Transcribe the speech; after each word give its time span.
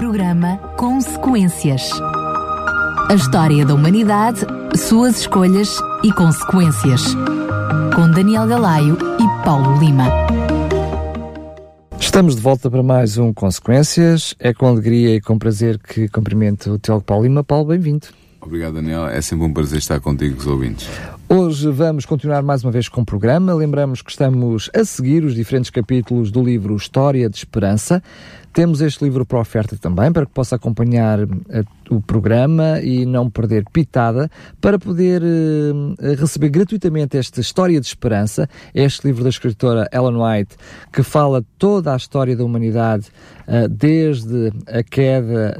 Programa 0.00 0.56
Consequências. 0.78 1.90
A 3.10 3.14
história 3.14 3.66
da 3.66 3.74
humanidade, 3.74 4.46
suas 4.74 5.20
escolhas 5.20 5.76
e 6.02 6.10
consequências. 6.10 7.14
Com 7.94 8.10
Daniel 8.10 8.46
Galaio 8.46 8.96
e 8.96 9.44
Paulo 9.44 9.78
Lima. 9.78 10.06
Estamos 12.00 12.34
de 12.34 12.40
volta 12.40 12.70
para 12.70 12.82
mais 12.82 13.18
um 13.18 13.30
Consequências. 13.34 14.34
É 14.38 14.54
com 14.54 14.68
alegria 14.68 15.16
e 15.16 15.20
com 15.20 15.38
prazer 15.38 15.78
que 15.78 16.08
cumprimento 16.08 16.70
o 16.70 16.78
Teólogo 16.78 17.04
Paulo 17.04 17.24
Lima. 17.24 17.44
Paulo, 17.44 17.66
bem-vindo. 17.66 18.06
Obrigado, 18.40 18.76
Daniel. 18.76 19.06
É 19.06 19.20
sempre 19.20 19.44
um 19.44 19.52
prazer 19.52 19.80
estar 19.80 20.00
contigo, 20.00 20.38
os 20.38 20.46
ouvintes. 20.46 20.88
Hoje 21.28 21.70
vamos 21.70 22.06
continuar 22.06 22.42
mais 22.42 22.64
uma 22.64 22.72
vez 22.72 22.88
com 22.88 23.02
o 23.02 23.04
programa. 23.04 23.54
Lembramos 23.54 24.02
que 24.02 24.10
estamos 24.10 24.70
a 24.74 24.82
seguir 24.82 25.24
os 25.24 25.34
diferentes 25.34 25.70
capítulos 25.70 26.30
do 26.30 26.42
livro 26.42 26.74
História 26.74 27.28
de 27.28 27.36
Esperança. 27.36 28.02
Temos 28.52 28.80
este 28.80 29.04
livro 29.04 29.24
para 29.24 29.38
oferta 29.38 29.76
também, 29.76 30.10
para 30.10 30.26
que 30.26 30.32
possa 30.32 30.56
acompanhar 30.56 31.22
uh, 31.22 31.28
o 31.88 32.00
programa 32.00 32.80
e 32.80 33.06
não 33.06 33.30
perder 33.30 33.64
pitada, 33.72 34.28
para 34.60 34.76
poder 34.76 35.22
uh, 35.22 35.94
receber 36.18 36.48
gratuitamente 36.48 37.16
esta 37.16 37.40
História 37.40 37.80
de 37.80 37.86
Esperança, 37.86 38.48
este 38.74 39.06
livro 39.06 39.22
da 39.22 39.30
escritora 39.30 39.88
Ellen 39.92 40.16
White, 40.16 40.56
que 40.92 41.04
fala 41.04 41.44
toda 41.58 41.92
a 41.94 41.96
história 41.96 42.36
da 42.36 42.44
humanidade, 42.44 43.06
uh, 43.46 43.68
desde 43.68 44.52
a 44.66 44.82
queda 44.82 45.56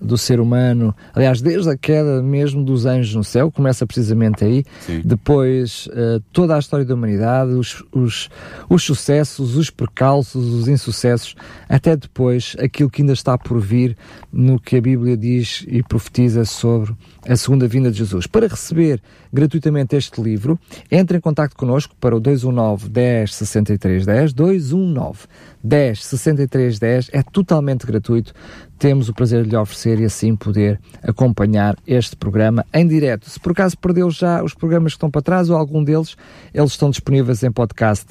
do 0.00 0.16
ser 0.16 0.40
humano, 0.40 0.94
aliás, 1.14 1.40
desde 1.40 1.70
a 1.70 1.76
queda 1.76 2.22
mesmo 2.22 2.64
dos 2.64 2.86
anjos 2.86 3.14
no 3.14 3.24
céu, 3.24 3.50
começa 3.50 3.86
precisamente 3.86 4.44
aí, 4.44 4.64
Sim. 4.80 5.02
depois 5.04 5.88
toda 6.32 6.56
a 6.56 6.58
história 6.58 6.84
da 6.84 6.94
humanidade, 6.94 7.52
os, 7.52 7.82
os, 7.92 8.30
os 8.68 8.82
sucessos, 8.82 9.56
os 9.56 9.70
percalços, 9.70 10.44
os 10.52 10.68
insucessos, 10.68 11.34
até 11.68 11.96
depois 11.96 12.13
depois 12.14 12.56
aquilo 12.60 12.88
que 12.88 13.02
ainda 13.02 13.12
está 13.12 13.36
por 13.36 13.58
vir 13.58 13.96
no 14.32 14.60
que 14.60 14.76
a 14.76 14.80
Bíblia 14.80 15.16
diz 15.16 15.64
e 15.66 15.82
profetiza 15.82 16.44
sobre 16.44 16.94
a 17.28 17.36
segunda 17.36 17.66
vinda 17.66 17.90
de 17.90 17.98
Jesus. 17.98 18.26
Para 18.26 18.46
receber 18.46 19.02
gratuitamente 19.32 19.96
este 19.96 20.20
livro, 20.20 20.58
entre 20.90 21.18
em 21.18 21.20
contato 21.20 21.56
connosco 21.56 21.94
para 22.00 22.14
o 22.14 22.20
219 22.20 22.88
10 22.88 23.34
63 23.34 24.06
10, 24.06 24.32
219 24.32 25.18
10 25.62 26.04
63 26.04 26.78
10, 26.78 27.10
é 27.12 27.22
totalmente 27.22 27.86
gratuito. 27.86 28.34
Temos 28.78 29.08
o 29.08 29.14
prazer 29.14 29.44
de 29.44 29.50
lhe 29.50 29.56
oferecer 29.56 30.00
e 30.00 30.04
assim 30.04 30.36
poder 30.36 30.78
acompanhar 31.02 31.76
este 31.86 32.16
programa 32.16 32.66
em 32.72 32.86
direto. 32.86 33.30
Se 33.30 33.40
por 33.40 33.52
acaso 33.52 33.78
perdeu 33.78 34.10
já 34.10 34.42
os 34.42 34.52
programas 34.52 34.92
que 34.92 34.96
estão 34.96 35.10
para 35.10 35.22
trás 35.22 35.48
ou 35.48 35.56
algum 35.56 35.82
deles, 35.82 36.16
eles 36.52 36.72
estão 36.72 36.90
disponíveis 36.90 37.42
em 37.42 37.50
podcast 37.50 38.06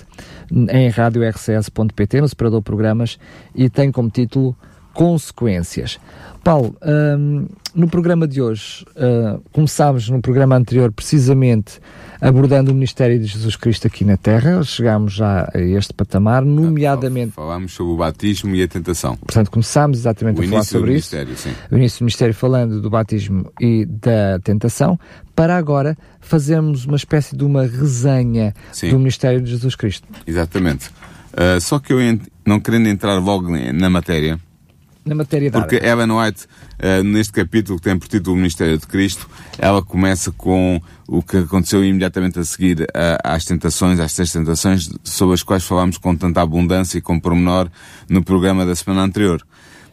em 0.52 0.89
radiorcs.pt, 0.89 2.22
no 2.22 2.30
separador 2.30 2.61
programas, 2.61 3.19
e 3.53 3.69
tem 3.69 3.91
como 3.91 4.09
título 4.09 4.56
Consequências. 4.94 6.00
Paulo, 6.44 6.76
um, 6.84 7.48
no 7.74 7.88
programa 7.88 8.28
de 8.28 8.42
hoje, 8.42 8.86
uh, 8.98 9.42
começámos 9.52 10.10
no 10.10 10.22
programa 10.22 10.56
anterior 10.56 10.92
precisamente 10.92 11.80
abordando 12.20 12.72
o 12.72 12.74
ministério 12.74 13.20
de 13.20 13.26
Jesus 13.26 13.56
Cristo 13.56 13.88
aqui 13.88 14.06
na 14.06 14.16
Terra, 14.16 14.64
chegámos 14.64 15.14
já 15.14 15.50
a 15.54 15.60
este 15.60 15.94
patamar, 15.94 16.44
nomeadamente... 16.44 17.32
Falámos 17.32 17.74
sobre 17.74 17.94
o 17.94 17.98
batismo 17.98 18.56
e 18.56 18.64
a 18.64 18.68
tentação. 18.68 19.18
Portanto, 19.18 19.52
começámos 19.52 20.00
exatamente 20.00 20.40
o 20.40 20.44
a 20.44 20.48
falar 20.48 20.64
sobre 20.64 20.96
isso. 20.96 21.16
Sim. 21.36 21.52
O 21.70 21.76
início 21.76 22.00
do 22.00 22.04
ministério 22.04 22.34
falando 22.34 22.82
do 22.82 22.90
batismo 22.90 23.52
e 23.60 23.86
da 23.86 24.40
tentação, 24.42 24.98
para 25.36 25.58
agora 25.58 25.98
fazermos 26.22 26.86
uma 26.86 26.96
espécie 26.96 27.36
de 27.36 27.44
uma 27.44 27.64
resenha 27.64 28.54
sim. 28.72 28.90
do 28.90 28.98
ministério 29.00 29.42
de 29.42 29.50
Jesus 29.50 29.76
Cristo. 29.76 30.08
Exatamente. 30.26 30.90
Uh, 31.34 31.60
só 31.60 31.80
que 31.80 31.92
eu, 31.92 31.98
não 32.46 32.60
querendo 32.60 32.88
entrar 32.88 33.18
logo 33.20 33.50
na 33.74 33.90
matéria, 33.90 34.40
na 35.06 35.16
matéria 35.16 35.52
da 35.52 35.62
Porque 35.62 35.76
Ellen 35.76 36.12
White, 36.12 36.46
uh, 36.80 37.04
neste 37.04 37.34
capítulo 37.34 37.78
que 37.78 37.84
tem 37.84 37.98
por 37.98 38.08
título 38.08 38.36
o 38.36 38.38
Ministério 38.38 38.78
de 38.78 38.88
Cristo, 38.88 39.30
ela 39.58 39.82
começa 39.82 40.32
com 40.32 40.82
o 41.08 41.22
que 41.22 41.38
aconteceu 41.38 41.84
imediatamente 41.84 42.40
a 42.40 42.44
seguir 42.44 42.82
uh, 42.82 42.88
às 43.24 43.46
tentações, 43.46 44.00
às 44.00 44.14
três 44.14 44.31
tentações, 44.31 44.90
sobre 45.03 45.34
as 45.34 45.44
quais 45.44 45.64
falámos 45.64 45.97
com 45.97 46.16
tanta 46.16 46.41
abundância 46.41 46.97
e 46.97 47.02
com 47.02 47.19
pormenor 47.19 47.69
no 48.09 48.24
programa 48.24 48.66
da 48.66 48.75
semana 48.75 49.03
anterior. 49.03 49.46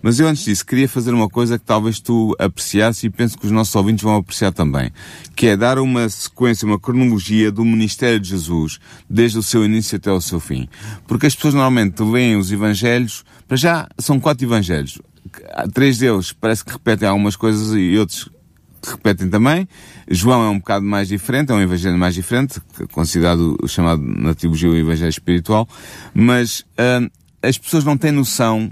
Mas 0.02 0.18
eu 0.18 0.26
antes 0.26 0.44
disso 0.44 0.64
queria 0.64 0.88
fazer 0.88 1.12
uma 1.12 1.28
coisa 1.28 1.58
que 1.58 1.64
talvez 1.64 2.00
tu 2.00 2.34
apreciasse 2.38 3.06
e 3.06 3.10
penso 3.10 3.36
que 3.36 3.46
os 3.46 3.52
nossos 3.52 3.74
ouvintes 3.74 4.02
vão 4.02 4.16
apreciar 4.16 4.52
também, 4.52 4.90
que 5.36 5.46
é 5.46 5.56
dar 5.56 5.78
uma 5.78 6.08
sequência, 6.08 6.66
uma 6.66 6.78
cronologia 6.78 7.52
do 7.52 7.64
ministério 7.64 8.18
de 8.18 8.30
Jesus, 8.30 8.78
desde 9.08 9.38
o 9.38 9.42
seu 9.42 9.64
início 9.64 9.96
até 9.96 10.10
o 10.10 10.20
seu 10.20 10.40
fim. 10.40 10.68
Porque 11.06 11.26
as 11.26 11.34
pessoas 11.34 11.54
normalmente 11.54 12.02
leem 12.02 12.36
os 12.36 12.50
evangelhos, 12.50 13.24
para 13.46 13.56
já 13.56 13.88
são 13.98 14.18
quatro 14.18 14.44
evangelhos. 14.44 14.98
Três 15.74 15.98
deles 15.98 16.32
parece 16.32 16.64
que 16.64 16.72
repetem 16.72 17.06
algumas 17.06 17.36
coisas 17.36 17.74
e 17.74 17.96
outros 17.98 18.30
repetem 18.88 19.28
também. 19.28 19.68
João 20.10 20.42
é 20.42 20.48
um 20.48 20.58
bocado 20.58 20.84
mais 20.84 21.08
diferente, 21.08 21.52
é 21.52 21.54
um 21.54 21.60
evangelho 21.60 21.98
mais 21.98 22.14
diferente, 22.14 22.60
considerado 22.92 23.56
o 23.62 23.68
chamado 23.68 24.02
na 24.02 24.34
teologia 24.34 24.70
o 24.70 24.76
evangelho 24.76 25.10
espiritual, 25.10 25.68
mas 26.14 26.60
uh, 26.60 27.10
as 27.42 27.58
pessoas 27.58 27.84
não 27.84 27.96
têm 27.96 28.12
noção 28.12 28.70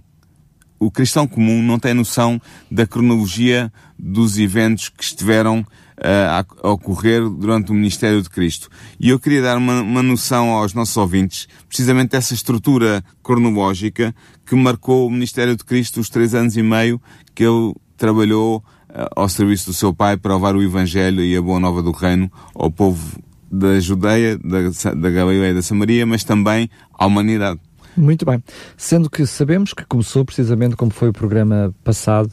o 0.79 0.91
cristão 0.91 1.27
comum 1.27 1.63
não 1.63 1.79
tem 1.79 1.95
noção 1.95 2.41
da 2.71 2.87
cronologia 2.87 3.73
dos 3.99 4.39
eventos 4.39 4.89
que 4.89 5.03
estiveram 5.03 5.61
uh, 5.61 6.45
a, 6.63 6.71
ocorrer 6.71 7.29
durante 7.29 7.71
o 7.71 7.75
ministério 7.75 8.23
de 8.23 8.31
Cristo. 8.31 8.69
E 8.99 9.09
eu 9.09 9.19
queria 9.19 9.43
dar 9.43 9.59
uma, 9.59 9.83
uma 9.83 10.03
noção 10.03 10.51
aos 10.51 10.73
nossos 10.75 10.97
ouvintes, 10.97 11.49
precisamente 11.69 12.11
dessa 12.11 12.35
estrutura 12.35 13.03
cronológica 13.23 14.15
que 14.47 14.55
marcou 14.55 15.07
o 15.07 15.11
ministério 15.11 15.57
de 15.57 15.65
Cristo 15.65 16.01
os 16.01 16.09
três 16.09 16.35
anos 16.35 16.57
e 16.57 16.63
meio 16.63 17.01
que 17.35 17.45
ele 17.45 17.75
trabalhou 17.97 18.59
uh, 18.91 19.09
ao 19.17 19.29
serviço 19.29 19.67
do 19.67 19.75
seu 19.75 19.93
Pai 19.93 20.17
para 20.17 20.35
levar 20.35 20.55
o 20.55 20.63
Evangelho 20.63 21.25
e 21.25 21.37
a 21.37 21.43
boa 21.43 21.59
nova 21.59 21.83
do 21.83 21.91
Reino 21.91 22.31
ao 22.55 22.71
povo 22.71 23.21
da 23.51 23.81
Judeia, 23.81 24.39
da, 24.39 24.93
da 24.95 25.11
Galileia 25.11 25.51
e 25.51 25.55
da 25.55 25.63
Samaria, 25.63 26.05
mas 26.05 26.23
também 26.23 26.69
à 26.93 27.07
humanidade. 27.07 27.61
Muito 27.99 28.25
bem. 28.25 28.43
Sendo 28.77 29.11
que 29.11 29.27
sabemos 29.27 29.75
que 29.75 29.85
começou 29.85 30.25
precisamente 30.25 30.77
como 30.77 30.91
foi 30.91 31.09
o 31.09 31.13
programa 31.13 31.75
passado, 31.83 32.31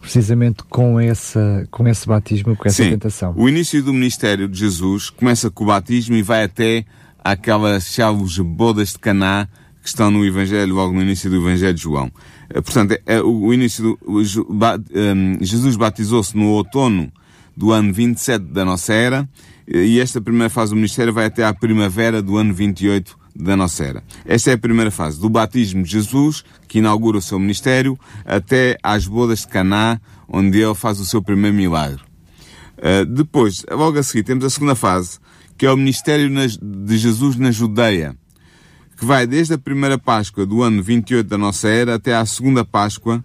precisamente 0.00 0.64
com, 0.64 0.98
essa, 0.98 1.66
com 1.70 1.86
esse 1.86 2.06
batismo, 2.06 2.56
com 2.56 2.68
essa 2.68 2.82
Sim, 2.82 2.90
tentação. 2.90 3.32
O 3.36 3.48
início 3.48 3.82
do 3.82 3.92
ministério 3.92 4.48
de 4.48 4.58
Jesus 4.58 5.10
começa 5.10 5.50
com 5.50 5.64
o 5.64 5.66
batismo 5.68 6.16
e 6.16 6.22
vai 6.22 6.44
até 6.44 6.84
aquelas 7.22 7.86
chaves 7.86 8.38
bodas 8.38 8.92
de 8.92 8.98
Caná 8.98 9.48
que 9.80 9.88
estão 9.88 10.10
no 10.10 10.24
Evangelho, 10.24 10.74
logo 10.74 10.92
no 10.92 11.02
início 11.02 11.30
do 11.30 11.36
Evangelho 11.36 11.74
de 11.74 11.82
João. 11.82 12.10
Eh, 12.50 12.60
portanto, 12.60 12.92
é, 12.92 13.00
é 13.06 13.22
o 13.22 13.52
início 13.52 13.82
do, 13.82 13.98
o, 14.04 14.20
um, 14.20 15.38
Jesus 15.40 15.76
batizou-se 15.76 16.36
no 16.36 16.48
outono 16.48 17.12
do 17.56 17.70
ano 17.70 17.92
27 17.92 18.46
da 18.46 18.64
nossa 18.64 18.92
era 18.92 19.28
e 19.68 20.00
esta 20.00 20.20
primeira 20.20 20.50
fase 20.50 20.72
do 20.72 20.76
ministério 20.76 21.12
vai 21.12 21.26
até 21.26 21.44
à 21.44 21.54
primavera 21.54 22.20
do 22.20 22.36
ano 22.36 22.52
28 22.52 23.23
da 23.34 23.56
nossa 23.56 23.84
era. 23.84 24.04
Esta 24.24 24.50
é 24.50 24.54
a 24.54 24.58
primeira 24.58 24.90
fase, 24.90 25.20
do 25.20 25.28
batismo 25.28 25.82
de 25.82 25.90
Jesus, 25.90 26.44
que 26.68 26.78
inaugura 26.78 27.18
o 27.18 27.22
seu 27.22 27.38
ministério, 27.38 27.98
até 28.24 28.78
às 28.82 29.06
bodas 29.06 29.40
de 29.40 29.48
Caná, 29.48 30.00
onde 30.28 30.60
ele 30.60 30.74
faz 30.74 31.00
o 31.00 31.06
seu 31.06 31.22
primeiro 31.22 31.56
milagre. 31.56 32.00
Uh, 32.78 33.04
depois, 33.06 33.64
logo 33.70 33.98
a 33.98 34.02
seguir, 34.02 34.24
temos 34.24 34.44
a 34.44 34.50
segunda 34.50 34.74
fase, 34.74 35.18
que 35.56 35.66
é 35.66 35.70
o 35.70 35.76
ministério 35.76 36.30
de 36.60 36.98
Jesus 36.98 37.36
na 37.36 37.50
Judeia, 37.50 38.16
que 38.96 39.04
vai 39.04 39.26
desde 39.26 39.54
a 39.54 39.58
primeira 39.58 39.98
Páscoa 39.98 40.46
do 40.46 40.62
ano 40.62 40.82
28 40.82 41.26
da 41.26 41.38
nossa 41.38 41.68
era 41.68 41.94
até 41.94 42.14
à 42.14 42.24
segunda 42.24 42.64
Páscoa 42.64 43.22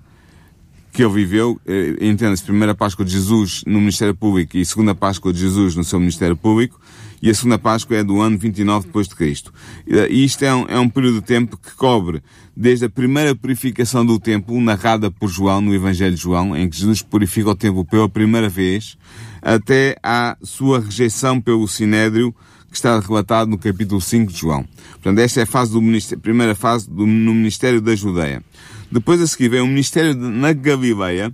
que 0.92 1.04
ele 1.04 1.14
viveu, 1.14 1.60
eh, 1.66 1.96
entenda-se, 2.02 2.44
primeira 2.44 2.74
Páscoa 2.74 3.06
de 3.06 3.12
Jesus 3.12 3.64
no 3.66 3.80
Ministério 3.80 4.16
Público 4.16 4.58
e 4.58 4.66
segunda 4.66 4.96
Páscoa 4.96 5.32
de 5.32 5.40
Jesus 5.40 5.76
no 5.76 5.84
seu 5.84 6.00
Ministério 6.00 6.36
Público, 6.36 6.80
e 7.22 7.30
a 7.30 7.34
segunda 7.34 7.58
Páscoa 7.58 7.98
é 7.98 8.04
do 8.04 8.20
ano 8.20 8.38
29 8.38 8.88
depois 8.88 9.08
de 9.08 9.16
Cristo. 9.16 9.54
E 9.88 10.24
isto 10.24 10.44
é 10.44 10.54
um, 10.54 10.66
é 10.68 10.80
um 10.80 10.90
período 10.90 11.22
de 11.22 11.28
tempo 11.28 11.58
que 11.58 11.76
cobre 11.76 12.22
desde 12.56 12.86
a 12.86 12.90
primeira 12.90 13.36
purificação 13.36 14.06
do 14.06 14.20
templo, 14.20 14.60
narrada 14.60 15.10
por 15.10 15.30
João 15.30 15.62
no 15.62 15.74
Evangelho 15.74 16.16
de 16.16 16.22
João, 16.22 16.56
em 16.56 16.70
que 16.70 16.78
Jesus 16.78 17.02
purifica 17.02 17.50
o 17.50 17.56
templo 17.56 17.86
pela 17.86 18.10
primeira 18.10 18.50
vez, 18.50 18.98
até 19.42 19.96
à 20.04 20.38
sua 20.44 20.80
rejeição 20.80 21.40
pelo 21.40 21.68
Sinédrio, 21.68 22.36
que 22.70 22.76
está 22.76 23.00
relatado 23.00 23.50
no 23.50 23.58
capítulo 23.58 24.00
5 24.00 24.32
de 24.32 24.40
João. 24.40 24.66
Portanto, 24.92 25.20
esta 25.20 25.40
é 25.40 25.44
a 25.44 25.48
fase 25.48 25.72
do 25.72 25.82
primeira 26.20 26.54
fase 26.54 26.90
do, 26.90 27.06
no 27.06 27.34
Ministério 27.34 27.82
da 27.82 27.96
Judeia. 27.96 28.44
Depois 28.92 29.22
a 29.22 29.28
seguir 29.28 29.50
vem 29.50 29.62
o 29.62 29.68
Ministério 29.68 30.14
de, 30.14 30.22
na 30.22 30.54
Galileia, 30.54 31.34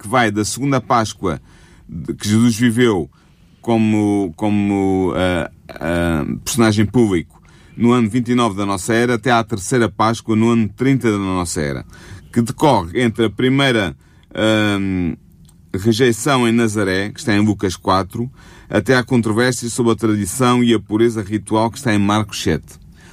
que 0.00 0.08
vai 0.08 0.30
da 0.30 0.44
segunda 0.44 0.80
Páscoa 0.80 1.40
que 2.18 2.28
Jesus 2.28 2.56
viveu 2.56 3.10
como, 3.64 4.30
como 4.36 5.12
uh, 5.12 5.14
uh, 5.14 6.38
personagem 6.40 6.84
público 6.84 7.42
no 7.74 7.92
ano 7.92 8.10
29 8.10 8.54
da 8.54 8.66
nossa 8.66 8.92
era 8.92 9.14
até 9.14 9.30
à 9.30 9.42
terceira 9.42 9.88
Páscoa 9.88 10.36
no 10.36 10.50
ano 10.50 10.68
30 10.68 11.10
da 11.10 11.16
nossa 11.16 11.62
era, 11.62 11.86
que 12.30 12.42
decorre 12.42 13.02
entre 13.02 13.24
a 13.24 13.30
primeira 13.30 13.96
uh, 14.32 15.16
rejeição 15.78 16.46
em 16.46 16.52
Nazaré, 16.52 17.08
que 17.08 17.18
está 17.18 17.34
em 17.34 17.40
Lucas 17.40 17.74
4, 17.74 18.30
até 18.68 18.96
à 18.96 19.02
controvérsia 19.02 19.70
sobre 19.70 19.92
a 19.92 19.96
tradição 19.96 20.62
e 20.62 20.74
a 20.74 20.78
pureza 20.78 21.22
ritual 21.22 21.70
que 21.70 21.78
está 21.78 21.94
em 21.94 21.98
Marcos 21.98 22.42
7. 22.42 22.62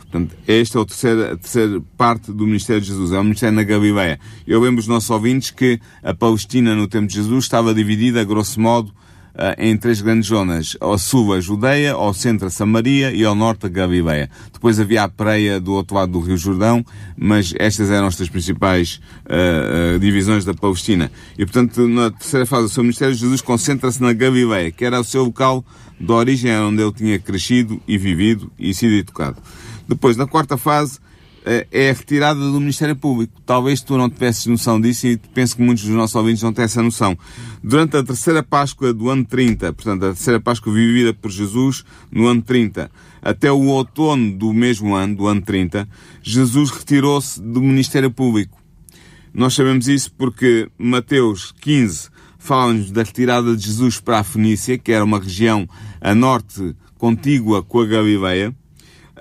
Portanto, 0.02 0.36
esta 0.46 0.80
é 0.80 0.82
a 0.82 0.86
terceira, 0.86 1.32
a 1.32 1.38
terceira 1.38 1.82
parte 1.96 2.34
do 2.34 2.46
ministério 2.46 2.82
de 2.82 2.90
Jesus, 2.90 3.14
é 3.14 3.20
o 3.20 3.24
ministério 3.24 3.56
na 3.56 3.64
Galileia. 3.64 4.20
Eu 4.46 4.60
lembro 4.60 4.82
os 4.82 4.88
nossos 4.88 5.10
ouvintes 5.10 5.50
que 5.50 5.80
a 6.04 6.14
Palestina 6.14 6.76
no 6.76 6.90
tempo 6.90 7.08
de 7.08 7.14
Jesus 7.14 7.46
estava 7.46 7.74
dividida, 7.74 8.22
grosso 8.26 8.60
modo, 8.60 8.94
em 9.58 9.78
três 9.78 10.02
grandes 10.02 10.30
zonas. 10.30 10.76
Ao 10.80 10.98
sul 10.98 11.34
a 11.34 11.40
Judeia, 11.40 11.94
ao 11.94 12.14
centro 12.14 12.48
a 12.48 12.50
Samaria 12.50 13.12
e 13.12 13.24
ao 13.24 13.36
norte 13.36 13.66
a 13.66 13.70
Galileia. 13.70 14.30
Depois 14.52 14.80
havia 14.80 15.04
a 15.04 15.10
Preia 15.10 15.60
do 15.60 15.74
outro 15.74 15.96
lado 15.96 16.12
do 16.12 16.20
Rio 16.20 16.38
Jordão, 16.38 16.86
mas 17.18 17.54
estas 17.58 17.90
eram 17.90 18.08
as 18.08 18.16
três 18.16 18.30
principais 18.30 19.02
uh, 19.26 19.96
uh, 19.96 20.00
divisões 20.00 20.46
da 20.46 20.54
Palestina. 20.54 21.12
E 21.38 21.46
portanto, 21.46 21.88
na 21.88 22.12
terceira 22.12 22.46
fase 22.46 22.64
do 22.64 22.70
seu 22.70 22.84
ministério, 22.84 23.14
Jesus 23.14 23.42
concentra-se 23.42 24.02
na 24.02 24.14
Galileia, 24.14 24.72
que 24.72 24.86
era 24.86 25.00
o 25.00 25.04
seu 25.04 25.24
local 25.24 25.64
de 26.00 26.12
origem, 26.12 26.56
onde 26.58 26.82
ele 26.82 26.92
tinha 26.92 27.20
crescido 27.20 27.80
e 27.88 27.98
vivido 27.98 28.52
e 28.58 28.74
sido 28.74 28.94
educado. 28.94 29.38
Depois, 29.88 30.18
na 30.18 30.26
quarta 30.26 30.58
fase, 30.58 31.00
eh, 31.00 31.11
é 31.46 31.90
a 31.90 31.94
retirada 31.94 32.40
do 32.40 32.60
Ministério 32.60 32.96
Público. 32.96 33.42
Talvez 33.46 33.82
tu 33.82 33.98
não 33.98 34.10
tivesses 34.10 34.46
noção 34.46 34.80
disso 34.80 35.08
e 35.08 35.18
penso 35.18 35.56
que 35.56 35.62
muitos 35.62 35.84
dos 35.84 35.94
nossos 35.94 36.16
ouvintes 36.16 36.44
não 36.44 36.54
têm 36.54 36.66
essa 36.66 36.84
noção. 36.84 37.18
Durante 37.64 37.98
a 37.98 38.04
terceira 38.04 38.44
Páscoa 38.44 38.94
do 38.94 39.10
ano 39.10 39.26
30, 39.26 39.74
portanto, 39.74 40.04
a 40.04 40.08
terceira 40.10 40.40
Páscoa 40.40 40.74
vivida 40.74 41.14
por 41.14 41.32
Jesus 41.32 41.84
no 42.12 42.28
ano 42.28 42.42
30, 42.42 42.92
até 43.22 43.52
o 43.52 43.66
outono 43.66 44.38
do 44.38 44.54
mesmo 44.54 44.94
ano, 44.96 45.16
do 45.16 45.28
ano 45.28 45.42
30, 45.42 45.88
Jesus 46.22 46.70
retirou-se 46.70 47.42
do 47.42 47.62
Ministério 47.62 48.12
Público. 48.12 48.60
Nós 49.34 49.54
sabemos 49.54 49.88
isso 49.88 50.12
porque 50.14 50.70
Mateus 50.78 51.54
15 51.62 52.10
fala-nos 52.38 52.92
da 52.92 53.04
retirada 53.04 53.56
de 53.56 53.66
Jesus 53.66 54.00
para 54.00 54.20
a 54.20 54.24
Fenícia, 54.24 54.78
que 54.78 54.92
era 54.92 55.06
uma 55.06 55.20
região 55.20 55.68
a 56.02 56.14
norte 56.14 56.76
contígua 56.98 57.64
com 57.64 57.80
a 57.80 57.86
Galileia, 57.86 58.54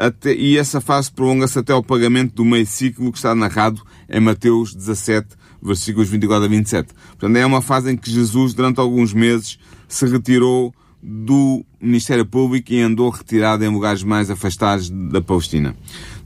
até, 0.00 0.34
e 0.34 0.56
essa 0.56 0.80
fase 0.80 1.12
prolonga-se 1.12 1.58
até 1.58 1.74
ao 1.74 1.82
pagamento 1.82 2.34
do 2.36 2.44
meio 2.44 2.64
ciclo 2.64 3.12
que 3.12 3.18
está 3.18 3.34
narrado 3.34 3.82
em 4.08 4.18
Mateus 4.18 4.74
17, 4.74 5.28
versículos 5.62 6.08
24 6.08 6.46
a 6.46 6.48
27. 6.48 6.94
Portanto, 7.18 7.36
é 7.36 7.44
uma 7.44 7.60
fase 7.60 7.92
em 7.92 7.96
que 7.98 8.10
Jesus, 8.10 8.54
durante 8.54 8.80
alguns 8.80 9.12
meses, 9.12 9.58
se 9.86 10.06
retirou 10.06 10.74
do 11.02 11.62
Ministério 11.78 12.24
Público 12.24 12.72
e 12.72 12.80
andou 12.80 13.10
retirado 13.10 13.62
em 13.62 13.68
lugares 13.68 14.02
mais 14.02 14.30
afastados 14.30 14.88
da 14.88 15.20
Palestina. 15.20 15.76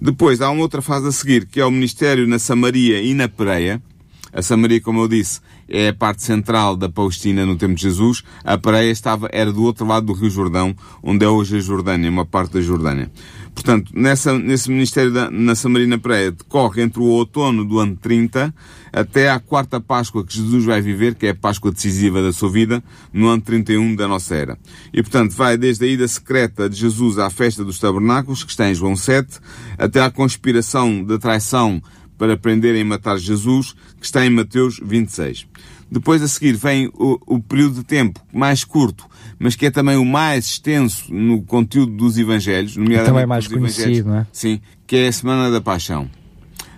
Depois, 0.00 0.41
há 0.41 0.50
uma 0.50 0.62
outra 0.62 0.81
fase 0.81 1.09
a 1.09 1.12
seguir, 1.12 1.44
que 1.44 1.61
é 1.61 1.67
o 1.67 1.71
Ministério 1.71 2.29
na 2.29 2.38
Samaria 2.38 3.03
e 3.03 3.12
na 3.12 3.29
Pereia. 3.29 3.82
A 4.32 4.43
Samaria, 4.43 4.81
como 4.81 5.00
eu 5.00 5.09
disse, 5.09 5.41
é 5.69 5.88
a 5.88 5.94
parte 5.94 6.23
central 6.23 6.76
da 6.76 6.88
Palestina 6.88 7.47
no 7.47 7.56
tempo 7.56 7.75
de 7.75 7.82
Jesus. 7.82 8.23
A 8.44 8.59
Pereia 8.59 8.91
estava, 8.91 9.29
era 9.32 9.53
do 9.53 9.62
outro 9.62 9.87
lado 9.87 10.06
do 10.06 10.12
Rio 10.12 10.31
Jordão, 10.31 10.75
onde 11.03 11.25
é 11.25 11.29
hoje 11.29 11.56
a 11.56 11.61
Jordânia, 11.61 12.11
uma 12.11 12.26
parte 12.26 12.55
da 12.55 12.61
Jordânia. 12.61 13.11
Portanto, 13.55 13.93
nessa, 13.95 14.37
nesse 14.37 14.69
Ministério 14.69 15.12
da, 15.12 15.31
na 15.31 15.55
Samarina 15.55 15.97
Praia 15.97 16.33
decorre 16.33 16.83
entre 16.83 17.01
o 17.01 17.05
outono 17.05 17.65
do 17.65 17.79
ano 17.79 17.97
30 17.97 18.53
até 18.93 19.31
à 19.31 19.39
quarta 19.39 19.81
Páscoa 19.81 20.25
que 20.25 20.35
Jesus 20.35 20.65
vai 20.65 20.81
viver, 20.81 21.15
que 21.15 21.27
é 21.27 21.31
a 21.31 21.35
Páscoa 21.35 21.71
decisiva 21.71 22.21
da 22.21 22.33
sua 22.33 22.51
vida, 22.51 22.83
no 23.12 23.29
ano 23.29 23.43
31 23.43 23.95
da 23.95 24.09
nossa 24.09 24.35
era. 24.35 24.59
E, 24.93 25.03
portanto, 25.03 25.33
vai 25.33 25.56
desde 25.56 25.85
a 25.85 25.89
ida 25.89 26.06
secreta 26.06 26.69
de 26.69 26.77
Jesus 26.77 27.19
à 27.19 27.31
festa 27.31 27.65
dos 27.65 27.79
tabernáculos, 27.79 28.45
que 28.45 28.51
está 28.51 28.69
em 28.69 28.75
João 28.75 28.97
7, 28.97 29.39
até 29.79 30.00
à 30.00 30.11
conspiração 30.11 31.03
da 31.03 31.19
traição 31.19 31.81
para 32.19 32.37
prenderem 32.37 32.83
e 32.83 32.85
matar 32.85 33.19
Jesus, 33.19 33.75
que 33.99 34.07
está 34.07 34.25
em 34.25 34.31
Mateus 34.31 34.81
26. 34.83 35.47
Depois 35.94 36.20
a 36.20 36.26
seguir 36.26 36.56
vem 36.56 36.88
o, 36.93 37.20
o, 37.25 37.41
período 37.41 37.76
de 37.76 37.85
tempo 37.85 38.20
mais 38.32 38.64
curto, 38.64 39.06
mas 39.38 39.55
que 39.55 39.67
é 39.67 39.70
também 39.70 39.96
o 39.96 40.05
mais 40.05 40.44
extenso 40.46 41.14
no 41.14 41.41
conteúdo 41.43 41.93
dos 41.93 42.19
Evangelhos, 42.19 42.76
nomeadamente 42.76 43.12
também 43.12 43.26
mais 43.26 43.46
conhecido, 43.46 44.08
não 44.08 44.17
é? 44.17 44.26
Sim, 44.32 44.61
que 44.88 44.96
é 44.96 45.06
a 45.06 45.12
Semana 45.12 45.52
da 45.52 45.61
Paixão. 45.61 46.11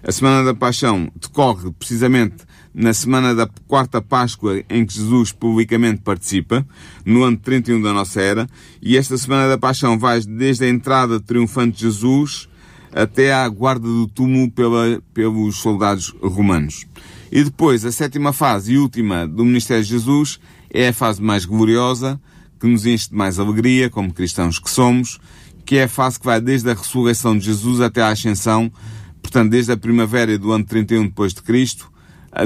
A 0.03 0.13
Semana 0.13 0.45
da 0.45 0.53
Paixão 0.53 1.11
decorre 1.19 1.73
precisamente 1.73 2.45
na 2.75 2.93
semana 2.93 3.35
da 3.35 3.49
quarta 3.67 4.03
Páscoa 4.03 4.63
em 4.69 4.85
que 4.85 4.93
Jesus 4.93 5.33
publicamente 5.33 6.03
participa, 6.03 6.67
no 7.03 7.25
ano 7.25 7.39
31 7.39 7.81
da 7.81 7.95
nossa 7.95 8.21
era, 8.21 8.47
e 8.83 8.99
esta 8.99 9.17
Semana 9.17 9.49
da 9.49 9.57
Paixão 9.57 9.99
vai 9.99 10.21
desde 10.21 10.67
a 10.67 10.69
entrada 10.69 11.19
triunfante 11.19 11.79
de 11.79 11.85
Jesus 11.85 12.51
até 12.93 13.33
à 13.33 13.49
guarda 13.49 13.89
do 13.89 14.07
túmulo 14.07 14.51
pela, 14.51 15.03
pelos 15.15 15.57
soldados 15.57 16.15
romanos. 16.21 16.85
E 17.37 17.45
depois, 17.45 17.85
a 17.85 17.93
sétima 17.93 18.33
fase 18.33 18.73
e 18.73 18.79
última 18.79 19.29
do 19.29 19.45
Ministério 19.45 19.85
de 19.85 19.91
Jesus 19.91 20.41
é 20.71 20.89
a 20.89 20.93
fase 20.95 21.21
mais 21.21 21.45
gloriosa, 21.45 22.19
que 22.59 22.67
nos 22.67 22.87
enche 22.87 23.11
de 23.11 23.15
mais 23.15 23.39
alegria, 23.39 23.91
como 23.91 24.11
cristãos 24.11 24.59
que 24.59 24.71
somos, 24.71 25.21
que 25.67 25.77
é 25.77 25.83
a 25.83 25.89
fase 25.89 26.19
que 26.19 26.25
vai 26.25 26.41
desde 26.41 26.71
a 26.71 26.73
ressurreição 26.73 27.37
de 27.37 27.45
Jesus 27.45 27.83
até 27.83 28.01
à 28.01 28.09
ascensão, 28.09 28.73
portanto, 29.21 29.51
desde 29.51 29.71
a 29.71 29.77
primavera 29.77 30.39
do 30.39 30.51
ano 30.51 30.65
31 30.65 31.09
depois 31.09 31.35
de 31.35 31.43
Cristo, 31.43 31.93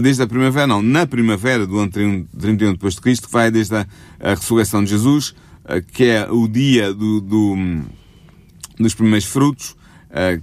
desde 0.02 0.24
a 0.24 0.26
primavera, 0.26 0.66
não, 0.66 0.82
na 0.82 1.06
primavera 1.06 1.64
do 1.68 1.78
ano 1.78 1.92
31 1.92 2.72
depois 2.72 2.94
de 2.94 3.00
Cristo, 3.00 3.28
que 3.28 3.32
vai 3.32 3.48
desde 3.48 3.76
a, 3.76 3.86
a 4.18 4.30
ressurreição 4.30 4.82
de 4.82 4.90
Jesus, 4.90 5.36
que 5.92 6.06
é 6.06 6.28
o 6.28 6.48
dia 6.48 6.92
do, 6.92 7.20
do, 7.20 7.56
dos 8.76 8.94
primeiros 8.94 9.28
frutos, 9.28 9.76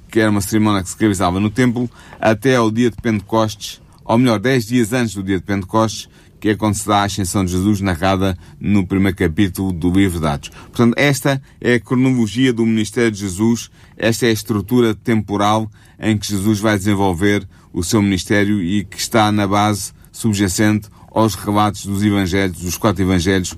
que 0.09 0.21
era 0.21 0.31
uma 0.31 0.39
cerimónia 0.39 0.83
que 0.83 0.89
se 0.89 0.95
realizava 0.97 1.37
no 1.37 1.49
templo, 1.49 1.91
até 2.17 2.55
ao 2.55 2.71
dia 2.71 2.89
de 2.89 2.95
Pentecostes, 2.95 3.81
ou 4.07 4.17
melhor, 4.17 4.39
dez 4.39 4.65
dias 4.65 4.93
antes 4.93 5.13
do 5.13 5.21
dia 5.21 5.37
de 5.37 5.43
Pentecostes, 5.43 6.07
que 6.39 6.49
é 6.49 6.55
dá 6.55 6.99
a 6.99 7.03
ascensão 7.03 7.43
de 7.43 7.51
Jesus 7.51 7.81
narrada 7.81 8.37
no 8.59 8.87
primeiro 8.87 9.17
capítulo 9.17 9.73
do 9.73 9.91
livro 9.91 10.19
de 10.19 10.27
Atos. 10.27 10.49
Portanto, 10.49 10.93
esta 10.95 11.41
é 11.59 11.73
a 11.73 11.79
cronologia 11.79 12.53
do 12.53 12.65
ministério 12.65 13.11
de 13.11 13.19
Jesus, 13.19 13.69
esta 13.97 14.25
é 14.25 14.29
a 14.29 14.31
estrutura 14.31 14.95
temporal 14.95 15.69
em 15.99 16.17
que 16.17 16.27
Jesus 16.27 16.59
vai 16.59 16.77
desenvolver 16.77 17.45
o 17.73 17.83
seu 17.83 18.01
ministério 18.01 18.63
e 18.63 18.85
que 18.85 18.97
está 18.97 19.29
na 19.29 19.45
base 19.45 19.91
subjacente 20.11 20.87
aos 21.11 21.35
relatos 21.35 21.85
dos 21.85 22.01
evangelhos, 22.01 22.59
dos 22.59 22.77
quatro 22.77 23.03
evangelhos, 23.03 23.57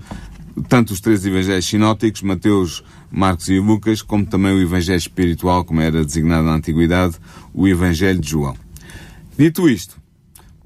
tanto 0.67 0.93
os 0.93 1.01
três 1.01 1.23
evangelhos 1.25 1.65
sinóticos, 1.65 2.21
Mateus, 2.23 2.83
Marcos 3.11 3.49
e 3.49 3.59
Lucas, 3.59 4.01
como 4.01 4.25
também 4.25 4.53
o 4.53 4.61
evangelho 4.61 4.97
espiritual, 4.97 5.63
como 5.63 5.81
era 5.81 6.03
designado 6.03 6.47
na 6.47 6.55
antiguidade, 6.55 7.17
o 7.53 7.67
evangelho 7.67 8.19
de 8.19 8.29
João. 8.29 8.55
Dito 9.37 9.69
isto, 9.69 9.98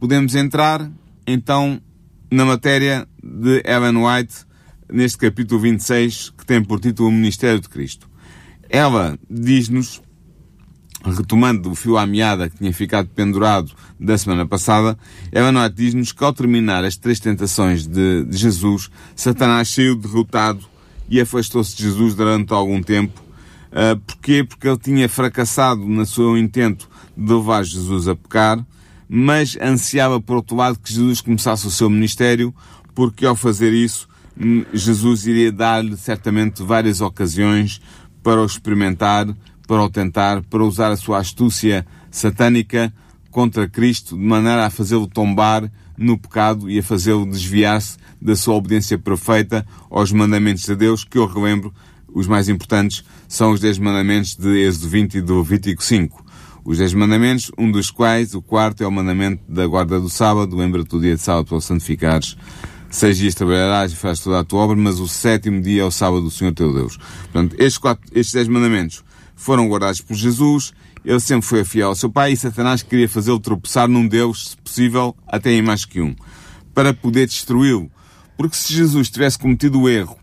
podemos 0.03 0.35
entrar 0.35 0.91
então 1.25 1.79
na 2.29 2.43
matéria 2.43 3.07
de 3.23 3.63
Ellen 3.65 4.03
White, 4.03 4.35
neste 4.91 5.17
capítulo 5.17 5.61
26, 5.61 6.33
que 6.37 6.45
tem 6.45 6.61
por 6.61 6.81
título 6.81 7.07
o 7.07 7.11
Ministério 7.11 7.61
de 7.61 7.69
Cristo. 7.69 8.09
Ela 8.69 9.17
diz-nos, 9.29 10.01
retomando 11.05 11.71
o 11.71 11.75
fio 11.75 11.97
à 11.97 12.05
meada 12.05 12.49
que 12.49 12.57
tinha 12.57 12.73
ficado 12.73 13.07
pendurado 13.15 13.71
da 13.97 14.17
semana 14.17 14.45
passada, 14.45 14.97
Ellen 15.31 15.57
White 15.57 15.75
diz-nos 15.77 16.11
que 16.11 16.21
ao 16.21 16.33
terminar 16.33 16.83
as 16.83 16.97
três 16.97 17.21
tentações 17.21 17.87
de, 17.87 18.25
de 18.25 18.37
Jesus, 18.37 18.91
Satanás 19.15 19.69
saiu 19.69 19.95
derrotado 19.95 20.65
e 21.09 21.21
afastou-se 21.21 21.77
de 21.77 21.83
Jesus 21.83 22.13
durante 22.13 22.51
algum 22.51 22.83
tempo. 22.83 23.23
Uh, 23.71 23.97
porquê? 24.01 24.43
Porque 24.43 24.67
ele 24.67 24.77
tinha 24.77 25.07
fracassado 25.07 25.79
no 25.79 26.05
seu 26.05 26.37
intento 26.37 26.89
de 27.15 27.33
levar 27.33 27.63
Jesus 27.63 28.09
a 28.09 28.15
pecar, 28.17 28.65
mas 29.07 29.57
ansiava, 29.61 30.19
por 30.19 30.37
outro 30.37 30.55
lado, 30.55 30.79
que 30.79 30.93
Jesus 30.93 31.21
começasse 31.21 31.67
o 31.67 31.71
seu 31.71 31.89
ministério, 31.89 32.53
porque 32.93 33.25
ao 33.25 33.35
fazer 33.35 33.73
isso, 33.73 34.07
hum, 34.39 34.63
Jesus 34.73 35.25
iria 35.27 35.51
dar-lhe 35.51 35.97
certamente 35.97 36.63
várias 36.63 37.01
ocasiões 37.01 37.81
para 38.21 38.41
o 38.41 38.45
experimentar, 38.45 39.27
para 39.67 39.83
o 39.83 39.89
tentar, 39.89 40.41
para 40.43 40.63
usar 40.63 40.91
a 40.91 40.97
sua 40.97 41.19
astúcia 41.19 41.85
satânica 42.09 42.93
contra 43.31 43.67
Cristo, 43.67 44.15
de 44.15 44.23
maneira 44.23 44.65
a 44.65 44.69
fazê-lo 44.69 45.07
tombar 45.07 45.69
no 45.97 46.17
pecado 46.17 46.69
e 46.69 46.79
a 46.79 46.83
fazê-lo 46.83 47.25
desviar-se 47.25 47.97
da 48.21 48.35
sua 48.35 48.55
obediência 48.55 48.97
perfeita 48.97 49.65
aos 49.89 50.11
mandamentos 50.11 50.63
de 50.63 50.75
Deus, 50.75 51.03
que 51.03 51.17
eu 51.17 51.25
relembro, 51.25 51.73
os 52.13 52.27
mais 52.27 52.47
importantes, 52.47 53.03
são 53.27 53.51
os 53.51 53.59
10 53.59 53.79
mandamentos 53.79 54.35
de 54.35 54.49
Êxodo 54.59 54.89
20 54.89 55.15
e 55.15 55.21
do 55.21 55.39
Levítico 55.39 55.83
5 55.83 56.22
os 56.65 56.77
dez 56.77 56.93
mandamentos, 56.93 57.51
um 57.57 57.69
dos 57.69 57.91
quais, 57.91 58.33
o 58.33 58.41
quarto, 58.41 58.83
é 58.83 58.87
o 58.87 58.91
mandamento 58.91 59.43
da 59.47 59.65
guarda 59.67 59.99
do 59.99 60.09
sábado, 60.09 60.55
lembra-te 60.55 60.89
do 60.89 61.01
dia 61.01 61.15
de 61.15 61.21
sábado 61.21 61.47
para 61.47 61.57
o 61.57 61.61
santificares. 61.61 62.37
Seis 62.89 63.17
dias 63.17 63.35
trabalharás 63.35 63.91
e 63.91 63.95
farás 63.95 64.19
toda 64.19 64.39
a 64.39 64.43
tua 64.43 64.61
obra, 64.61 64.75
mas 64.75 64.99
o 64.99 65.07
sétimo 65.07 65.61
dia 65.61 65.81
é 65.81 65.85
o 65.85 65.91
sábado 65.91 66.21
do 66.21 66.31
Senhor 66.31 66.53
teu 66.53 66.73
Deus. 66.73 66.97
Portanto, 66.97 67.55
estes, 67.57 67.77
quatro, 67.77 68.05
estes 68.13 68.33
dez 68.33 68.47
mandamentos 68.47 69.03
foram 69.35 69.67
guardados 69.67 69.99
por 69.99 70.15
Jesus, 70.15 70.73
ele 71.03 71.19
sempre 71.19 71.45
foi 71.45 71.65
fiel 71.65 71.89
ao 71.89 71.95
seu 71.95 72.09
pai 72.09 72.31
e 72.31 72.37
Satanás 72.37 72.81
queria 72.81 73.09
fazê-lo 73.09 73.39
tropeçar 73.39 73.89
num 73.89 74.07
Deus, 74.07 74.51
se 74.51 74.57
possível, 74.57 75.15
até 75.27 75.51
em 75.51 75.61
mais 75.61 75.85
que 75.85 75.99
um, 75.99 76.15
para 76.73 76.93
poder 76.93 77.27
destruí-lo. 77.27 77.91
Porque 78.37 78.55
se 78.55 78.73
Jesus 78.73 79.09
tivesse 79.09 79.37
cometido 79.37 79.81
o 79.81 79.89
erro 79.89 80.17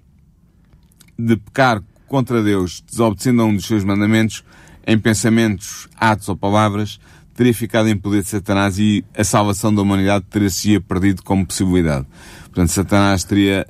de 1.19 1.37
pecar 1.37 1.83
contra 2.07 2.43
Deus, 2.43 2.83
desobedecendo 2.89 3.43
a 3.43 3.45
um 3.45 3.55
dos 3.55 3.67
seus 3.67 3.85
mandamentos, 3.85 4.43
em 4.87 4.99
pensamentos, 4.99 5.89
atos 5.97 6.29
ou 6.29 6.37
palavras, 6.37 7.01
teria 7.35 7.55
ficado 7.55 7.89
em 7.89 7.97
poder 7.97 8.23
de 8.23 8.29
Satanás 8.29 8.79
e 8.79 9.05
a 9.17 9.25
salvação 9.25 9.75
da 9.75 9.81
humanidade 9.83 10.27
teria-se 10.29 10.79
perdido 10.81 11.23
como 11.23 11.47
possibilidade. 11.47 12.07
Portanto, 12.45 12.69
Satanás 12.69 13.25
teria 13.25 13.67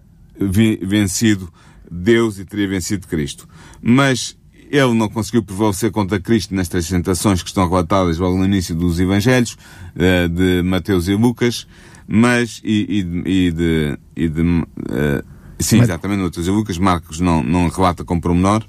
vencido 0.82 1.52
Deus 1.90 2.38
e 2.38 2.44
teria 2.44 2.68
vencido 2.68 3.06
Cristo. 3.06 3.48
Mas 3.82 4.36
ele 4.70 4.94
não 4.94 5.08
conseguiu 5.08 5.42
prevalecer 5.42 5.90
contra 5.90 6.20
Cristo 6.20 6.54
nestas 6.54 6.88
tentações 6.88 7.42
que 7.42 7.48
estão 7.48 7.68
relatadas 7.68 8.18
logo 8.18 8.38
no 8.38 8.44
início 8.44 8.74
dos 8.74 9.00
Evangelhos, 9.00 9.56
uh, 9.96 10.28
de 10.28 10.62
Mateus 10.62 11.08
e 11.08 11.14
Lucas, 11.14 11.66
mas, 12.06 12.60
e, 12.64 13.04
e, 13.24 13.46
e 13.46 13.50
de, 13.52 13.98
e 14.16 14.28
de 14.28 14.40
uh, 14.40 15.24
sim, 15.58 15.80
exatamente, 15.80 16.22
Mateus 16.22 16.46
e 16.46 16.50
Lucas, 16.50 16.78
Marcos 16.78 17.20
não, 17.20 17.42
não 17.42 17.68
relata 17.68 18.04
com 18.04 18.20
pormenor, 18.20 18.64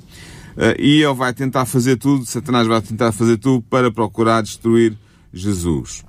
e 0.77 1.01
ele 1.01 1.13
vai 1.13 1.33
tentar 1.33 1.65
fazer 1.65 1.97
tudo, 1.97 2.25
Satanás 2.25 2.67
vai 2.67 2.81
tentar 2.81 3.11
fazer 3.11 3.37
tudo 3.37 3.61
para 3.61 3.91
procurar 3.91 4.41
destruir 4.41 4.97
Jesus. 5.33 6.03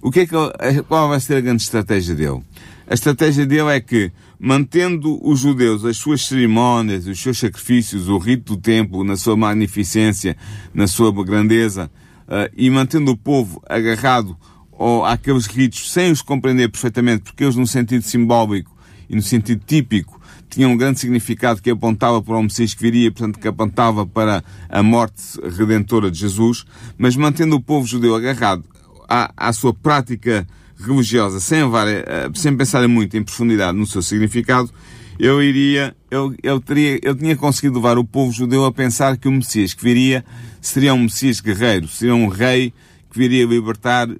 O 0.00 0.10
que 0.10 0.20
é 0.20 0.26
que 0.26 0.34
ele, 0.34 0.82
qual 0.88 1.08
vai 1.08 1.20
ser 1.20 1.36
a 1.36 1.40
grande 1.40 1.62
estratégia 1.62 2.14
dele? 2.14 2.42
A 2.88 2.94
estratégia 2.94 3.46
dele 3.46 3.70
é 3.70 3.80
que, 3.80 4.10
mantendo 4.38 5.18
os 5.22 5.40
judeus 5.40 5.84
as 5.84 5.96
suas 5.96 6.26
cerimónias, 6.26 7.06
os 7.06 7.20
seus 7.20 7.38
sacrifícios, 7.38 8.08
o 8.08 8.18
rito 8.18 8.56
do 8.56 8.60
templo, 8.60 9.04
na 9.04 9.16
sua 9.16 9.36
magnificência, 9.36 10.36
na 10.74 10.86
sua 10.86 11.12
grandeza, 11.24 11.90
uh, 12.26 12.52
e 12.56 12.68
mantendo 12.68 13.12
o 13.12 13.16
povo 13.16 13.62
agarrado 13.68 14.36
ou 14.72 15.04
àqueles 15.04 15.46
ritos 15.46 15.92
sem 15.92 16.10
os 16.10 16.20
compreender 16.20 16.68
perfeitamente, 16.68 17.22
porque 17.22 17.44
eles, 17.44 17.54
no 17.54 17.66
sentido 17.66 18.02
simbólico 18.02 18.76
e 19.08 19.14
no 19.14 19.22
sentido 19.22 19.62
típico, 19.64 20.20
tinham 20.52 20.72
um 20.72 20.76
grande 20.76 21.00
significado 21.00 21.62
que 21.62 21.70
apontava 21.70 22.20
para 22.22 22.36
o 22.36 22.42
Messias 22.42 22.74
que 22.74 22.82
viria, 22.82 23.10
portanto, 23.10 23.38
que 23.38 23.48
apontava 23.48 24.06
para 24.06 24.44
a 24.68 24.82
morte 24.82 25.22
redentora 25.56 26.10
de 26.10 26.18
Jesus, 26.18 26.66
mas 26.98 27.16
mantendo 27.16 27.56
o 27.56 27.60
povo 27.60 27.86
judeu 27.86 28.14
agarrado 28.14 28.62
à, 29.08 29.32
à 29.34 29.52
sua 29.52 29.72
prática 29.72 30.46
religiosa, 30.78 31.40
sem, 31.40 31.62
levar, 31.62 31.88
eh, 31.88 32.28
sem 32.34 32.54
pensar 32.54 32.86
muito 32.86 33.16
em 33.16 33.22
profundidade 33.22 33.76
no 33.78 33.86
seu 33.86 34.02
significado, 34.02 34.70
eu 35.18 35.42
iria, 35.42 35.94
eu, 36.10 36.34
eu, 36.42 36.60
teria, 36.60 36.98
eu 37.02 37.14
tinha 37.14 37.36
conseguido 37.36 37.76
levar 37.76 37.96
o 37.96 38.04
povo 38.04 38.32
judeu 38.32 38.64
a 38.66 38.72
pensar 38.72 39.16
que 39.16 39.28
o 39.28 39.32
Messias 39.32 39.72
que 39.72 39.82
viria 39.82 40.24
seria 40.60 40.92
um 40.92 41.04
Messias 41.04 41.40
guerreiro, 41.40 41.88
seria 41.88 42.14
um 42.14 42.28
rei 42.28 42.74
que 43.10 43.18
viria 43.18 43.46
libertar 43.46 44.10
uh, 44.10 44.18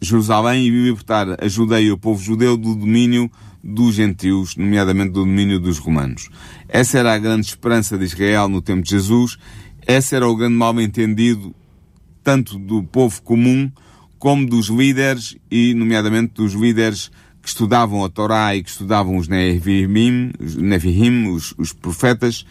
Jerusalém 0.00 0.66
e 0.66 0.70
libertar 0.70 1.36
a 1.42 1.48
Judeia 1.48 1.92
o 1.92 1.98
povo 1.98 2.22
judeu 2.22 2.56
do 2.56 2.74
domínio 2.74 3.30
dos 3.62 3.94
gentios, 3.94 4.56
nomeadamente 4.56 5.10
do 5.10 5.20
domínio 5.20 5.60
dos 5.60 5.78
romanos. 5.78 6.28
Essa 6.68 6.98
era 6.98 7.12
a 7.12 7.18
grande 7.18 7.46
esperança 7.46 7.98
de 7.98 8.04
Israel 8.04 8.48
no 8.48 8.62
tempo 8.62 8.82
de 8.82 8.90
Jesus, 8.90 9.36
esse 9.86 10.14
era 10.14 10.26
o 10.26 10.36
grande 10.36 10.54
mal 10.54 10.80
entendido 10.80 11.54
tanto 12.22 12.58
do 12.58 12.82
povo 12.82 13.20
comum 13.22 13.70
como 14.18 14.46
dos 14.46 14.68
líderes 14.68 15.36
e, 15.50 15.74
nomeadamente, 15.74 16.34
dos 16.34 16.52
líderes 16.52 17.10
que 17.42 17.48
estudavam 17.48 18.04
a 18.04 18.08
Torá 18.08 18.54
e 18.54 18.62
que 18.62 18.68
estudavam 18.68 19.16
os 19.16 19.26
Nevi'im, 19.28 20.30
os, 21.28 21.54
os, 21.56 21.72
profetas, 21.72 22.42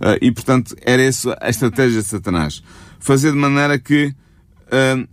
uh, 0.00 0.16
e, 0.22 0.32
portanto, 0.32 0.74
era 0.80 1.02
essa 1.02 1.36
a 1.40 1.50
estratégia 1.50 2.00
de 2.00 2.08
Satanás. 2.08 2.62
Fazer 2.98 3.32
de 3.32 3.38
maneira 3.38 3.78
que 3.78 4.06
uh, 4.06 5.06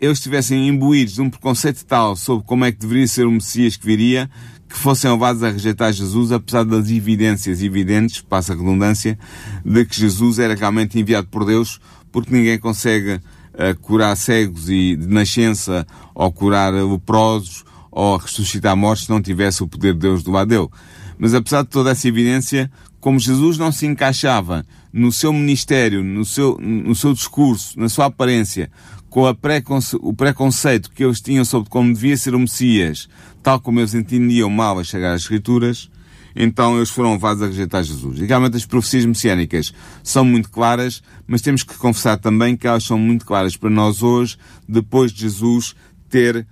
eles 0.00 0.18
estivessem 0.18 0.68
imbuídos 0.68 1.14
de 1.14 1.22
um 1.22 1.30
preconceito 1.30 1.84
tal 1.84 2.16
sobre 2.16 2.44
como 2.44 2.64
é 2.64 2.72
que 2.72 2.78
deveria 2.78 3.06
ser 3.06 3.26
o 3.26 3.30
Messias 3.30 3.76
que 3.76 3.86
viria, 3.86 4.28
que 4.68 4.76
fossem 4.76 5.10
levados 5.10 5.42
a 5.42 5.50
rejeitar 5.50 5.92
Jesus, 5.92 6.32
apesar 6.32 6.64
das 6.64 6.90
evidências 6.90 7.62
evidentes, 7.62 8.20
passa 8.20 8.52
a 8.52 8.56
redundância, 8.56 9.18
de 9.64 9.84
que 9.84 9.96
Jesus 9.96 10.38
era 10.38 10.54
realmente 10.54 10.98
enviado 10.98 11.28
por 11.28 11.44
Deus, 11.44 11.80
porque 12.10 12.34
ninguém 12.34 12.58
consegue 12.58 13.14
uh, 13.14 13.78
curar 13.80 14.16
cegos 14.16 14.68
e 14.68 14.96
de 14.96 15.06
nascença, 15.06 15.86
ou 16.14 16.30
curar 16.32 16.72
leprosos, 16.72 17.64
ou 17.90 18.16
ressuscitar 18.16 18.76
mortos 18.76 19.06
se 19.06 19.10
não 19.10 19.22
tivesse 19.22 19.62
o 19.62 19.68
poder 19.68 19.92
de 19.94 20.00
Deus 20.00 20.22
do 20.22 20.32
lado 20.32 20.48
dele. 20.48 20.68
Mas 21.16 21.32
apesar 21.32 21.62
de 21.62 21.68
toda 21.68 21.92
essa 21.92 22.08
evidência, 22.08 22.70
como 23.00 23.20
Jesus 23.20 23.56
não 23.56 23.70
se 23.70 23.86
encaixava 23.86 24.66
no 24.92 25.12
seu 25.12 25.32
ministério, 25.32 26.02
no 26.02 26.24
seu, 26.24 26.58
no 26.60 26.94
seu 26.94 27.12
discurso, 27.12 27.78
na 27.78 27.88
sua 27.88 28.06
aparência, 28.06 28.70
com 29.14 29.32
preconce 29.32 29.96
o 30.00 30.12
preconceito 30.12 30.90
que 30.90 31.04
eles 31.04 31.20
tinham 31.20 31.44
sobre 31.44 31.70
como 31.70 31.94
devia 31.94 32.16
ser 32.16 32.34
o 32.34 32.38
Messias, 32.40 33.08
tal 33.44 33.60
como 33.60 33.78
eles 33.78 33.94
entendiam 33.94 34.50
mal 34.50 34.76
a 34.76 34.82
chegar 34.82 35.14
às 35.14 35.20
Escrituras, 35.22 35.88
então 36.34 36.76
eles 36.78 36.90
foram 36.90 37.12
levados 37.12 37.40
a 37.40 37.46
rejeitar 37.46 37.84
Jesus. 37.84 38.18
E 38.18 38.24
realmente 38.24 38.56
as 38.56 38.66
profecias 38.66 39.06
messiânicas 39.06 39.72
são 40.02 40.24
muito 40.24 40.50
claras, 40.50 41.00
mas 41.28 41.42
temos 41.42 41.62
que 41.62 41.76
confessar 41.76 42.18
também 42.18 42.56
que 42.56 42.66
elas 42.66 42.82
são 42.82 42.98
muito 42.98 43.24
claras 43.24 43.56
para 43.56 43.70
nós 43.70 44.02
hoje, 44.02 44.36
depois 44.68 45.12
de 45.12 45.20
Jesus 45.20 45.76
ter 46.10 46.38
uh, 46.38 46.44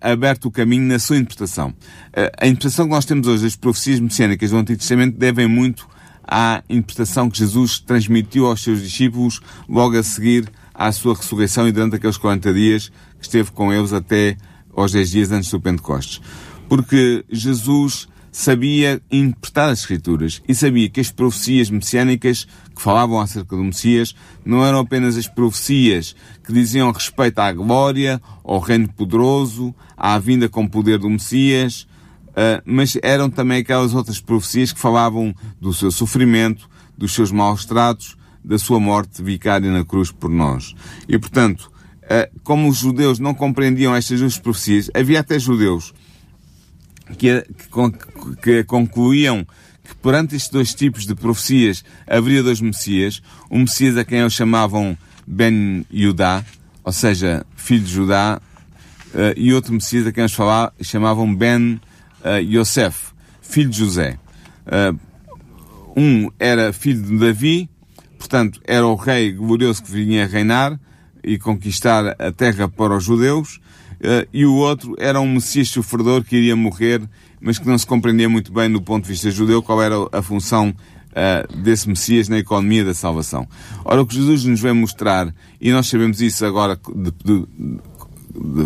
aberto 0.00 0.44
o 0.44 0.50
caminho 0.52 0.84
na 0.84 1.00
sua 1.00 1.16
interpretação. 1.16 1.70
Uh, 1.70 2.30
a 2.38 2.46
interpretação 2.46 2.86
que 2.86 2.94
nós 2.94 3.04
temos 3.04 3.26
hoje 3.26 3.42
das 3.42 3.56
profecias 3.56 3.98
messiânicas 3.98 4.52
do 4.52 4.58
Antigo 4.58 4.78
Testamento 4.78 5.18
devem 5.18 5.48
muito 5.48 5.88
à 6.22 6.62
interpretação 6.70 7.28
que 7.28 7.38
Jesus 7.38 7.80
transmitiu 7.80 8.46
aos 8.46 8.62
seus 8.62 8.80
discípulos 8.80 9.40
logo 9.68 9.98
a 9.98 10.04
seguir 10.04 10.48
à 10.80 10.90
sua 10.92 11.14
ressurreição 11.14 11.68
e 11.68 11.72
durante 11.72 11.96
aqueles 11.96 12.16
40 12.16 12.54
dias 12.54 12.90
que 13.18 13.26
esteve 13.26 13.50
com 13.50 13.70
eles 13.70 13.92
até 13.92 14.38
aos 14.74 14.92
10 14.92 15.10
dias 15.10 15.30
antes 15.30 15.50
do 15.50 15.60
Pentecostes. 15.60 16.22
Porque 16.70 17.22
Jesus 17.28 18.08
sabia 18.32 19.02
interpretar 19.10 19.68
as 19.68 19.80
Escrituras 19.80 20.40
e 20.48 20.54
sabia 20.54 20.88
que 20.88 20.98
as 20.98 21.10
profecias 21.10 21.68
messiânicas 21.68 22.46
que 22.74 22.80
falavam 22.80 23.20
acerca 23.20 23.54
do 23.54 23.62
Messias 23.62 24.14
não 24.42 24.64
eram 24.64 24.78
apenas 24.78 25.18
as 25.18 25.28
profecias 25.28 26.16
que 26.42 26.50
diziam 26.50 26.90
respeito 26.90 27.40
à 27.40 27.52
glória, 27.52 28.18
ao 28.42 28.58
reino 28.58 28.88
poderoso, 28.88 29.74
à 29.94 30.18
vinda 30.18 30.48
com 30.48 30.66
poder 30.66 30.98
do 30.98 31.10
Messias, 31.10 31.86
uh, 32.28 32.62
mas 32.64 32.96
eram 33.02 33.28
também 33.28 33.58
aquelas 33.58 33.92
outras 33.92 34.18
profecias 34.18 34.72
que 34.72 34.80
falavam 34.80 35.34
do 35.60 35.74
seu 35.74 35.90
sofrimento, 35.90 36.70
dos 36.96 37.12
seus 37.12 37.30
maus 37.30 37.66
tratos, 37.66 38.16
da 38.44 38.58
sua 38.58 38.80
morte 38.80 39.22
vicária 39.22 39.70
na 39.70 39.84
cruz 39.84 40.10
por 40.10 40.30
nós. 40.30 40.74
E, 41.08 41.18
portanto, 41.18 41.70
uh, 42.04 42.40
como 42.42 42.68
os 42.68 42.78
judeus 42.78 43.18
não 43.18 43.34
compreendiam 43.34 43.94
estas 43.94 44.20
duas 44.20 44.38
profecias, 44.38 44.90
havia 44.94 45.20
até 45.20 45.38
judeus 45.38 45.92
que, 47.18 47.44
que, 48.42 48.64
concluíam 48.64 49.46
que 49.84 49.94
perante 49.96 50.36
estes 50.36 50.50
dois 50.50 50.74
tipos 50.74 51.06
de 51.06 51.14
profecias 51.14 51.84
haveria 52.06 52.42
dois 52.42 52.60
Messias, 52.60 53.22
um 53.50 53.60
Messias 53.60 53.96
a 53.96 54.04
quem 54.04 54.20
eles 54.20 54.32
chamavam 54.32 54.96
Ben 55.26 55.84
Yudá, 55.92 56.44
ou 56.84 56.92
seja, 56.92 57.44
filho 57.56 57.84
de 57.84 57.92
Judá, 57.92 58.40
uh, 59.14 59.18
e 59.36 59.52
outro 59.52 59.72
Messias 59.72 60.06
a 60.06 60.12
quem 60.12 60.22
eles 60.22 60.32
falavam, 60.32 60.72
chamavam 60.82 61.34
Ben 61.34 61.80
uh, 62.24 62.38
Yosef, 62.40 63.12
filho 63.42 63.70
de 63.70 63.78
José. 63.78 64.18
Um 65.96 66.30
era 66.38 66.72
filho 66.72 67.02
de 67.02 67.18
Davi, 67.18 67.68
portanto 68.20 68.60
era 68.64 68.86
o 68.86 68.94
rei 68.94 69.32
glorioso 69.32 69.82
que 69.82 69.90
vinha 69.90 70.26
reinar 70.26 70.78
e 71.24 71.38
conquistar 71.38 72.14
a 72.18 72.30
terra 72.30 72.68
para 72.68 72.94
os 72.94 73.02
judeus, 73.02 73.56
uh, 73.56 74.28
e 74.30 74.44
o 74.44 74.54
outro 74.54 74.94
era 74.98 75.18
um 75.18 75.32
Messias 75.32 75.70
sofredor 75.70 76.22
que 76.22 76.36
iria 76.36 76.54
morrer, 76.54 77.00
mas 77.40 77.58
que 77.58 77.66
não 77.66 77.78
se 77.78 77.86
compreendia 77.86 78.28
muito 78.28 78.52
bem 78.52 78.70
do 78.70 78.82
ponto 78.82 79.04
de 79.04 79.10
vista 79.10 79.30
judeu 79.30 79.62
qual 79.62 79.82
era 79.82 79.94
a 80.12 80.20
função 80.20 80.68
uh, 80.68 81.56
desse 81.62 81.88
Messias 81.88 82.28
na 82.28 82.38
economia 82.38 82.84
da 82.84 82.92
salvação. 82.92 83.48
Ora, 83.86 84.02
o 84.02 84.06
que 84.06 84.14
Jesus 84.14 84.44
nos 84.44 84.60
vem 84.60 84.74
mostrar, 84.74 85.34
e 85.58 85.72
nós 85.72 85.86
sabemos 85.88 86.20
isso 86.20 86.44
agora 86.44 86.76
de, 86.76 87.10
de, 87.24 87.46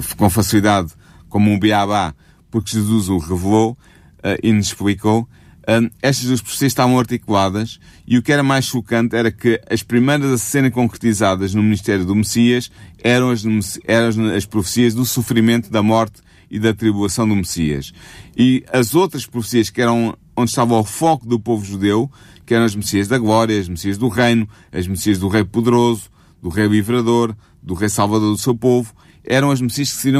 de, 0.00 0.14
com 0.16 0.28
facilidade, 0.28 0.92
como 1.28 1.48
um 1.52 1.60
beabá, 1.60 2.12
porque 2.50 2.72
Jesus 2.72 3.08
o 3.08 3.18
revelou 3.18 3.78
uh, 4.18 4.36
e 4.42 4.52
nos 4.52 4.66
explicou, 4.66 5.28
um, 5.68 5.90
estas 6.02 6.26
duas 6.26 6.40
profecias 6.40 6.72
estavam 6.72 6.98
articuladas 6.98 7.78
e 8.06 8.18
o 8.18 8.22
que 8.22 8.32
era 8.32 8.42
mais 8.42 8.64
chocante 8.64 9.16
era 9.16 9.30
que 9.30 9.60
as 9.68 9.82
primeiras 9.82 10.30
a 10.30 10.38
serem 10.38 10.70
concretizadas 10.70 11.54
no 11.54 11.62
ministério 11.62 12.04
do 12.04 12.14
Messias 12.14 12.70
eram 13.02 13.30
as, 13.30 13.44
eram 13.86 14.34
as 14.34 14.44
profecias 14.44 14.94
do 14.94 15.04
sofrimento, 15.04 15.70
da 15.70 15.82
morte 15.82 16.20
e 16.50 16.58
da 16.58 16.74
tribulação 16.74 17.28
do 17.28 17.34
Messias. 17.34 17.92
E 18.36 18.64
as 18.72 18.94
outras 18.94 19.26
profecias 19.26 19.70
que 19.70 19.80
eram 19.80 20.16
onde 20.36 20.50
estava 20.50 20.74
o 20.74 20.84
foco 20.84 21.26
do 21.26 21.38
povo 21.38 21.64
judeu, 21.64 22.10
que 22.44 22.54
eram 22.54 22.64
as 22.64 22.74
Messias 22.74 23.08
da 23.08 23.18
glória, 23.18 23.58
as 23.58 23.68
Messias 23.68 23.96
do 23.96 24.08
reino, 24.08 24.48
as 24.72 24.86
Messias 24.86 25.18
do 25.18 25.28
rei 25.28 25.44
poderoso, 25.44 26.10
do 26.42 26.48
rei 26.48 26.66
livrador, 26.66 27.34
do 27.62 27.74
rei 27.74 27.88
salvador 27.88 28.32
do 28.32 28.38
seu 28.38 28.54
povo, 28.54 28.94
eram 29.24 29.50
as, 29.50 29.60
que 29.60 29.86
se 29.86 30.12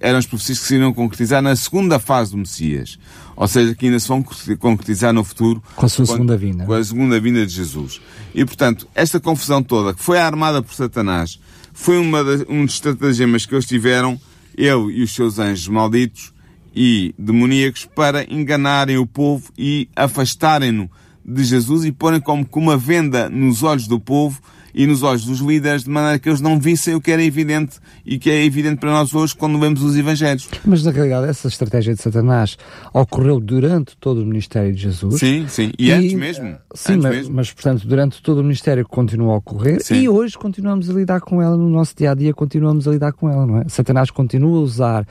eram 0.00 0.18
as 0.18 0.26
profecias 0.26 0.60
que 0.60 0.66
se 0.66 0.74
iriam 0.76 0.92
concretizar 0.92 1.42
na 1.42 1.56
segunda 1.56 1.98
fase 1.98 2.30
do 2.30 2.38
Messias. 2.38 2.98
Ou 3.36 3.48
seja, 3.48 3.74
que 3.74 3.86
ainda 3.86 3.98
se 3.98 4.08
vão 4.08 4.24
concretizar 4.58 5.12
no 5.12 5.24
futuro. 5.24 5.62
Com 5.74 5.86
a 5.86 5.88
sua 5.88 6.06
segunda 6.06 6.36
vinda. 6.36 6.64
Com 6.64 6.72
a 6.72 6.84
segunda 6.84 7.20
vinda 7.20 7.44
de 7.44 7.52
Jesus. 7.52 8.00
E, 8.34 8.44
portanto, 8.44 8.88
esta 8.94 9.18
confusão 9.18 9.62
toda, 9.62 9.94
que 9.94 10.02
foi 10.02 10.18
armada 10.18 10.62
por 10.62 10.74
Satanás, 10.74 11.38
foi 11.72 11.98
uma 11.98 12.22
das, 12.22 12.44
um 12.48 12.64
dos 12.64 12.74
estratagemas 12.74 13.44
que 13.44 13.54
eles 13.54 13.66
tiveram, 13.66 14.20
ele 14.56 14.92
e 14.92 15.02
os 15.02 15.12
seus 15.14 15.38
anjos 15.38 15.66
malditos 15.66 16.32
e 16.74 17.14
demoníacos, 17.18 17.84
para 17.84 18.24
enganarem 18.32 18.98
o 18.98 19.06
povo 19.06 19.50
e 19.58 19.88
afastarem-no 19.94 20.90
de 21.24 21.42
Jesus 21.42 21.84
e 21.84 21.92
porem 21.92 22.20
como 22.20 22.44
com 22.44 22.60
uma 22.60 22.76
venda 22.76 23.28
nos 23.28 23.62
olhos 23.62 23.88
do 23.88 23.98
povo 23.98 24.40
e 24.74 24.86
nos 24.86 25.02
olhos 25.02 25.24
dos 25.24 25.38
líderes, 25.40 25.84
de 25.84 25.90
maneira 25.90 26.18
que 26.18 26.28
eles 26.28 26.40
não 26.40 26.58
vissem 26.58 26.94
o 26.94 27.00
que 27.00 27.10
era 27.10 27.22
evidente 27.22 27.78
e 28.04 28.18
que 28.18 28.28
é 28.30 28.44
evidente 28.44 28.76
para 28.78 28.90
nós 28.90 29.14
hoje 29.14 29.34
quando 29.36 29.58
vemos 29.60 29.82
os 29.82 29.96
Evangelhos. 29.96 30.48
Mas 30.64 30.82
na 30.84 30.90
realidade, 30.90 31.28
essa 31.28 31.46
estratégia 31.48 31.94
de 31.94 32.02
Satanás 32.02 32.56
ocorreu 32.92 33.38
durante 33.40 33.96
todo 33.98 34.22
o 34.22 34.26
ministério 34.26 34.72
de 34.72 34.80
Jesus. 34.82 35.20
Sim, 35.20 35.46
sim. 35.48 35.70
E, 35.78 35.88
e 35.88 35.92
antes 35.92 36.12
mesmo. 36.14 36.56
Sim, 36.74 36.92
antes 36.94 37.02
mas, 37.04 37.16
mesmo. 37.16 37.34
mas, 37.34 37.52
portanto, 37.52 37.86
durante 37.86 38.20
todo 38.22 38.38
o 38.38 38.42
ministério 38.42 38.84
continua 38.88 39.34
a 39.34 39.36
ocorrer 39.36 39.82
Sim. 39.82 39.94
e 39.96 40.08
hoje 40.08 40.36
continuamos 40.36 40.90
a 40.90 40.92
lidar 40.92 41.20
com 41.20 41.40
ela 41.40 41.56
no 41.56 41.68
nosso 41.70 41.94
dia 41.96 42.10
a 42.10 42.14
dia, 42.14 42.32
continuamos 42.34 42.88
a 42.88 42.90
lidar 42.90 43.12
com 43.12 43.28
ela, 43.30 43.46
não 43.46 43.58
é? 43.58 43.64
Satanás 43.68 44.10
continua 44.10 44.58
a 44.58 44.60
usar 44.62 45.06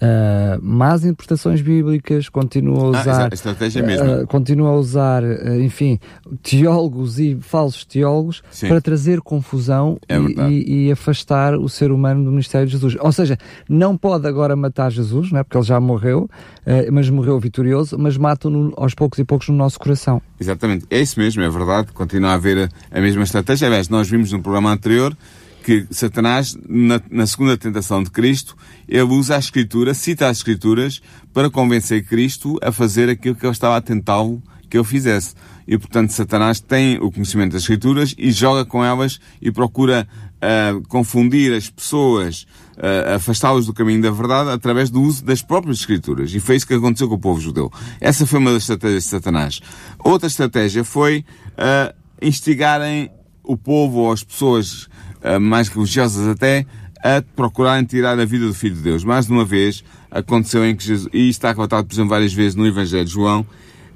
ah, 0.00 0.58
más 0.62 1.04
interpretações 1.04 1.60
bíblicas, 1.60 2.28
continua 2.28 2.82
a 2.94 2.98
Ah, 2.98 3.00
usar. 3.00 3.00
exa- 3.00 3.28
a 3.30 3.34
estratégia 3.34 3.80
é 3.80 3.86
mesmo. 3.86 4.10
ah, 4.10 4.26
continua 4.26 4.68
a 4.70 4.76
usar, 4.76 5.24
ah, 5.24 5.56
enfim, 5.58 5.98
teólogos 6.42 7.18
e 7.18 7.36
falsos 7.40 7.84
teólogos 7.84 8.42
Sim. 8.50 8.68
para 8.68 8.80
trazer 8.80 9.07
confusão 9.22 9.98
É 10.08 10.18
e- 10.50 10.86
e, 10.86 10.92
afastar 10.92 11.54
o 11.54 11.68
ser 11.68 11.90
humano 11.90 12.24
do 12.24 12.30
ministério 12.30 12.66
de 12.66 12.72
Jesus. 12.72 12.96
Ou 13.00 13.10
seja, 13.12 13.38
não 13.68 13.96
pode 13.96 14.26
agora 14.28 14.54
matar 14.54 14.90
Jesus, 14.90 15.32
não 15.32 15.40
é? 15.40 15.42
porque 15.42 15.56
ele 15.56 15.64
já 15.64 15.80
morreu, 15.80 16.28
eh, 16.66 16.90
mas 16.90 17.08
morreu 17.08 17.38
vitorioso, 17.40 17.96
mas 17.98 18.16
matam-no 18.16 18.72
aos 18.76 18.94
poucos 18.94 19.18
e 19.18 19.24
poucos 19.24 19.48
no 19.48 19.56
nosso 19.56 19.78
coração. 19.78 20.20
Exatamente. 20.38 20.86
É 20.90 21.00
isso 21.00 21.18
mesmo, 21.18 21.42
é 21.42 21.48
verdade. 21.48 21.92
Continua 21.92 22.30
a 22.30 22.34
haver 22.34 22.70
a, 22.92 22.98
a 22.98 23.00
mesma 23.00 23.22
estratégia. 23.22 23.66
Aliás, 23.66 23.88
nós 23.88 24.08
vimos 24.08 24.30
no 24.32 24.42
programa 24.42 24.70
anterior 24.70 25.16
que 25.64 25.86
Satanás, 25.90 26.56
na, 26.66 27.00
na 27.10 27.26
segunda 27.26 27.56
tentação 27.56 28.02
de 28.02 28.10
Cristo, 28.10 28.56
ele 28.88 29.02
usa 29.02 29.36
a 29.36 29.38
Escritura, 29.38 29.92
cita 29.92 30.26
as 30.28 30.38
Escrituras, 30.38 31.02
para 31.34 31.50
convencer 31.50 32.06
Cristo 32.06 32.58
a 32.62 32.72
fazer 32.72 33.10
aquilo 33.10 33.34
que 33.34 33.44
ele 33.44 33.52
estava 33.52 33.76
a 33.76 33.80
tentá-lo 33.80 34.42
que 34.70 34.76
ele 34.78 34.84
fizesse. 34.84 35.34
E, 35.68 35.76
portanto, 35.76 36.14
Satanás 36.14 36.60
tem 36.60 36.96
o 36.96 37.12
conhecimento 37.12 37.52
das 37.52 37.60
Escrituras 37.60 38.14
e 38.16 38.32
joga 38.32 38.64
com 38.64 38.82
elas 38.82 39.20
e 39.40 39.52
procura 39.52 40.08
ah, 40.40 40.80
confundir 40.88 41.52
as 41.52 41.68
pessoas, 41.68 42.46
ah, 42.78 43.16
afastá-los 43.16 43.66
do 43.66 43.74
caminho 43.74 44.00
da 44.00 44.10
verdade 44.10 44.48
através 44.48 44.88
do 44.88 45.02
uso 45.02 45.22
das 45.22 45.42
próprias 45.42 45.80
Escrituras. 45.80 46.32
E 46.34 46.40
foi 46.40 46.56
isso 46.56 46.66
que 46.66 46.72
aconteceu 46.72 47.06
com 47.06 47.16
o 47.16 47.18
povo 47.18 47.38
judeu. 47.38 47.70
Essa 48.00 48.26
foi 48.26 48.38
uma 48.38 48.50
das 48.50 48.62
estratégias 48.62 49.04
de 49.04 49.10
Satanás. 49.10 49.60
Outra 49.98 50.26
estratégia 50.26 50.82
foi 50.84 51.22
ah, 51.58 51.94
instigarem 52.22 53.10
o 53.44 53.54
povo 53.54 53.98
ou 53.98 54.12
as 54.12 54.24
pessoas 54.24 54.88
mais 55.40 55.68
religiosas 55.68 56.28
até 56.28 56.64
a 57.02 57.20
procurarem 57.34 57.84
tirar 57.84 58.18
a 58.18 58.24
vida 58.24 58.46
do 58.46 58.54
Filho 58.54 58.76
de 58.76 58.82
Deus. 58.82 59.02
Mais 59.02 59.28
uma 59.28 59.44
vez, 59.44 59.82
aconteceu 60.10 60.64
em 60.64 60.76
que 60.76 60.84
Jesus, 60.84 61.08
e 61.12 61.28
está 61.28 61.52
relatado, 61.52 61.86
por 61.86 61.94
exemplo, 61.94 62.10
várias 62.10 62.32
vezes 62.32 62.54
no 62.54 62.66
Evangelho 62.66 63.04
de 63.04 63.10
João, 63.10 63.44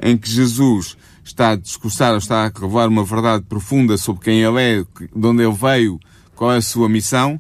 em 0.00 0.16
que 0.16 0.28
Jesus 0.28 0.96
está 1.24 1.50
a 1.50 1.56
discursar 1.56 2.12
ou 2.12 2.18
está 2.18 2.44
a 2.44 2.48
revelar 2.48 2.88
uma 2.88 3.04
verdade 3.04 3.44
profunda 3.48 3.96
sobre 3.96 4.24
quem 4.24 4.42
ele 4.42 4.60
é, 4.60 4.82
de 4.82 5.26
onde 5.26 5.42
ele 5.42 5.52
veio, 5.52 6.00
qual 6.34 6.52
é 6.52 6.56
a 6.56 6.62
sua 6.62 6.88
missão, 6.88 7.38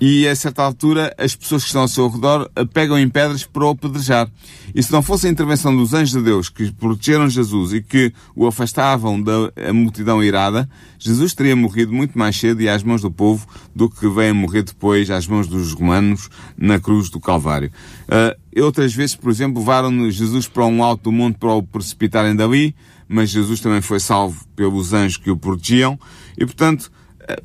e 0.00 0.26
a 0.26 0.34
certa 0.34 0.62
altura 0.62 1.14
as 1.18 1.36
pessoas 1.36 1.62
que 1.62 1.68
estão 1.68 1.82
ao 1.82 1.88
seu 1.88 2.08
redor 2.08 2.50
pegam 2.72 2.98
em 2.98 3.08
pedras 3.08 3.44
para 3.44 3.64
o 3.64 3.70
apedrejar. 3.70 4.30
E 4.74 4.82
se 4.82 4.90
não 4.90 5.02
fosse 5.02 5.26
a 5.26 5.30
intervenção 5.30 5.76
dos 5.76 5.92
anjos 5.92 6.12
de 6.12 6.22
Deus 6.22 6.48
que 6.48 6.72
protegeram 6.72 7.28
Jesus 7.28 7.72
e 7.72 7.82
que 7.82 8.12
o 8.34 8.46
afastavam 8.46 9.20
da 9.20 9.52
multidão 9.74 10.22
irada, 10.22 10.68
Jesus 10.98 11.34
teria 11.34 11.54
morrido 11.54 11.92
muito 11.92 12.18
mais 12.18 12.36
cedo 12.36 12.62
e 12.62 12.68
às 12.68 12.82
mãos 12.82 13.02
do 13.02 13.10
povo 13.10 13.46
do 13.74 13.90
que 13.90 14.08
veio 14.08 14.30
a 14.30 14.34
morrer 14.34 14.62
depois 14.62 15.10
às 15.10 15.26
mãos 15.26 15.46
dos 15.46 15.72
romanos 15.72 16.30
na 16.56 16.78
cruz 16.78 17.10
do 17.10 17.20
Calvário. 17.20 17.70
Uh, 18.08 18.62
outras 18.62 18.94
vezes, 18.94 19.16
por 19.16 19.30
exemplo, 19.30 19.60
levaram 19.60 20.10
Jesus 20.10 20.48
para 20.48 20.64
um 20.66 20.82
alto 20.82 21.04
do 21.04 21.12
monte 21.12 21.36
para 21.36 21.52
o 21.52 21.62
precipitarem 21.62 22.34
dali, 22.34 22.74
mas 23.08 23.30
Jesus 23.30 23.60
também 23.60 23.82
foi 23.82 23.98
salvo 23.98 24.44
pelos 24.54 24.92
anjos 24.92 25.16
que 25.16 25.30
o 25.30 25.36
protegiam 25.36 25.98
e, 26.38 26.46
portanto, 26.46 26.90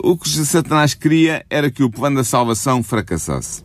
o 0.01 0.17
que 0.17 0.29
Satanás 0.29 0.93
queria 0.93 1.45
era 1.49 1.71
que 1.71 1.83
o 1.83 1.89
plano 1.89 2.17
da 2.17 2.23
salvação 2.23 2.83
fracassasse. 2.83 3.63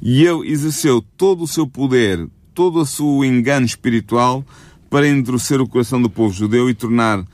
E 0.00 0.24
ele 0.24 0.50
exerceu 0.50 1.00
todo 1.16 1.44
o 1.44 1.48
seu 1.48 1.66
poder, 1.66 2.28
todo 2.54 2.80
o 2.80 2.86
seu 2.86 3.24
engano 3.24 3.66
espiritual 3.66 4.44
para 4.90 5.08
endurecer 5.08 5.60
o 5.60 5.68
coração 5.68 6.02
do 6.02 6.10
povo 6.10 6.34
judeu 6.34 6.68
e 6.68 6.74
tornar 6.74 7.24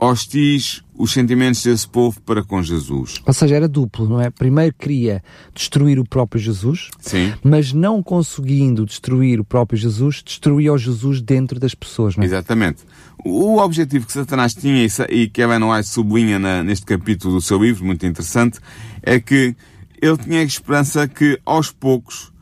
hostis 0.00 0.82
os 0.96 1.12
sentimentos 1.12 1.62
desse 1.62 1.86
povo 1.86 2.20
para 2.22 2.42
com 2.42 2.62
Jesus. 2.62 3.20
Ou 3.26 3.32
seja, 3.32 3.56
era 3.56 3.68
duplo, 3.68 4.08
não 4.08 4.20
é? 4.20 4.30
Primeiro 4.30 4.74
queria 4.74 5.22
destruir 5.54 5.98
o 5.98 6.04
próprio 6.04 6.40
Jesus, 6.40 6.90
Sim. 7.00 7.32
mas 7.42 7.72
não 7.72 8.02
conseguindo 8.02 8.86
destruir 8.86 9.38
o 9.38 9.44
próprio 9.44 9.78
Jesus, 9.78 10.22
destruía 10.24 10.72
o 10.72 10.78
Jesus 10.78 11.20
dentro 11.20 11.60
das 11.60 11.74
pessoas, 11.74 12.16
não 12.16 12.22
é? 12.22 12.26
Exatamente. 12.26 12.82
O 13.24 13.58
objetivo 13.58 14.06
que 14.06 14.12
Satanás 14.12 14.54
tinha 14.54 14.86
e 15.10 15.28
que 15.28 15.42
Ellen 15.42 15.64
White 15.64 15.88
sublinha 15.88 16.38
na, 16.38 16.62
neste 16.62 16.86
capítulo 16.86 17.34
do 17.34 17.40
seu 17.40 17.62
livro, 17.62 17.84
muito 17.84 18.06
interessante, 18.06 18.58
é 19.02 19.20
que 19.20 19.54
ele 20.00 20.16
tinha 20.16 20.40
a 20.40 20.44
esperança 20.44 21.06
que 21.06 21.38
aos 21.44 21.70
poucos, 21.70 22.32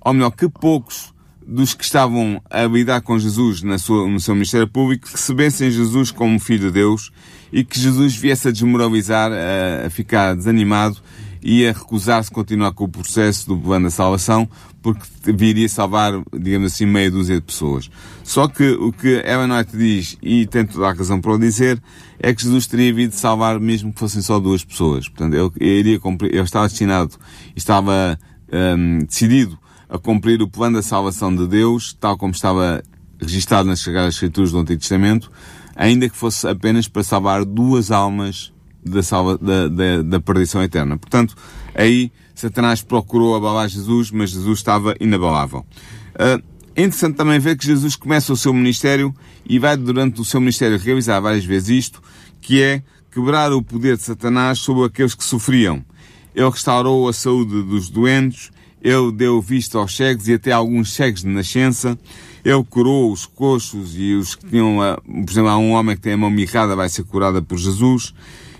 ou 0.00 0.12
melhor, 0.14 0.30
que 0.30 0.48
poucos 0.48 1.12
dos 1.48 1.72
que 1.72 1.82
estavam 1.82 2.42
a 2.50 2.64
lidar 2.64 3.00
com 3.00 3.18
Jesus 3.18 3.62
na 3.62 3.78
sua, 3.78 4.06
no 4.06 4.20
seu 4.20 4.34
ministério 4.34 4.68
público 4.68 5.08
recebessem 5.10 5.70
Jesus 5.70 6.10
como 6.10 6.38
Filho 6.38 6.66
de 6.66 6.72
Deus 6.72 7.10
e 7.50 7.64
que 7.64 7.80
Jesus 7.80 8.14
viesse 8.14 8.48
a 8.48 8.50
desmoralizar, 8.50 9.32
a, 9.32 9.86
a 9.86 9.90
ficar 9.90 10.36
desanimado 10.36 10.98
e 11.42 11.66
a 11.66 11.72
recusar-se 11.72 12.30
continuar 12.30 12.72
com 12.72 12.84
o 12.84 12.88
processo 12.88 13.48
do 13.48 13.56
plano 13.56 13.86
da 13.86 13.90
salvação, 13.90 14.46
porque 14.82 15.00
viria 15.32 15.68
salvar, 15.70 16.12
digamos 16.38 16.74
assim, 16.74 16.84
meia 16.84 17.10
dúzia 17.10 17.36
de 17.36 17.42
pessoas. 17.42 17.90
Só 18.22 18.46
que 18.46 18.72
o 18.72 18.92
que 18.92 19.22
Ellen 19.24 19.56
White 19.56 19.74
diz, 19.74 20.18
e 20.20 20.46
tem 20.46 20.66
toda 20.66 20.86
a 20.86 20.92
razão 20.92 21.18
para 21.18 21.32
o 21.32 21.38
dizer, 21.38 21.80
é 22.18 22.34
que 22.34 22.42
Jesus 22.42 22.66
teria 22.66 22.92
vindo 22.92 23.12
salvar 23.12 23.58
mesmo 23.58 23.90
que 23.90 24.00
fossem 24.00 24.20
só 24.20 24.38
duas 24.38 24.62
pessoas. 24.62 25.08
Portanto, 25.08 25.32
ele, 25.34 25.50
ele 25.60 25.78
iria 25.78 26.00
cumprir, 26.00 26.34
ele 26.34 26.42
estava 26.42 26.68
destinado, 26.68 27.14
estava 27.56 28.18
hum, 28.52 28.98
decidido 29.06 29.58
a 29.88 29.98
cumprir 29.98 30.42
o 30.42 30.48
plano 30.48 30.76
da 30.76 30.82
salvação 30.82 31.34
de 31.34 31.46
Deus, 31.46 31.96
tal 31.98 32.16
como 32.18 32.32
estava 32.32 32.82
registado 33.20 33.68
nas 33.68 33.80
Sagradas 33.80 34.14
Escrituras 34.14 34.52
do 34.52 34.58
Antigo 34.58 34.80
Testamento, 34.80 35.30
ainda 35.74 36.08
que 36.08 36.16
fosse 36.16 36.46
apenas 36.46 36.88
para 36.88 37.02
salvar 37.02 37.44
duas 37.44 37.90
almas 37.90 38.52
da, 38.84 39.02
salva, 39.02 39.38
da, 39.38 39.68
da, 39.68 40.02
da 40.02 40.20
perdição 40.20 40.62
eterna. 40.62 40.98
Portanto, 40.98 41.34
aí 41.74 42.12
Satanás 42.34 42.82
procurou 42.82 43.34
abalar 43.34 43.68
Jesus, 43.68 44.10
mas 44.10 44.30
Jesus 44.30 44.58
estava 44.58 44.94
inabalável. 45.00 45.66
Uh, 46.14 46.42
é 46.76 46.82
interessante 46.82 47.16
também 47.16 47.40
ver 47.40 47.56
que 47.56 47.66
Jesus 47.66 47.96
começa 47.96 48.32
o 48.32 48.36
seu 48.36 48.54
ministério 48.54 49.12
e 49.44 49.58
vai 49.58 49.76
durante 49.76 50.20
o 50.20 50.24
seu 50.24 50.38
ministério 50.38 50.78
realizar 50.78 51.18
várias 51.18 51.44
vezes 51.44 51.86
isto, 51.86 52.00
que 52.40 52.62
é 52.62 52.82
quebrar 53.10 53.52
o 53.52 53.60
poder 53.60 53.96
de 53.96 54.04
Satanás 54.04 54.60
sobre 54.60 54.84
aqueles 54.84 55.14
que 55.14 55.24
sofriam. 55.24 55.84
Ele 56.32 56.48
restaurou 56.48 57.08
a 57.08 57.12
saúde 57.12 57.64
dos 57.64 57.90
doentes, 57.90 58.52
ele 58.82 59.12
deu 59.12 59.40
vista 59.40 59.78
aos 59.78 59.96
cegos 59.96 60.28
e 60.28 60.34
até 60.34 60.52
alguns 60.52 60.92
cegos 60.92 61.22
de 61.22 61.28
nascença. 61.28 61.98
Ele 62.44 62.64
curou 62.64 63.12
os 63.12 63.26
coxos 63.26 63.94
e 63.96 64.14
os 64.14 64.34
que 64.34 64.46
tinham, 64.46 64.78
por 65.04 65.30
exemplo, 65.30 65.50
há 65.50 65.58
um 65.58 65.72
homem 65.72 65.96
que 65.96 66.02
tem 66.02 66.12
a 66.12 66.16
mão 66.16 66.30
mirrada, 66.30 66.76
vai 66.76 66.88
ser 66.88 67.04
curada 67.04 67.42
por 67.42 67.58
Jesus. 67.58 68.14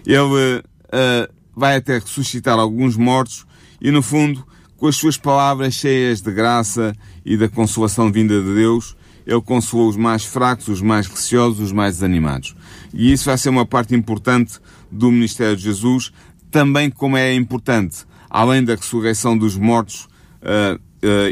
Ele 0.05 0.21
uh, 0.23 1.33
vai 1.55 1.77
até 1.77 1.99
ressuscitar 1.99 2.59
alguns 2.59 2.97
mortos 2.97 3.47
e, 3.81 3.91
no 3.91 4.03
fundo, 4.03 4.45
com 4.77 4.87
as 4.87 4.97
suas 4.97 5.17
palavras 5.17 5.75
cheias 5.75 6.21
de 6.21 6.33
graça 6.33 6.95
e 7.25 7.37
da 7.37 7.49
consolação 7.49 8.11
vinda 8.13 8.41
de 8.41 8.55
Deus, 8.55 8.97
ele 9.27 9.43
consolou 9.43 9.89
os 9.89 9.97
mais 9.97 10.25
fracos, 10.25 10.69
os 10.69 10.81
mais 10.81 11.07
receosos, 11.07 11.61
os 11.61 11.73
mais 11.73 11.97
desanimados. 11.97 12.57
E 12.95 13.13
isso 13.13 13.27
vai 13.27 13.37
ser 13.37 13.51
uma 13.51 13.67
parte 13.67 13.95
importante 13.95 14.59
do 14.91 15.11
ministério 15.11 15.57
de 15.57 15.65
Jesus, 15.65 16.13
também 16.51 16.91
como 16.91 17.17
é 17.17 17.35
importante, 17.35 18.07
além 18.31 18.65
da 18.65 18.75
ressurreição 18.75 19.37
dos 19.37 19.57
mortos, 19.57 20.08
uh, 20.43 20.81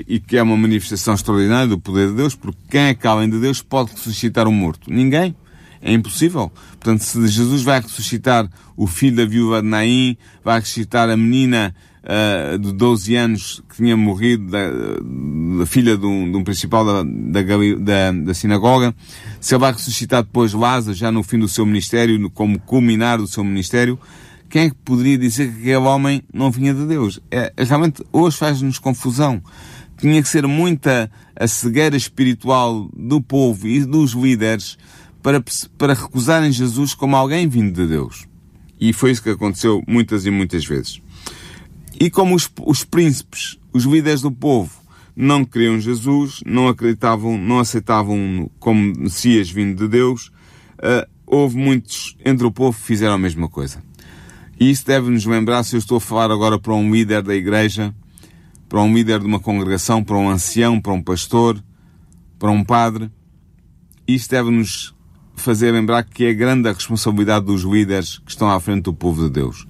e 0.06 0.20
que 0.20 0.36
é 0.36 0.42
uma 0.42 0.56
manifestação 0.56 1.14
extraordinária 1.14 1.66
do 1.66 1.78
poder 1.78 2.10
de 2.10 2.14
Deus, 2.14 2.34
porque 2.34 2.58
quem 2.70 2.82
é 2.82 2.94
que, 2.94 3.06
além 3.06 3.28
de 3.28 3.38
Deus, 3.38 3.62
pode 3.62 3.92
ressuscitar 3.92 4.46
um 4.46 4.52
morto? 4.52 4.90
Ninguém. 4.90 5.34
É 5.82 5.92
impossível. 5.92 6.50
Portanto, 6.80 7.00
se 7.00 7.28
Jesus 7.28 7.62
vai 7.62 7.80
ressuscitar 7.80 8.48
o 8.76 8.86
filho 8.86 9.16
da 9.16 9.24
viúva 9.24 9.62
de 9.62 9.68
Naim, 9.68 10.16
vai 10.42 10.60
ressuscitar 10.60 11.08
a 11.08 11.16
menina 11.16 11.74
uh, 12.02 12.58
de 12.58 12.72
12 12.72 13.14
anos 13.14 13.62
que 13.68 13.76
tinha 13.76 13.96
morrido, 13.96 14.50
da, 14.50 14.70
da 15.58 15.66
filha 15.66 15.96
de 15.96 16.06
um, 16.06 16.30
de 16.30 16.36
um 16.36 16.44
principal 16.44 16.84
da, 16.84 17.02
da, 17.02 18.12
da, 18.12 18.34
sinagoga, 18.34 18.94
se 19.40 19.54
ele 19.54 19.60
vai 19.60 19.72
ressuscitar 19.72 20.22
depois 20.22 20.52
Lázaro, 20.52 20.96
já 20.96 21.12
no 21.12 21.22
fim 21.22 21.38
do 21.38 21.48
seu 21.48 21.66
ministério, 21.66 22.30
como 22.30 22.58
culminar 22.58 23.18
do 23.18 23.26
seu 23.26 23.44
ministério, 23.44 23.98
quem 24.48 24.62
é 24.62 24.70
que 24.70 24.76
poderia 24.76 25.18
dizer 25.18 25.52
que 25.52 25.60
aquele 25.60 25.76
homem 25.76 26.22
não 26.32 26.50
vinha 26.50 26.72
de 26.72 26.86
Deus? 26.86 27.20
É, 27.30 27.52
realmente, 27.58 28.02
hoje 28.12 28.36
faz-nos 28.36 28.78
confusão. 28.78 29.42
Tinha 29.98 30.22
que 30.22 30.28
ser 30.28 30.46
muita 30.46 31.10
a 31.34 31.46
cegueira 31.46 31.96
espiritual 31.96 32.88
do 32.94 33.20
povo 33.20 33.66
e 33.66 33.84
dos 33.84 34.12
líderes 34.12 34.78
para, 35.22 35.42
para 35.76 35.94
recusarem 35.94 36.52
Jesus 36.52 36.94
como 36.94 37.16
alguém 37.16 37.48
vindo 37.48 37.72
de 37.72 37.86
Deus. 37.86 38.26
E 38.78 38.92
foi 38.92 39.10
isso 39.10 39.22
que 39.22 39.30
aconteceu 39.30 39.82
muitas 39.86 40.26
e 40.26 40.30
muitas 40.30 40.64
vezes. 40.64 41.00
E 41.98 42.10
como 42.10 42.34
os, 42.34 42.50
os 42.64 42.84
príncipes, 42.84 43.58
os 43.72 43.84
líderes 43.84 44.20
do 44.20 44.30
povo, 44.30 44.70
não 45.16 45.44
queriam 45.46 45.80
Jesus, 45.80 46.40
não 46.44 46.68
acreditavam, 46.68 47.38
não 47.38 47.58
aceitavam 47.58 48.50
como 48.58 48.92
Messias 48.98 49.50
vindo 49.50 49.78
de 49.78 49.88
Deus, 49.88 50.30
uh, 50.78 51.08
houve 51.26 51.56
muitos 51.56 52.16
entre 52.24 52.46
o 52.46 52.52
povo 52.52 52.78
que 52.78 52.84
fizeram 52.84 53.14
a 53.14 53.18
mesma 53.18 53.48
coisa. 53.48 53.82
E 54.58 54.70
isso 54.70 54.86
deve 54.86 55.10
nos 55.10 55.26
lembrar, 55.26 55.62
se 55.64 55.76
eu 55.76 55.78
estou 55.78 55.98
a 55.98 56.00
falar 56.00 56.30
agora 56.30 56.58
para 56.58 56.74
um 56.74 56.90
líder 56.90 57.22
da 57.22 57.34
igreja, 57.34 57.94
para 58.68 58.80
um 58.80 58.94
líder 58.94 59.20
de 59.20 59.26
uma 59.26 59.38
congregação, 59.38 60.02
para 60.02 60.16
um 60.16 60.28
ancião, 60.28 60.80
para 60.80 60.92
um 60.92 61.02
pastor, 61.02 61.62
para 62.38 62.50
um 62.50 62.64
padre, 62.64 63.10
isso 64.06 64.30
deve 64.30 64.50
nos 64.50 64.94
fazer 65.36 65.70
lembrar 65.70 66.02
que 66.02 66.24
é 66.24 66.32
grande 66.32 66.68
a 66.68 66.72
responsabilidade 66.72 67.44
dos 67.44 67.62
líderes 67.62 68.18
que 68.18 68.30
estão 68.30 68.50
à 68.50 68.58
frente 68.58 68.84
do 68.84 68.94
povo 68.94 69.24
de 69.24 69.30
Deus. 69.30 69.66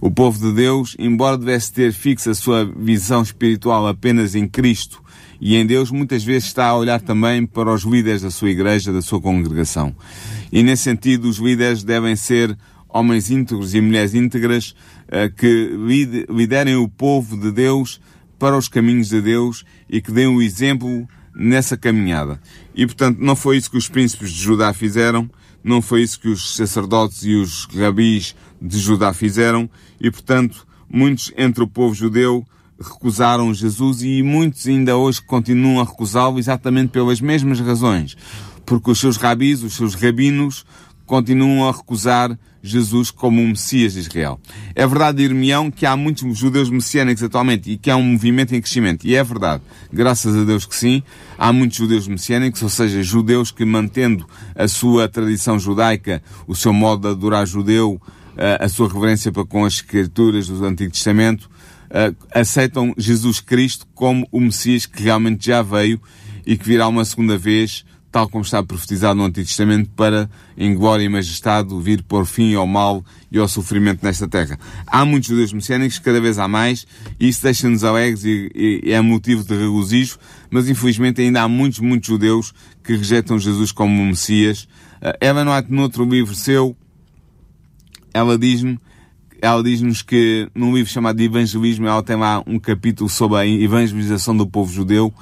O 0.00 0.10
povo 0.10 0.38
de 0.38 0.52
Deus, 0.52 0.96
embora 0.98 1.38
devesse 1.38 1.72
ter 1.72 1.92
fixa 1.92 2.32
a 2.32 2.34
sua 2.34 2.64
visão 2.64 3.22
espiritual 3.22 3.86
apenas 3.86 4.34
em 4.34 4.46
Cristo 4.46 5.02
e 5.40 5.56
em 5.56 5.64
Deus, 5.64 5.90
muitas 5.90 6.22
vezes 6.24 6.48
está 6.48 6.66
a 6.66 6.76
olhar 6.76 7.00
também 7.00 7.46
para 7.46 7.72
os 7.72 7.84
líderes 7.84 8.22
da 8.22 8.30
sua 8.30 8.50
igreja, 8.50 8.92
da 8.92 9.00
sua 9.00 9.20
congregação. 9.20 9.94
E 10.52 10.62
nesse 10.62 10.82
sentido, 10.82 11.28
os 11.28 11.38
líderes 11.38 11.82
devem 11.84 12.16
ser 12.16 12.56
homens 12.94 13.28
íntegros 13.28 13.74
e 13.74 13.80
mulheres 13.80 14.14
íntegras 14.14 14.74
eh, 15.08 15.28
que 15.28 15.70
liderem 16.30 16.76
o 16.76 16.88
povo 16.88 17.36
de 17.36 17.50
Deus 17.50 18.00
para 18.38 18.56
os 18.56 18.68
caminhos 18.68 19.08
de 19.08 19.20
Deus 19.20 19.64
e 19.90 20.00
que 20.00 20.12
deem 20.12 20.28
o 20.28 20.40
exemplo 20.40 21.08
nessa 21.34 21.76
caminhada. 21.76 22.40
E 22.72 22.86
portanto, 22.86 23.18
não 23.18 23.34
foi 23.34 23.56
isso 23.56 23.70
que 23.70 23.76
os 23.76 23.88
príncipes 23.88 24.30
de 24.30 24.40
Judá 24.40 24.72
fizeram, 24.72 25.28
não 25.62 25.82
foi 25.82 26.02
isso 26.02 26.20
que 26.20 26.28
os 26.28 26.54
sacerdotes 26.54 27.24
e 27.24 27.34
os 27.34 27.66
rabis 27.66 28.36
de 28.62 28.78
Judá 28.78 29.12
fizeram, 29.12 29.68
e 30.00 30.08
portanto, 30.10 30.64
muitos 30.88 31.32
entre 31.36 31.64
o 31.64 31.68
povo 31.68 31.94
judeu 31.94 32.46
recusaram 32.78 33.52
Jesus 33.52 34.02
e 34.02 34.22
muitos 34.22 34.66
ainda 34.68 34.96
hoje 34.96 35.20
continuam 35.20 35.80
a 35.80 35.84
recusá-lo 35.84 36.38
exatamente 36.38 36.90
pelas 36.90 37.20
mesmas 37.20 37.58
razões. 37.58 38.16
Porque 38.64 38.90
os 38.90 39.00
seus 39.00 39.16
rabis, 39.16 39.62
os 39.62 39.74
seus 39.74 39.94
rabinos, 39.94 40.64
continuam 41.06 41.68
a 41.68 41.72
recusar 41.72 42.38
Jesus 42.62 43.10
como 43.10 43.42
um 43.42 43.48
Messias 43.48 43.92
de 43.92 44.00
Israel. 44.00 44.40
É 44.74 44.86
verdade, 44.86 45.22
Irmião, 45.22 45.70
que 45.70 45.84
há 45.84 45.94
muitos 45.94 46.38
judeus 46.38 46.70
messiânicos 46.70 47.22
atualmente 47.22 47.70
e 47.70 47.76
que 47.76 47.90
há 47.90 47.96
um 47.96 48.02
movimento 48.02 48.54
em 48.54 48.60
crescimento. 48.60 49.06
E 49.06 49.14
é 49.14 49.22
verdade. 49.22 49.62
Graças 49.92 50.34
a 50.34 50.44
Deus 50.44 50.64
que 50.64 50.74
sim. 50.74 51.02
Há 51.36 51.52
muitos 51.52 51.76
judeus 51.76 52.08
messiânicos, 52.08 52.62
ou 52.62 52.70
seja, 52.70 53.02
judeus 53.02 53.50
que 53.50 53.66
mantendo 53.66 54.26
a 54.54 54.66
sua 54.66 55.06
tradição 55.08 55.58
judaica, 55.58 56.22
o 56.46 56.56
seu 56.56 56.72
modo 56.72 57.02
de 57.02 57.08
adorar 57.08 57.46
judeu, 57.46 58.00
eh, 58.36 58.58
a 58.58 58.68
sua 58.68 58.88
reverência 58.88 59.30
para 59.30 59.44
com 59.44 59.66
as 59.66 59.74
escrituras 59.74 60.48
do 60.48 60.64
Antigo 60.64 60.90
Testamento, 60.90 61.50
eh, 61.90 62.14
aceitam 62.34 62.94
Jesus 62.96 63.40
Cristo 63.40 63.86
como 63.94 64.26
o 64.32 64.40
Messias 64.40 64.86
que 64.86 65.02
realmente 65.02 65.46
já 65.46 65.60
veio 65.60 66.00
e 66.46 66.56
que 66.56 66.64
virá 66.64 66.88
uma 66.88 67.04
segunda 67.04 67.36
vez 67.36 67.84
tal 68.14 68.28
como 68.28 68.44
está 68.44 68.62
profetizado 68.62 69.16
no 69.16 69.24
Antigo 69.24 69.44
Testamento, 69.44 69.90
para, 69.96 70.30
em 70.56 70.72
glória 70.72 71.02
e 71.02 71.08
majestade, 71.08 71.76
vir 71.80 72.00
por 72.04 72.26
fim 72.26 72.54
ao 72.54 72.64
mal 72.64 73.04
e 73.28 73.40
ao 73.40 73.48
sofrimento 73.48 74.04
nesta 74.04 74.28
terra. 74.28 74.56
Há 74.86 75.04
muitos 75.04 75.30
judeus 75.30 75.52
messiânicos, 75.52 75.98
cada 75.98 76.20
vez 76.20 76.38
há 76.38 76.46
mais, 76.46 76.86
e 77.18 77.26
isso 77.26 77.42
deixa-nos 77.42 77.82
alegres 77.82 78.24
e, 78.24 78.52
e, 78.54 78.92
é 78.92 79.00
motivo 79.00 79.42
de 79.42 79.56
regozijo, 79.56 80.16
mas 80.48 80.68
infelizmente 80.68 81.20
ainda 81.20 81.42
há 81.42 81.48
muitos, 81.48 81.80
muitos 81.80 82.06
judeus 82.06 82.54
que 82.84 82.94
rejeitam 82.94 83.36
Jesus 83.36 83.72
como 83.72 84.06
Messias. 84.06 84.68
Uh, 85.02 85.10
Ellen 85.20 85.48
White, 85.48 85.72
noutro 85.72 86.04
livro 86.04 86.36
seu, 86.36 86.76
ela 88.12 88.38
diz-me 88.38 88.78
ela 89.42 89.62
diz-nos 89.62 90.02
que 90.02 90.48
num 90.54 90.72
livro 90.72 90.90
chamado 90.90 91.20
Evangelismo, 91.20 91.88
ela 91.88 92.02
tem 92.02 92.16
lá 92.16 92.42
um 92.46 92.60
capítulo 92.60 93.10
sobre 93.10 93.38
a 93.38 93.46
evangelização 93.46 94.36
do 94.36 94.46
povo 94.46 94.72
judeu 94.72 95.12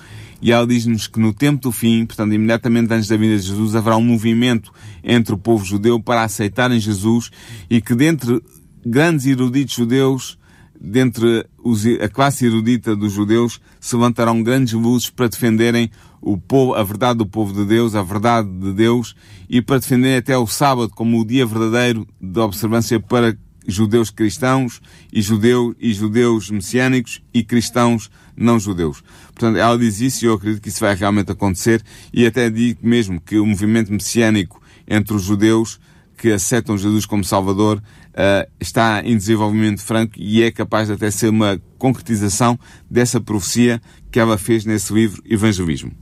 e 0.42 0.50
ela 0.50 0.66
diz-nos 0.66 1.06
que 1.06 1.20
no 1.20 1.32
tempo 1.32 1.62
do 1.62 1.72
fim, 1.72 2.04
portanto, 2.04 2.34
imediatamente 2.34 2.92
antes 2.92 3.08
da 3.08 3.16
vinda 3.16 3.36
de 3.36 3.46
Jesus, 3.46 3.76
haverá 3.76 3.96
um 3.96 4.04
movimento 4.04 4.72
entre 5.04 5.32
o 5.32 5.38
povo 5.38 5.64
judeu 5.64 6.00
para 6.00 6.24
aceitarem 6.24 6.80
Jesus 6.80 7.30
e 7.70 7.80
que 7.80 7.94
dentre 7.94 8.42
grandes 8.84 9.24
eruditos 9.24 9.76
judeus, 9.76 10.36
dentre 10.80 11.46
os, 11.62 11.86
a 11.86 12.08
classe 12.08 12.44
erudita 12.44 12.96
dos 12.96 13.12
judeus, 13.12 13.60
se 13.78 13.94
levantarão 13.94 14.42
grandes 14.42 14.72
luzes 14.72 15.08
para 15.08 15.28
defenderem 15.28 15.88
o 16.20 16.36
povo, 16.36 16.74
a 16.74 16.82
verdade 16.82 17.18
do 17.18 17.26
povo 17.26 17.52
de 17.52 17.64
Deus, 17.64 17.94
a 17.94 18.02
verdade 18.02 18.48
de 18.48 18.72
Deus, 18.72 19.14
e 19.48 19.62
para 19.62 19.78
defenderem 19.78 20.16
até 20.16 20.36
o 20.36 20.46
sábado 20.46 20.90
como 20.90 21.20
o 21.20 21.24
dia 21.24 21.46
verdadeiro 21.46 22.04
de 22.20 22.40
observância 22.40 22.98
para 22.98 23.36
judeus 23.66 24.10
cristãos 24.10 24.80
e, 25.12 25.22
judeu, 25.22 25.74
e 25.78 25.92
judeus 25.92 26.50
messiânicos 26.50 27.22
e 27.32 27.44
cristãos 27.44 28.10
não 28.36 28.58
judeus. 28.58 29.02
Portanto, 29.26 29.58
ela 29.58 29.78
diz 29.78 30.00
isso 30.00 30.24
e 30.24 30.28
eu 30.28 30.34
acredito 30.34 30.62
que 30.62 30.68
isso 30.68 30.80
vai 30.80 30.94
realmente 30.94 31.32
acontecer 31.32 31.82
e 32.12 32.26
até 32.26 32.48
digo 32.50 32.80
mesmo 32.82 33.20
que 33.20 33.38
o 33.38 33.46
movimento 33.46 33.92
messiânico 33.92 34.60
entre 34.86 35.14
os 35.14 35.22
judeus 35.22 35.80
que 36.16 36.30
aceitam 36.30 36.78
Jesus 36.78 37.04
como 37.04 37.24
Salvador 37.24 37.78
uh, 37.78 38.50
está 38.60 39.02
em 39.04 39.16
desenvolvimento 39.16 39.82
franco 39.82 40.14
e 40.16 40.42
é 40.42 40.50
capaz 40.50 40.88
de 40.88 40.94
até 40.94 41.10
ser 41.10 41.28
uma 41.28 41.60
concretização 41.78 42.58
dessa 42.88 43.20
profecia 43.20 43.80
que 44.10 44.20
ela 44.20 44.38
fez 44.38 44.64
nesse 44.64 44.92
livro 44.92 45.20
Evangelismo. 45.28 45.92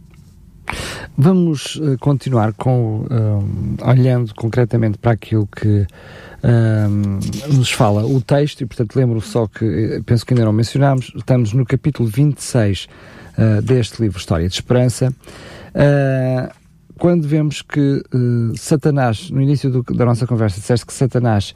Vamos 1.17 1.77
uh, 1.77 1.97
continuar 1.99 2.53
com, 2.53 3.07
uh, 3.07 3.89
olhando 3.89 4.35
concretamente 4.35 4.99
para 4.99 5.13
aquilo 5.13 5.47
que 5.47 5.87
nos 7.49 7.71
fala 7.71 8.05
o 8.07 8.21
texto, 8.21 8.63
e 8.63 8.67
portanto 8.67 8.97
lembro 8.97 9.21
só 9.21 9.47
que, 9.47 9.65
eh, 9.65 10.03
penso 10.05 10.25
que 10.25 10.33
ainda 10.33 10.45
não 10.45 10.53
mencionámos, 10.53 11.13
estamos 11.15 11.53
no 11.53 11.65
capítulo 11.67 12.09
26 12.09 12.89
uh, 13.37 13.63
deste 13.63 14.01
livro 14.01 14.19
História 14.19 14.49
de 14.49 14.55
Esperança, 14.55 15.15
uh, 15.75 16.53
quando 16.99 17.27
vemos 17.27 17.63
que 17.63 18.03
uh, 18.15 18.57
Satanás, 18.57 19.31
no 19.31 19.41
início 19.41 19.71
do, 19.71 19.83
da 19.83 20.05
nossa 20.05 20.27
conversa, 20.27 20.61
disseste 20.61 20.87
que 20.87 20.93
Satanás 20.93 21.55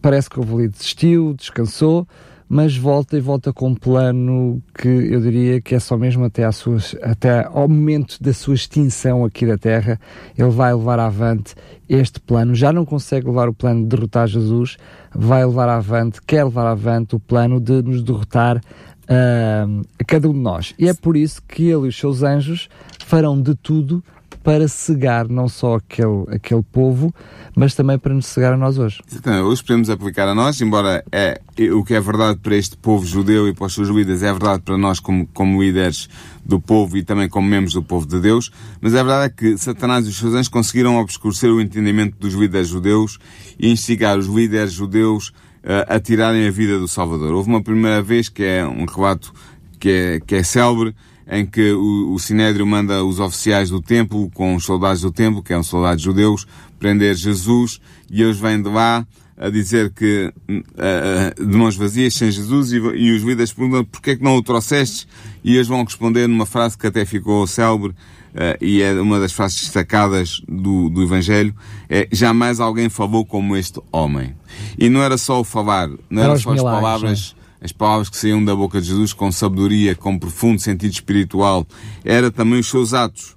parece 0.00 0.30
que 0.30 0.40
ali 0.40 0.68
desistiu, 0.68 1.34
descansou, 1.34 2.06
mas 2.48 2.76
volta 2.76 3.16
e 3.16 3.20
volta 3.20 3.52
com 3.52 3.68
um 3.68 3.74
plano 3.74 4.62
que 4.74 4.88
eu 4.88 5.20
diria 5.20 5.60
que 5.60 5.74
é 5.74 5.80
só 5.80 5.96
mesmo 5.96 6.24
até, 6.24 6.44
à 6.44 6.52
sua, 6.52 6.78
até 7.02 7.44
ao 7.44 7.68
momento 7.68 8.16
da 8.22 8.32
sua 8.32 8.54
extinção 8.54 9.24
aqui 9.24 9.46
da 9.46 9.58
Terra, 9.58 10.00
ele 10.36 10.50
vai 10.50 10.72
levar 10.74 10.98
avante 10.98 11.54
este 11.88 12.18
plano, 12.20 12.54
já 12.54 12.72
não 12.72 12.84
consegue 12.84 13.26
levar 13.26 13.48
o 13.48 13.54
plano 13.54 13.82
de 13.82 13.88
derrotar 13.88 14.26
Jesus, 14.26 14.76
vai 15.14 15.44
levar 15.44 15.68
avante, 15.68 16.20
quer 16.26 16.44
levar 16.44 16.66
avante 16.66 17.14
o 17.14 17.20
plano 17.20 17.60
de 17.60 17.82
nos 17.82 18.02
derrotar 18.02 18.56
uh, 18.56 19.86
a 19.98 20.04
cada 20.04 20.28
um 20.28 20.32
de 20.32 20.38
nós. 20.38 20.74
E 20.78 20.88
é 20.88 20.94
por 20.94 21.16
isso 21.16 21.42
que 21.46 21.64
ele 21.64 21.86
e 21.86 21.88
os 21.88 21.98
seus 21.98 22.22
anjos 22.22 22.68
farão 23.04 23.40
de 23.40 23.54
tudo 23.54 24.02
para 24.48 24.66
cegar 24.66 25.28
não 25.28 25.46
só 25.46 25.74
aquele, 25.74 26.24
aquele 26.30 26.62
povo, 26.62 27.14
mas 27.54 27.74
também 27.74 27.98
para 27.98 28.14
nos 28.14 28.24
cegar 28.24 28.54
a 28.54 28.56
nós 28.56 28.78
hoje. 28.78 29.02
Exatamente. 29.06 29.42
Hoje 29.42 29.62
podemos 29.62 29.90
aplicar 29.90 30.26
a 30.26 30.34
nós, 30.34 30.58
embora 30.62 31.04
é, 31.12 31.38
o 31.70 31.84
que 31.84 31.92
é 31.92 32.00
verdade 32.00 32.38
para 32.38 32.56
este 32.56 32.74
povo 32.74 33.04
judeu 33.04 33.46
e 33.46 33.52
para 33.52 33.66
os 33.66 33.74
seus 33.74 33.90
líderes 33.90 34.22
é 34.22 34.32
verdade 34.32 34.62
para 34.62 34.78
nós 34.78 35.00
como, 35.00 35.26
como 35.34 35.62
líderes 35.62 36.08
do 36.42 36.58
povo 36.58 36.96
e 36.96 37.04
também 37.04 37.28
como 37.28 37.46
membros 37.46 37.74
do 37.74 37.82
povo 37.82 38.06
de 38.06 38.18
Deus, 38.20 38.50
mas 38.80 38.94
a 38.94 39.02
verdade 39.02 39.26
é 39.26 39.28
que 39.28 39.58
Satanás 39.58 40.06
e 40.06 40.08
os 40.08 40.16
seus 40.16 40.32
anjos 40.32 40.48
conseguiram 40.48 40.96
obscurecer 40.96 41.50
o 41.50 41.60
entendimento 41.60 42.16
dos 42.18 42.32
líderes 42.32 42.68
judeus 42.68 43.18
e 43.58 43.70
instigar 43.70 44.16
os 44.16 44.28
líderes 44.28 44.72
judeus 44.72 45.28
uh, 45.28 45.84
a 45.94 46.00
tirarem 46.00 46.48
a 46.48 46.50
vida 46.50 46.78
do 46.78 46.88
Salvador. 46.88 47.34
Houve 47.34 47.50
uma 47.50 47.62
primeira 47.62 48.00
vez, 48.00 48.30
que 48.30 48.44
é 48.44 48.66
um 48.66 48.86
relato 48.86 49.30
que 49.78 49.90
é, 49.90 50.20
que 50.20 50.36
é 50.36 50.42
célebre, 50.42 50.94
em 51.28 51.44
que 51.44 51.72
o, 51.72 52.12
o 52.14 52.18
Sinédrio 52.18 52.66
manda 52.66 53.04
os 53.04 53.20
oficiais 53.20 53.70
do 53.70 53.82
templo, 53.82 54.30
com 54.32 54.54
os 54.54 54.64
soldados 54.64 55.02
do 55.02 55.12
templo, 55.12 55.42
que 55.42 55.52
eram 55.52 55.62
soldados 55.62 56.02
judeus, 56.02 56.46
prender 56.78 57.14
Jesus, 57.14 57.80
e 58.10 58.22
eles 58.22 58.38
vêm 58.38 58.62
de 58.62 58.68
lá 58.68 59.06
a 59.36 59.50
dizer 59.50 59.92
que 59.92 60.32
uh, 60.48 61.46
de 61.46 61.56
mãos 61.56 61.76
vazias, 61.76 62.14
sem 62.14 62.30
Jesus, 62.30 62.72
e, 62.72 62.76
e 62.76 63.12
os 63.12 63.22
líderes 63.22 63.52
perguntam 63.52 63.84
porquê 63.84 64.12
é 64.12 64.16
que 64.16 64.24
não 64.24 64.36
o 64.36 64.42
trouxestes, 64.42 65.06
e 65.44 65.54
eles 65.54 65.68
vão 65.68 65.84
responder 65.84 66.26
numa 66.26 66.46
frase 66.46 66.76
que 66.76 66.86
até 66.86 67.04
ficou 67.04 67.46
célebre, 67.46 67.94
Uh, 68.28 68.54
e 68.60 68.82
é 68.82 68.92
uma 68.92 69.18
das 69.18 69.32
frases 69.32 69.58
destacadas 69.62 70.42
do, 70.46 70.90
do 70.90 71.02
Evangelho, 71.02 71.54
é 71.88 72.06
jamais 72.12 72.60
alguém 72.60 72.88
falou 72.88 73.24
como 73.24 73.56
este 73.56 73.80
homem. 73.90 74.34
E 74.78 74.88
não 74.90 75.02
era 75.02 75.16
só 75.16 75.40
o 75.40 75.44
falar, 75.44 75.88
não 76.10 76.22
eram 76.22 76.38
só 76.38 76.52
as 76.52 76.62
palavras, 76.62 77.34
as 77.60 77.72
palavras 77.72 78.08
que 78.08 78.16
saíam 78.16 78.44
da 78.44 78.54
boca 78.54 78.80
de 78.80 78.86
Jesus 78.88 79.12
com 79.12 79.30
sabedoria, 79.32 79.94
com 79.94 80.18
profundo 80.18 80.60
sentido 80.60 80.92
espiritual, 80.92 81.66
era 82.04 82.30
também 82.30 82.60
os 82.60 82.68
seus 82.68 82.94
atos. 82.94 83.34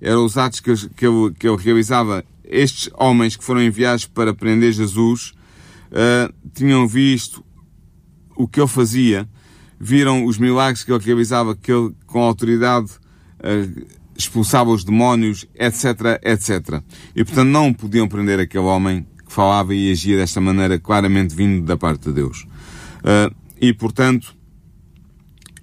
Eram 0.00 0.24
os 0.24 0.36
atos 0.36 0.60
que 0.60 0.70
eu, 0.70 0.76
que 0.96 1.06
eu, 1.06 1.34
que 1.38 1.48
eu 1.48 1.56
realizava. 1.56 2.24
Estes 2.44 2.90
homens 2.98 3.36
que 3.36 3.44
foram 3.44 3.62
enviados 3.62 4.06
para 4.06 4.34
prender 4.34 4.72
Jesus 4.72 5.32
uh, 5.90 6.32
tinham 6.54 6.86
visto 6.86 7.44
o 8.36 8.48
que 8.48 8.60
eu 8.60 8.66
fazia, 8.66 9.28
viram 9.78 10.24
os 10.24 10.38
milagres 10.38 10.82
que 10.82 10.90
eu 10.90 10.98
realizava, 10.98 11.54
que 11.54 11.70
ele, 11.70 11.94
com 12.06 12.20
autoridade, 12.20 12.90
uh, 13.38 13.86
expulsava 14.16 14.70
os 14.70 14.84
demónios, 14.84 15.46
etc, 15.54 16.20
etc. 16.22 16.82
E 17.14 17.24
portanto 17.24 17.48
não 17.48 17.72
podiam 17.72 18.08
prender 18.08 18.38
aquele 18.38 18.64
homem 18.64 19.06
que 19.26 19.32
falava 19.32 19.74
e 19.74 19.90
agia 19.90 20.16
desta 20.16 20.40
maneira 20.40 20.78
claramente 20.78 21.34
vindo 21.34 21.64
da 21.64 21.76
parte 21.76 22.08
de 22.08 22.14
Deus. 22.14 22.46
Uh, 23.00 23.34
e, 23.60 23.72
portanto, 23.72 24.34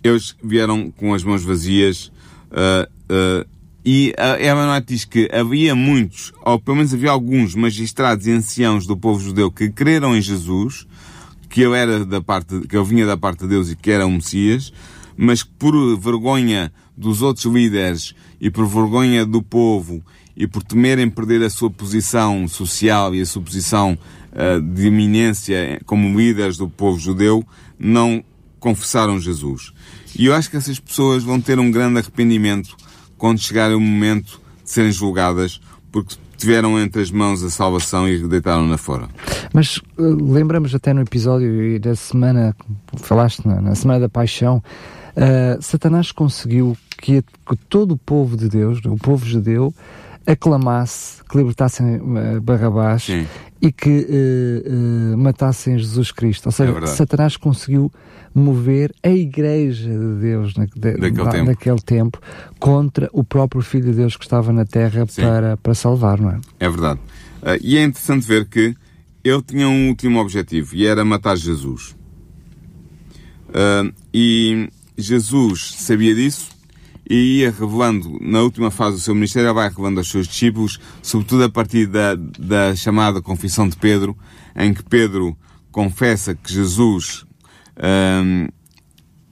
eles 0.04 0.36
vieram 0.44 0.92
com 0.92 1.14
as 1.14 1.24
mãos 1.24 1.44
vazias 1.44 2.12
uh, 2.52 2.88
uh, 3.12 3.58
e 3.90 4.14
a 4.18 4.38
Ellen 4.38 4.84
diz 4.86 5.06
que 5.06 5.30
havia 5.32 5.74
muitos, 5.74 6.34
ou 6.44 6.60
pelo 6.60 6.76
menos 6.76 6.94
havia 6.94 7.10
alguns 7.10 7.56
magistrados 7.56 8.28
e 8.28 8.32
anciãos 8.32 8.86
do 8.86 8.98
povo 8.98 9.18
judeu 9.18 9.50
que 9.50 9.70
creram 9.70 10.14
em 10.14 10.22
Jesus, 10.22 10.86
que 11.50 11.62
eu 11.62 11.74
era 11.74 12.06
da 12.06 12.20
parte, 12.20 12.60
que 12.68 12.76
eu 12.76 12.84
vinha 12.84 13.06
da 13.06 13.16
parte 13.16 13.44
de 13.44 13.48
Deus 13.48 13.72
e 13.72 13.78
que 13.78 13.90
era 13.90 14.06
o 14.06 14.12
Messias, 14.12 14.74
mas 15.16 15.42
que 15.42 15.52
por 15.58 15.98
vergonha 15.98 16.70
dos 16.98 17.22
outros 17.22 17.46
líderes 17.46 18.14
e 18.42 18.52
por 18.52 18.68
vergonha 18.68 19.26
do 19.26 19.42
povo 19.42 20.04
e 20.36 20.46
por 20.46 20.64
temerem 20.64 21.10
perder 21.10 21.42
a 21.44 21.50
sua 21.50 21.70
posição 21.70 22.46
social 22.46 23.16
e 23.16 23.22
a 23.22 23.26
sua 23.26 23.42
posição 23.42 23.98
de 24.76 24.88
eminência 24.88 25.82
como 25.86 26.16
líderes 26.18 26.58
do 26.58 26.70
povo 26.70 27.00
judeu, 27.00 27.44
não 27.80 28.24
confessaram 28.60 29.20
Jesus. 29.20 29.74
E 30.18 30.26
eu 30.26 30.34
acho 30.34 30.50
que 30.50 30.58
essas 30.58 30.80
pessoas 30.80 31.24
vão 31.24 31.40
ter 31.40 31.60
um 31.60 31.72
grande 31.72 32.00
arrependimento 32.00 32.76
quando 33.18 33.40
chegar 33.40 33.72
o 33.72 33.80
momento 33.80 34.40
de 34.64 34.72
serem 34.72 34.92
julgadas, 34.92 35.60
porque 35.92 36.16
tiveram 36.38 36.80
entre 36.80 37.02
as 37.02 37.12
mãos 37.12 37.44
a 37.44 37.50
salvação 37.50 38.08
e 38.08 38.26
deitaram-na 38.28 38.78
fora. 38.78 39.08
Mas 39.54 39.78
uh, 39.78 40.32
lembramos 40.32 40.74
até 40.74 40.94
no 40.94 41.02
episódio 41.02 41.80
da 41.80 41.96
semana, 41.96 42.56
falaste 42.98 43.46
na, 43.46 43.60
na 43.60 43.76
Semana 43.76 44.02
da 44.02 44.10
Paixão, 44.10 44.64
uh, 45.16 45.62
Satanás 45.62 46.12
conseguiu 46.12 46.78
que, 46.98 47.22
que, 47.22 47.56
todo 47.68 47.94
o 47.94 47.98
povo 47.98 48.38
de 48.38 48.48
Deus, 48.48 48.80
o 48.86 48.98
povo 48.98 49.26
judeu, 49.26 49.74
aclamasse 50.26 51.24
que 51.24 51.38
libertassem 51.38 51.96
uh, 51.96 52.42
Barrabás 52.42 53.04
Sim. 53.04 53.26
E 53.62 53.72
que 53.72 54.06
matassem 55.18 55.78
Jesus 55.78 56.12
Cristo. 56.12 56.48
Ou 56.48 56.52
seja, 56.52 56.78
é 56.78 56.88
Satanás 56.88 57.38
conseguiu 57.38 57.92
mover 58.34 58.94
a 59.04 59.10
Igreja 59.10 59.90
de 59.90 60.22
Deus 60.22 60.56
na, 60.56 60.66
de, 60.66 60.92
daquele, 60.98 61.30
tempo. 61.30 61.46
naquele, 61.46 61.82
tempo. 61.82 62.22
contra 62.60 63.10
o 63.12 63.24
próprio 63.24 63.62
Filho 63.62 63.86
de 63.86 63.94
Deus 63.94 64.16
que 64.16 64.24
estava 64.24 64.54
na 64.54 64.66
Terra 64.66 65.06
para, 65.08 65.58
para 65.58 65.74
salvar, 65.74 66.20
não 66.20 66.32
é? 66.32 66.40
É 66.60 66.70
verdade. 66.70 67.00
Uh, 67.42 67.58
e 67.62 67.78
é 67.78 67.84
interessante 67.84 68.28
ver 68.28 68.46
que 68.46 68.76
ele 69.24 69.42
tinha 69.42 69.68
um 69.68 69.90
último 69.90 70.20
objetivo 70.20 70.76
e 70.76 70.86
era 70.86 71.04
matar 71.04 71.36
Jesus. 71.36 71.96
Uh, 73.50 73.92
e 74.14 74.70
Jesus 74.98 75.76
sabia 75.80 76.14
disso 76.14 76.57
e 77.10 77.40
ia 77.40 77.52
revelando, 77.52 78.18
na 78.22 78.42
última 78.42 78.70
fase 78.70 78.98
do 78.98 79.02
seu 79.02 79.16
ministério, 79.16 79.54
vai 79.54 79.70
revelando 79.70 80.00
aos 80.00 80.10
seus 80.10 80.28
discípulos, 80.28 80.80
sobretudo 81.02 81.44
a 81.44 81.50
partir 81.50 81.88
da, 81.88 82.16
da 82.16 82.76
chamada 82.76 83.22
confissão 83.22 83.68
de 83.68 83.78
Pedro, 83.78 84.18
em 84.56 84.74
que 84.74 84.84
Pedro 84.84 85.38
confessa 85.72 86.36
que 86.36 86.52
Jesus 86.52 87.26
um, 87.78 88.48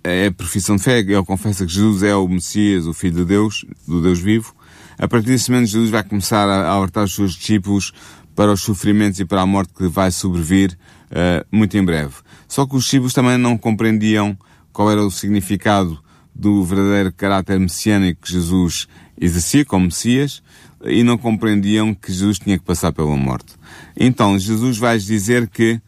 é 0.04 0.28
a 0.28 0.32
profissão 0.32 0.76
de 0.76 0.84
fé, 0.84 1.00
ele 1.00 1.24
confessa 1.24 1.66
que 1.66 1.74
Jesus 1.74 2.04
é 2.04 2.16
o 2.16 2.28
Messias, 2.28 2.86
o 2.86 2.94
Filho 2.94 3.16
de 3.18 3.26
Deus, 3.26 3.66
do 3.88 4.02
Deus 4.02 4.20
vivo. 4.20 4.54
A 4.98 5.08
partir 5.08 5.28
desse 5.28 5.52
momento, 5.52 5.68
Jesus 5.68 5.90
vai 5.90 6.04
começar 6.04 6.48
a 6.48 6.70
alertar 6.70 7.04
os 7.04 7.16
seus 7.16 7.34
discípulos 7.34 7.92
para 8.36 8.52
os 8.52 8.62
sofrimentos 8.62 9.20
e 9.20 9.26
para 9.26 9.42
a 9.42 9.46
morte 9.46 9.74
que 9.74 9.88
vai 9.88 10.12
sobrevir 10.12 10.78
uh, 11.10 11.46
muito 11.52 11.76
em 11.76 11.84
breve. 11.84 12.14
Só 12.48 12.66
que 12.68 12.76
os 12.76 12.84
discípulos 12.84 13.14
também 13.14 13.38
não 13.38 13.58
compreendiam 13.58 14.38
qual 14.72 14.92
era 14.92 15.04
o 15.04 15.10
significado 15.10 16.00
do 16.36 16.64
verdadeiro 16.64 17.14
caráter 17.14 17.60
messiânico 17.60 18.22
que 18.24 18.32
Jesus 18.34 18.88
exercia 19.20 19.64
como 19.64 19.86
Messias 19.86 20.44
e 20.84 21.04
não 21.04 21.18
compreendiam 21.18 21.94
que 21.94 22.12
Jesus 22.12 22.38
tinha 22.38 22.58
que 22.58 22.66
passar 22.66 22.92
pela 22.92 23.16
morte. 23.16 23.54
Então, 23.96 24.38
Jesus 24.38 24.78
vai 24.78 24.98
dizer 25.00 25.48
que, 25.48 25.80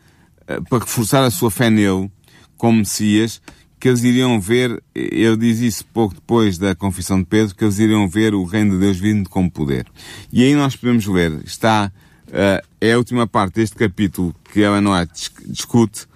uh, 0.50 0.64
para 0.70 0.80
reforçar 0.80 1.24
a 1.24 1.30
sua 1.30 1.52
fé 1.52 1.70
nele, 1.70 2.10
como 2.58 2.80
Messias, 2.80 3.42
que 3.80 3.88
eles 3.88 4.04
iriam 4.04 4.40
ver, 4.40 4.82
ele 4.96 5.38
diz 5.38 5.60
isso 5.60 5.86
pouco 5.94 6.16
depois 6.16 6.58
da 6.58 6.74
confissão 6.74 7.20
de 7.20 7.26
Pedro, 7.26 7.54
que 7.54 7.64
eles 7.64 7.78
iriam 7.78 8.08
ver 8.08 8.34
o 8.34 8.44
reino 8.44 8.72
de 8.72 8.80
Deus 8.80 8.98
vindo 8.98 9.30
com 9.30 9.48
poder. 9.48 9.86
E 10.32 10.44
aí 10.44 10.56
nós 10.56 10.76
podemos 10.76 11.06
ler, 11.06 11.42
está, 11.46 11.92
uh, 12.30 12.68
é 12.82 12.94
a 12.94 12.98
última 12.98 13.28
parte 13.28 13.56
deste 13.56 13.76
capítulo 13.76 14.34
que 14.52 14.62
Ellen 14.62 14.88
White 14.88 15.32
discute, 15.46 16.08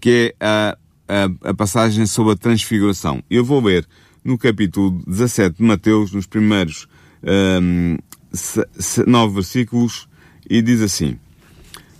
que 0.00 0.34
é 0.40 0.76
a, 1.08 1.50
a, 1.50 1.54
passagem 1.54 2.06
sobre 2.06 2.32
a 2.32 2.36
transfiguração. 2.36 3.22
Eu 3.30 3.44
vou 3.44 3.60
ler 3.62 3.86
no 4.24 4.38
capítulo 4.38 5.02
17 5.06 5.58
de 5.58 5.62
Mateus, 5.62 6.12
nos 6.12 6.26
primeiros 6.26 6.88
um, 7.22 7.96
nove 9.06 9.34
versículos, 9.34 10.08
e 10.48 10.60
diz 10.62 10.80
assim, 10.80 11.18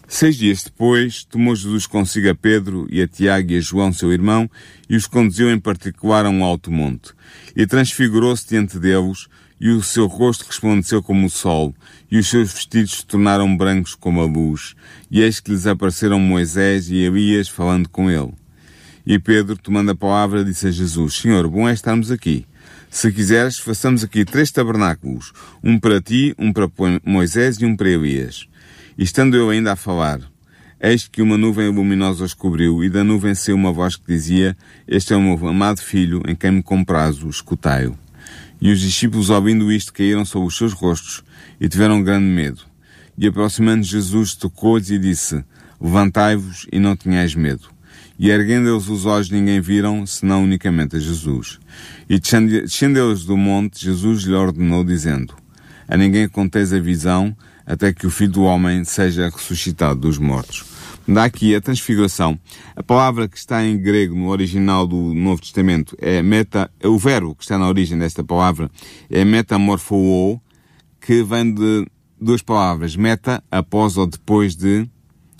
Seis 0.06 0.36
dias 0.36 0.62
depois, 0.62 1.24
tomou 1.24 1.56
Jesus 1.56 1.86
consigo 1.86 2.28
a 2.28 2.34
Pedro 2.34 2.86
e 2.90 3.02
a 3.02 3.08
Tiago 3.08 3.52
e 3.52 3.56
a 3.56 3.60
João, 3.60 3.92
seu 3.92 4.12
irmão, 4.12 4.48
e 4.88 4.96
os 4.96 5.06
conduziu 5.06 5.50
em 5.50 5.58
particular 5.58 6.26
a 6.26 6.30
um 6.30 6.44
alto 6.44 6.70
monte. 6.70 7.12
E 7.56 7.66
transfigurou-se 7.66 8.46
diante 8.46 8.78
deles, 8.78 9.26
e 9.60 9.70
o 9.70 9.82
seu 9.82 10.06
rosto 10.06 10.44
resplandeceu 10.44 11.02
como 11.02 11.26
o 11.26 11.30
sol, 11.30 11.74
e 12.10 12.18
os 12.18 12.28
seus 12.28 12.52
vestidos 12.52 12.98
se 12.98 13.06
tornaram 13.06 13.56
brancos 13.56 13.94
como 13.94 14.20
a 14.20 14.26
luz. 14.26 14.74
E 15.10 15.22
eis 15.22 15.40
que 15.40 15.50
lhes 15.50 15.66
apareceram 15.66 16.20
Moisés 16.20 16.90
e 16.90 16.96
Elias 16.96 17.48
falando 17.48 17.88
com 17.88 18.10
ele. 18.10 18.34
E 19.06 19.18
Pedro, 19.18 19.58
tomando 19.58 19.90
a 19.90 19.94
palavra, 19.94 20.42
disse 20.42 20.66
a 20.66 20.70
Jesus, 20.70 21.14
Senhor, 21.14 21.46
bom 21.46 21.68
é 21.68 21.74
estarmos 21.74 22.10
aqui. 22.10 22.46
Se 22.90 23.12
quiseres, 23.12 23.58
façamos 23.58 24.02
aqui 24.02 24.24
três 24.24 24.50
tabernáculos, 24.50 25.32
um 25.62 25.78
para 25.78 26.00
ti, 26.00 26.34
um 26.38 26.50
para 26.50 26.70
Moisés 27.04 27.56
e 27.56 27.66
um 27.66 27.76
para 27.76 27.90
Elias. 27.90 28.48
E 28.96 29.04
estando 29.04 29.36
eu 29.36 29.50
ainda 29.50 29.72
a 29.72 29.76
falar, 29.76 30.20
eis 30.80 31.06
que 31.06 31.20
uma 31.20 31.36
nuvem 31.36 31.68
luminosa 31.68 32.24
os 32.24 32.32
cobriu, 32.32 32.82
e 32.82 32.88
da 32.88 33.04
nuvem 33.04 33.34
saiu 33.34 33.56
uma 33.56 33.72
voz 33.72 33.94
que 33.94 34.06
dizia, 34.06 34.56
Este 34.88 35.12
é 35.12 35.16
o 35.16 35.20
meu 35.20 35.48
amado 35.48 35.82
filho, 35.82 36.22
em 36.26 36.34
quem 36.34 36.52
me 36.52 36.62
comprazo, 36.62 37.28
escutai-o. 37.28 37.98
E 38.58 38.72
os 38.72 38.80
discípulos, 38.80 39.28
ouvindo 39.28 39.70
isto, 39.70 39.92
caíram 39.92 40.24
sobre 40.24 40.48
os 40.48 40.56
seus 40.56 40.72
rostos, 40.72 41.22
e 41.60 41.68
tiveram 41.68 42.02
grande 42.02 42.24
medo. 42.24 42.62
E 43.18 43.26
aproximando 43.26 43.82
Jesus, 43.82 44.34
tocou-lhes 44.34 44.88
e 44.88 44.98
disse, 44.98 45.44
Levantai-vos 45.78 46.66
e 46.72 46.78
não 46.78 46.96
tenhais 46.96 47.34
medo. 47.34 47.73
E 48.18 48.30
erguendo 48.30 48.68
eles 48.68 48.88
os 48.88 49.06
olhos, 49.06 49.30
ninguém 49.30 49.60
viram, 49.60 50.06
senão 50.06 50.44
unicamente 50.44 50.96
a 50.96 51.00
Jesus. 51.00 51.58
E 52.08 52.18
descendo 52.18 52.98
eles 52.98 53.24
do 53.24 53.36
monte, 53.36 53.84
Jesus 53.84 54.22
lhe 54.22 54.34
ordenou, 54.34 54.84
dizendo, 54.84 55.34
A 55.88 55.96
ninguém 55.96 56.28
conteis 56.28 56.72
a 56.72 56.78
visão, 56.78 57.36
até 57.66 57.92
que 57.92 58.06
o 58.06 58.10
Filho 58.10 58.32
do 58.32 58.42
Homem 58.42 58.84
seja 58.84 59.28
ressuscitado 59.28 60.00
dos 60.00 60.18
mortos. 60.18 60.64
Dá 61.06 61.24
aqui 61.24 61.54
a 61.54 61.60
transfiguração. 61.60 62.38
A 62.74 62.82
palavra 62.82 63.28
que 63.28 63.36
está 63.36 63.62
em 63.64 63.76
grego 63.76 64.14
no 64.14 64.28
original 64.28 64.86
do 64.86 65.12
Novo 65.12 65.42
Testamento 65.42 65.94
é 66.00 66.22
meta, 66.22 66.70
o 66.82 66.96
verbo 66.98 67.34
que 67.34 67.42
está 67.42 67.58
na 67.58 67.68
origem 67.68 67.98
desta 67.98 68.24
palavra 68.24 68.70
é 69.10 69.22
metamorfoo, 69.24 70.40
que 71.00 71.22
vem 71.22 71.52
de 71.52 71.86
duas 72.18 72.40
palavras, 72.40 72.96
meta, 72.96 73.44
após 73.50 73.98
ou 73.98 74.06
depois 74.06 74.56
de, 74.56 74.88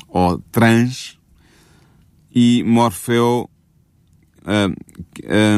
ou 0.06 0.38
trans, 0.52 1.18
e 2.34 2.64
morfeo, 2.64 3.48
um, 4.44 4.74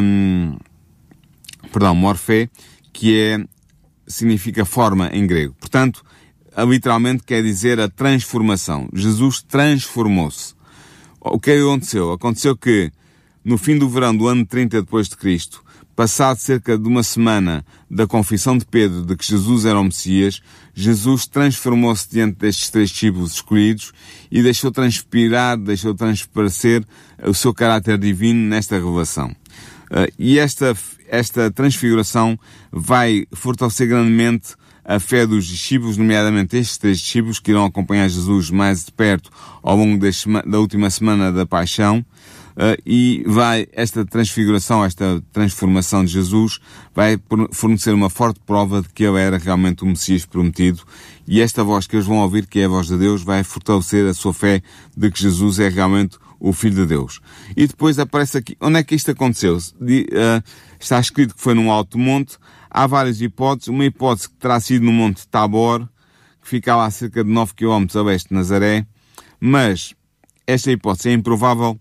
um, 0.03 0.57
perdão, 1.73 1.95
morfé, 1.95 2.51
que 2.93 3.19
é, 3.19 3.45
significa 4.07 4.65
forma 4.65 5.09
em 5.13 5.27
grego. 5.27 5.55
Portanto, 5.59 6.05
literalmente 6.69 7.23
quer 7.25 7.43
dizer 7.43 7.81
a 7.81 7.89
transformação. 7.89 8.89
Jesus 8.93 9.43
transformou-se. 9.43 10.55
O 11.21 11.41
que 11.41 11.53
aconteceu? 11.53 12.13
Aconteceu 12.13 12.57
que 12.57 12.93
no 13.45 13.59
fim 13.59 13.79
do 13.79 13.89
verão 13.89 14.17
do 14.17 14.29
ano 14.29 14.45
30 14.45 14.83
depois 14.83 15.09
de 15.09 15.17
Cristo, 15.17 15.65
passado 15.97 16.37
cerca 16.37 16.79
de 16.79 16.87
uma 16.87 17.03
semana 17.03 17.65
da 17.91 18.07
confissão 18.07 18.59
de 18.59 18.67
Pedro 18.67 19.03
de 19.03 19.17
que 19.17 19.27
Jesus 19.27 19.65
era 19.65 19.81
o 19.81 19.85
Messias, 19.85 20.43
Jesus 20.75 21.27
transformou-se 21.27 22.09
diante 22.11 22.37
destes 22.37 22.69
três 22.69 22.91
discípulos 22.91 23.33
escolhidos 23.33 23.93
e 24.31 24.43
deixou 24.43 24.71
transpirar, 24.71 25.57
deixou 25.57 25.95
transparecer 25.95 26.85
o 27.25 27.33
seu 27.33 27.55
caráter 27.55 27.97
divino 27.97 28.47
nesta 28.47 28.77
revelação. 28.77 29.35
Uh, 29.91 30.13
e 30.19 30.39
esta, 30.39 30.77
esta 31.09 31.51
transfiguração 31.51 32.39
vai 32.71 33.27
fortalecer 33.33 33.89
grandemente 33.89 34.55
a 34.85 35.01
fé 35.01 35.27
dos 35.27 35.47
discípulos, 35.47 35.97
nomeadamente 35.97 36.59
estes 36.59 36.77
três 36.77 37.01
discípulos 37.01 37.41
que 37.41 37.51
irão 37.51 37.65
acompanhar 37.65 38.09
Jesus 38.09 38.51
mais 38.51 38.85
de 38.85 38.93
perto 38.93 39.31
ao 39.63 39.77
longo 39.77 39.99
da 40.47 40.59
última 40.59 40.91
semana 40.91 41.33
da 41.33 41.47
paixão, 41.47 42.05
e 42.87 43.23
vai, 43.27 43.67
esta 43.73 44.05
transfiguração, 44.05 44.85
esta 44.85 45.23
transformação 45.33 46.05
de 46.05 46.13
Jesus, 46.13 46.59
vai 46.95 47.19
fornecer 47.53 47.93
uma 47.93 48.09
forte 48.09 48.41
prova 48.47 48.83
de 48.83 48.89
que 48.89 49.05
ele 49.05 49.21
era 49.21 49.39
realmente 49.39 49.83
o 49.83 49.87
Messias 49.87 50.25
prometido, 50.25 50.83
e 51.27 51.41
esta 51.41 51.63
voz 51.63 51.87
que 51.87 51.97
eles 51.97 52.07
vão 52.07 52.19
ouvir, 52.19 52.47
que 52.47 52.61
é 52.61 52.65
a 52.65 52.69
voz 52.69 52.87
de 52.87 52.97
Deus, 52.97 53.23
vai 53.23 53.45
fortalecer 53.45 54.07
a 54.07 54.15
sua 54.15 54.33
fé 54.33 54.63
de 54.97 55.11
que 55.11 55.21
Jesus 55.21 55.59
é 55.59 55.69
realmente 55.69 56.19
o 56.39 56.53
Filho 56.53 56.77
de 56.77 56.87
Deus. 56.87 57.21
E 57.57 57.67
depois 57.67 57.99
aparece 57.99 58.39
aqui, 58.39 58.57
onde 58.61 58.79
é 58.79 58.83
que 58.83 58.95
isto 58.95 59.11
aconteceu? 59.11 59.57
Uh, 59.57 60.43
está 60.79 61.01
escrito 61.01 61.35
que 61.35 61.41
foi 61.41 61.55
num 61.55 61.71
alto 61.71 61.99
monte, 61.99 62.39
Há 62.77 62.87
várias 62.87 63.23
hipóteses. 63.23 63.69
Uma 63.69 63.87
hipótese 63.87 64.29
que 64.29 64.35
terá 64.35 64.61
sido 64.61 64.85
no 64.85 64.93
Monte 64.93 65.27
Tabor, 65.29 65.89
que 66.43 66.47
ficava 66.47 66.85
a 66.85 66.91
cerca 66.91 67.25
de 67.25 67.31
9 67.31 67.55
km 67.55 67.87
a 67.95 68.03
oeste 68.03 68.29
de 68.29 68.35
Nazaré, 68.35 68.87
mas 69.41 69.95
esta 70.47 70.71
hipótese 70.71 71.09
é 71.09 71.13
improvável 71.15 71.79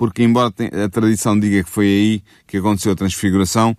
porque 0.00 0.22
embora 0.22 0.50
a 0.82 0.88
tradição 0.88 1.38
diga 1.38 1.62
que 1.62 1.68
foi 1.68 1.84
aí 1.84 2.22
que 2.46 2.56
aconteceu 2.56 2.92
a 2.92 2.96
transfiguração, 2.96 3.76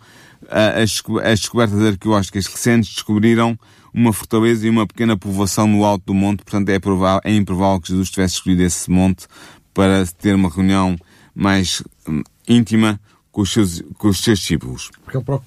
as, 0.48 1.02
as 1.24 1.40
descobertas 1.40 1.82
arqueológicas 1.82 2.46
recentes 2.46 2.94
descobriram 2.94 3.58
uma 3.92 4.14
fortaleza 4.14 4.68
e 4.68 4.70
uma 4.70 4.86
pequena 4.86 5.18
povoação 5.18 5.66
no 5.66 5.84
alto 5.84 6.06
do 6.06 6.14
monte, 6.14 6.44
portanto 6.44 6.70
é, 6.70 6.78
provável, 6.78 7.22
é 7.24 7.36
improvável 7.36 7.82
que 7.82 7.88
Jesus 7.88 8.12
tivesse 8.12 8.36
escolhido 8.36 8.62
esse 8.62 8.92
monte 8.92 9.26
para 9.74 10.06
ter 10.06 10.36
uma 10.36 10.48
reunião 10.48 10.96
mais 11.34 11.82
hum, 12.08 12.22
íntima 12.48 13.02
com 13.32 13.42
os 13.42 13.52
seus, 13.52 13.82
com 13.98 14.10
os 14.10 14.20
seus 14.20 14.38
discípulos. 14.38 14.92
Porque 15.04 15.18
ele 15.18 15.40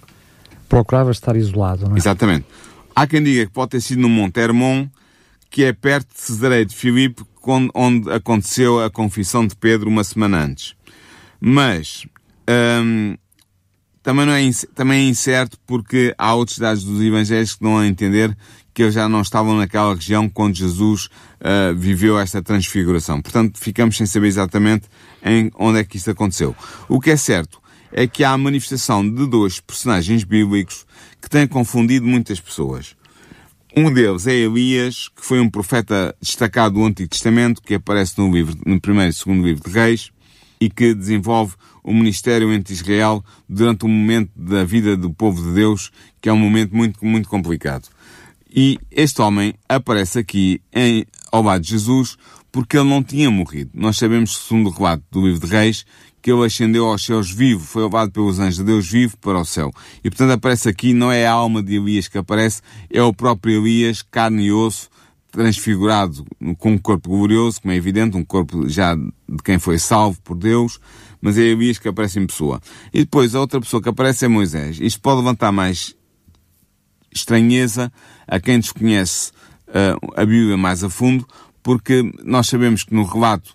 procurava 0.69 1.13
estar 1.13 1.37
isolado, 1.37 1.87
não 1.87 1.95
é? 1.95 1.99
Exatamente. 2.01 2.47
Há 2.97 3.07
quem 3.07 3.23
diga 3.23 3.47
que 3.47 3.53
pode 3.53 3.71
ter 3.71 3.81
sido 3.81 4.03
no 4.03 4.09
Monte 4.09 4.41
Hermon, 4.41 4.89
que 5.49 5.63
é 5.63 5.73
perto 5.73 6.13
de 6.13 6.21
Cesareia 6.21 6.67
de 6.67 6.75
Filipe, 6.75 7.23
onde 7.75 8.11
aconteceu 8.11 8.83
a 8.83 8.91
confissão 8.91 9.47
de 9.47 9.57
Pedro 9.57 9.89
uma 9.89 10.05
semana 10.05 10.45
antes. 10.45 10.75
Mas 11.41 12.07
hum, 12.83 13.17
também, 14.03 14.27
não 14.27 14.33
é, 14.35 14.51
também 14.75 15.07
é 15.07 15.09
incerto 15.09 15.59
porque 15.67 16.15
há 16.19 16.35
outros 16.35 16.59
dados 16.59 16.85
dos 16.85 17.01
evangelhos 17.01 17.55
que 17.55 17.63
dão 17.63 17.79
a 17.79 17.87
entender 17.87 18.37
que 18.75 18.83
eles 18.83 18.95
já 18.95 19.09
não 19.09 19.23
estavam 19.23 19.57
naquela 19.57 19.95
região 19.95 20.29
quando 20.29 20.57
Jesus 20.57 21.07
uh, 21.07 21.75
viveu 21.75 22.19
esta 22.19 22.43
transfiguração. 22.43 23.23
Portanto, 23.23 23.59
ficamos 23.59 23.97
sem 23.97 24.05
saber 24.05 24.27
exatamente 24.27 24.89
em 25.25 25.51
onde 25.55 25.79
é 25.79 25.85
que 25.85 25.97
isso 25.97 26.11
aconteceu. 26.11 26.55
O 26.89 27.01
que 27.01 27.11
é 27.11 27.17
certo 27.17 27.63
é 27.93 28.07
que 28.07 28.25
há 28.25 28.33
a 28.33 28.39
manifestação 28.39 29.09
de 29.09 29.27
dois 29.27 29.61
personagens 29.61 30.25
bíblicos 30.25 30.85
que 31.23 31.31
têm 31.31 31.47
confundido 31.47 32.05
muitas 32.05 32.41
pessoas. 32.41 32.97
Um 33.77 33.93
deles 33.93 34.29
é 34.29 34.33
Elias, 34.33 35.09
que 35.09 35.27
foi 35.27 35.41
um 35.41 35.51
profeta 35.51 36.15
destacado 36.23 36.77
do 36.77 36.85
Antigo 36.85 37.09
Testamento, 37.09 37.61
que 37.61 37.75
aparece 37.75 38.17
no 38.17 38.33
livro, 38.33 38.57
no 38.65 38.81
primeiro 38.81 39.11
e 39.11 39.13
segundo 39.13 39.45
livro 39.45 39.69
de 39.69 39.75
Reis, 39.75 40.13
e 40.61 40.71
que 40.71 40.95
desenvolve 40.95 41.55
o 41.83 41.93
ministério 41.93 42.53
entre 42.53 42.73
Israel 42.73 43.25
durante 43.49 43.85
um 43.85 43.89
momento 43.89 44.31
da 44.37 44.63
vida 44.63 44.97
do 44.97 45.13
povo 45.13 45.43
de 45.43 45.53
Deus, 45.55 45.91
que 46.21 46.29
é 46.29 46.33
um 46.33 46.39
momento 46.39 46.75
muito, 46.75 47.05
muito 47.05 47.29
complicado. 47.29 47.89
E 48.49 48.79
este 48.93 49.21
homem 49.21 49.55
aparece 49.69 50.21
aqui 50.21 50.61
em, 50.73 51.05
ao 51.33 51.43
lado 51.43 51.63
de 51.63 51.71
Jesus 51.71 52.17
porque 52.53 52.79
ele 52.79 52.89
não 52.89 53.03
tinha 53.03 53.29
morrido. 53.29 53.73
Nós 53.75 53.97
sabemos, 53.97 54.37
segundo 54.37 54.69
o 54.69 54.73
relato 54.73 55.03
do 55.11 55.27
livro 55.27 55.45
de 55.45 55.53
Reis, 55.53 55.85
que 56.25 56.33
ele 56.33 56.47
ascendeu 56.47 56.87
aos 56.87 57.05
céus 57.05 57.31
vivo, 57.31 57.61
foi 57.63 57.83
levado 57.83 58.11
pelos 58.11 58.39
anjos 58.39 58.57
de 58.57 58.65
Deus 58.65 58.91
vivo 58.91 59.15
para 59.19 59.39
o 59.39 59.45
céu. 59.45 59.71
E 60.03 60.09
portanto 60.09 60.31
aparece 60.31 60.71
aqui, 60.71 60.95
não 60.95 61.13
é 61.13 61.27
a 61.27 61.33
alma 61.33 61.63
de 61.63 61.75
Elias 61.75 62.09
que 62.09 62.17
aparece, 62.17 62.63
é 62.89 63.03
o 63.03 63.13
próprio 63.13 63.61
Elias, 63.61 64.01
carne 64.01 64.45
e 64.45 64.51
osso, 64.51 64.89
transfigurado 65.31 66.25
com 66.57 66.73
um 66.73 66.79
corpo 66.79 67.11
glorioso, 67.11 67.61
como 67.61 67.75
é 67.75 67.77
evidente, 67.77 68.17
um 68.17 68.25
corpo 68.25 68.67
já 68.67 68.95
de 68.95 69.43
quem 69.45 69.59
foi 69.59 69.79
salvo 69.79 70.19
por 70.23 70.35
Deus, 70.35 70.81
mas 71.21 71.37
é 71.37 71.43
Elias 71.43 71.79
que 71.79 71.89
aparece 71.89 72.19
em 72.19 72.27
pessoa. 72.27 72.59
E 72.91 73.01
depois 73.01 73.35
a 73.35 73.41
outra 73.41 73.61
pessoa 73.61 73.83
que 73.83 73.91
aparece 73.91 74.25
é 74.25 74.29
Moisés. 74.29 74.79
Isto 74.81 75.03
pode 75.03 75.19
levantar 75.19 75.53
mais 75.53 75.95
estranheza 77.15 77.93
a 78.27 78.41
quem 78.41 78.59
desconhece 78.59 79.31
uh, 79.69 80.15
a 80.17 80.25
Bíblia 80.25 80.57
mais 80.57 80.83
a 80.83 80.89
fundo, 80.89 81.29
porque 81.63 82.03
nós 82.25 82.47
sabemos 82.47 82.83
que 82.83 82.95
no 82.95 83.05
relato 83.05 83.55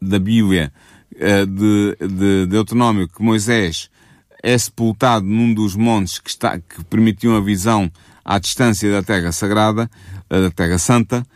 da 0.00 0.20
Bíblia 0.20 0.72
uh, 1.20 1.46
de, 1.46 2.46
de 2.46 3.08
que 3.08 3.22
Moisés 3.22 3.90
é 4.42 4.56
sepultado 4.56 5.26
num 5.26 5.52
dos 5.52 5.76
montes 5.76 6.18
que, 6.18 6.30
está, 6.30 6.58
que 6.58 6.82
a 7.36 7.40
visão 7.40 7.90
à 8.24 8.38
distância 8.38 8.90
da 8.90 9.02
Terra 9.02 9.32
Sagrada, 9.32 9.90
uh, 10.30 10.40
da 10.40 10.50
Terra 10.50 10.78
Santa, 10.78 11.26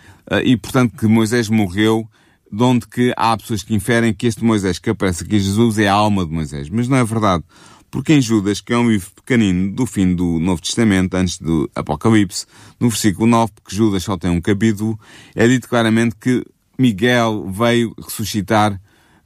e 0.43 0.57
portanto 0.57 0.97
que 0.97 1.07
Moisés 1.07 1.51
morreu 1.51 2.09
de 2.51 2.63
onde 2.63 2.87
que 2.87 3.13
há 3.17 3.37
pessoas 3.37 3.63
que 3.63 3.75
inferem 3.75 4.15
que 4.15 4.27
este 4.27 4.45
Moisés 4.45 4.79
que 4.79 4.89
aparece 4.89 5.25
aqui 5.25 5.39
Jesus 5.39 5.79
é 5.79 5.89
a 5.89 5.93
alma 5.93 6.25
de 6.25 6.33
Moisés. 6.33 6.71
Mas 6.71 6.89
não 6.89 6.97
é 6.97 7.05
verdade. 7.05 7.45
Porque 7.91 8.13
em 8.13 8.21
Judas, 8.21 8.61
que 8.61 8.73
é 8.73 8.79
um 8.79 8.91
livro 8.91 9.11
pequenino 9.15 9.73
do 9.73 9.87
fim 9.87 10.15
do 10.15 10.39
Novo 10.41 10.63
Testamento, 10.63 11.15
antes 11.15 11.39
do 11.39 11.71
Apocalipse, 11.75 12.47
no 12.81 12.89
versículo 12.89 13.27
9, 13.27 13.53
porque 13.55 13.77
Judas 13.77 14.03
só 14.03 14.17
tem 14.17 14.31
um 14.31 14.41
capítulo, 14.41 14.99
é 15.35 15.47
dito 15.47 15.69
claramente 15.69 16.17
que 16.21 16.45
Miguel 16.79 17.49
veio 17.51 17.95
ressuscitar 17.97 18.81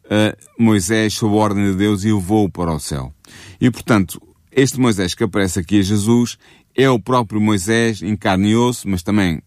uh, 0.09 0.63
Moisés 0.63 1.15
sob 1.15 1.35
a 1.35 1.39
ordem 1.39 1.71
de 1.71 1.77
Deus 1.77 2.05
e 2.05 2.13
levou-o 2.13 2.51
para 2.51 2.73
o 2.73 2.81
céu. 2.81 3.13
E 3.61 3.71
portanto, 3.71 4.21
este 4.51 4.81
Moisés 4.81 5.15
que 5.15 5.25
aparece 5.25 5.61
aqui 5.61 5.79
a 5.79 5.83
Jesus 5.83 6.39
é 6.75 6.89
o 6.89 6.99
próprio 6.99 7.41
Moisés 7.41 8.03
em 8.03 8.17
carne 8.17 8.51
e 8.51 8.57
osso, 8.57 8.89
mas 8.89 9.03
também 9.03 9.43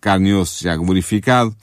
carne 0.00 0.30
e 0.30 0.34
osso 0.34 0.62
já 0.62 0.76
glorificado, 0.76 1.54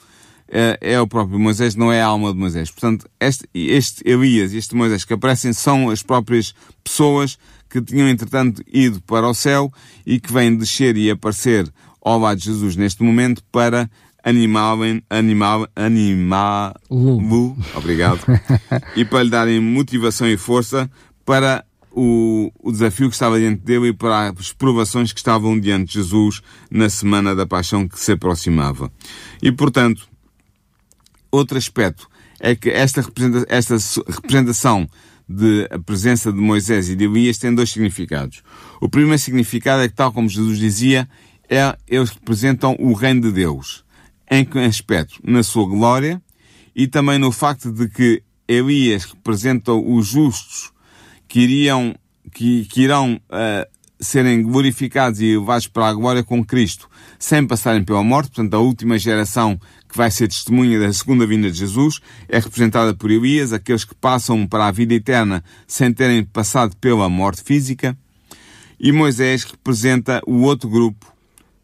é, 0.48 0.78
é 0.80 1.00
o 1.00 1.06
próprio 1.06 1.38
Moisés, 1.38 1.74
não 1.74 1.92
é 1.92 2.02
a 2.02 2.06
alma 2.06 2.32
de 2.32 2.38
Moisés. 2.38 2.70
Portanto, 2.70 3.08
este, 3.18 3.48
este 3.54 4.08
Elias 4.08 4.52
e 4.52 4.58
este 4.58 4.74
Moisés 4.74 5.04
que 5.04 5.14
aparecem 5.14 5.52
são 5.52 5.90
as 5.90 6.02
próprias 6.02 6.54
pessoas 6.82 7.38
que 7.68 7.80
tinham, 7.82 8.08
entretanto, 8.08 8.62
ido 8.72 9.00
para 9.02 9.28
o 9.28 9.34
céu 9.34 9.72
e 10.06 10.20
que 10.20 10.32
vêm 10.32 10.56
descer 10.56 10.96
e 10.96 11.10
aparecer 11.10 11.68
ao 12.00 12.18
lado 12.18 12.38
de 12.38 12.44
Jesus 12.44 12.76
neste 12.76 13.02
momento 13.02 13.42
para 13.50 13.90
animá-lo, 14.24 14.82
animá 15.10 15.68
animá-lo, 15.76 17.56
obrigado, 17.74 18.20
e 18.96 19.04
para 19.04 19.22
lhe 19.22 19.30
darem 19.30 19.60
motivação 19.60 20.26
e 20.28 20.36
força 20.36 20.90
para 21.24 21.64
o, 21.92 22.50
o, 22.60 22.72
desafio 22.72 23.08
que 23.08 23.14
estava 23.14 23.38
diante 23.38 23.62
dele 23.62 23.88
e 23.88 23.92
para 23.92 24.30
as 24.30 24.52
provações 24.52 25.12
que 25.12 25.20
estavam 25.20 25.58
diante 25.60 25.88
de 25.88 25.94
Jesus 25.94 26.40
na 26.70 26.88
semana 26.88 27.36
da 27.36 27.46
paixão 27.46 27.86
que 27.86 28.00
se 28.00 28.12
aproximava. 28.12 28.90
E, 29.40 29.52
portanto, 29.52 30.08
outro 31.30 31.56
aspecto 31.56 32.08
é 32.40 32.56
que 32.56 32.68
esta, 32.68 33.00
representa 33.00 33.46
esta 33.48 33.76
representação 34.08 34.88
de 35.28 35.68
a 35.70 35.78
presença 35.78 36.32
de 36.32 36.38
Moisés 36.38 36.90
e 36.90 36.96
de 36.96 37.04
Elias 37.04 37.38
tem 37.38 37.54
dois 37.54 37.70
significados. 37.70 38.42
O 38.80 38.88
primeiro 38.88 39.18
significado 39.18 39.82
é 39.82 39.88
que, 39.88 39.94
tal 39.94 40.12
como 40.12 40.28
Jesus 40.28 40.58
dizia, 40.58 41.08
é, 41.48 41.76
eles 41.86 42.10
representam 42.10 42.76
o 42.78 42.92
reino 42.92 43.20
de 43.22 43.32
Deus. 43.32 43.83
Em 44.30 44.44
que 44.44 44.58
aspecto? 44.58 45.20
Na 45.22 45.42
sua 45.42 45.66
glória 45.68 46.20
e 46.74 46.86
também 46.86 47.18
no 47.18 47.30
facto 47.30 47.70
de 47.70 47.88
que 47.88 48.22
Elias 48.48 49.04
representa 49.04 49.72
os 49.72 50.06
justos 50.06 50.72
que 51.28 51.40
iriam, 51.40 51.94
que, 52.32 52.64
que 52.66 52.82
irão 52.82 53.14
uh, 53.14 53.74
serem 54.00 54.42
glorificados 54.42 55.20
e 55.20 55.36
levados 55.36 55.66
para 55.66 55.88
a 55.88 55.94
glória 55.94 56.22
com 56.22 56.44
Cristo, 56.44 56.88
sem 57.18 57.46
passarem 57.46 57.84
pela 57.84 58.02
morte, 58.02 58.30
portanto, 58.30 58.54
a 58.54 58.58
última 58.58 58.98
geração 58.98 59.58
que 59.88 59.96
vai 59.96 60.10
ser 60.10 60.28
testemunha 60.28 60.78
da 60.78 60.92
segunda 60.92 61.26
vinda 61.26 61.50
de 61.50 61.58
Jesus, 61.58 62.00
é 62.28 62.38
representada 62.38 62.94
por 62.94 63.10
Elias, 63.10 63.52
aqueles 63.52 63.84
que 63.84 63.94
passam 63.94 64.46
para 64.46 64.66
a 64.66 64.70
vida 64.70 64.94
eterna 64.94 65.42
sem 65.66 65.92
terem 65.92 66.24
passado 66.24 66.76
pela 66.76 67.08
morte 67.08 67.42
física, 67.42 67.96
e 68.78 68.92
Moisés 68.92 69.44
representa 69.44 70.20
o 70.26 70.42
outro 70.42 70.68
grupo, 70.68 71.12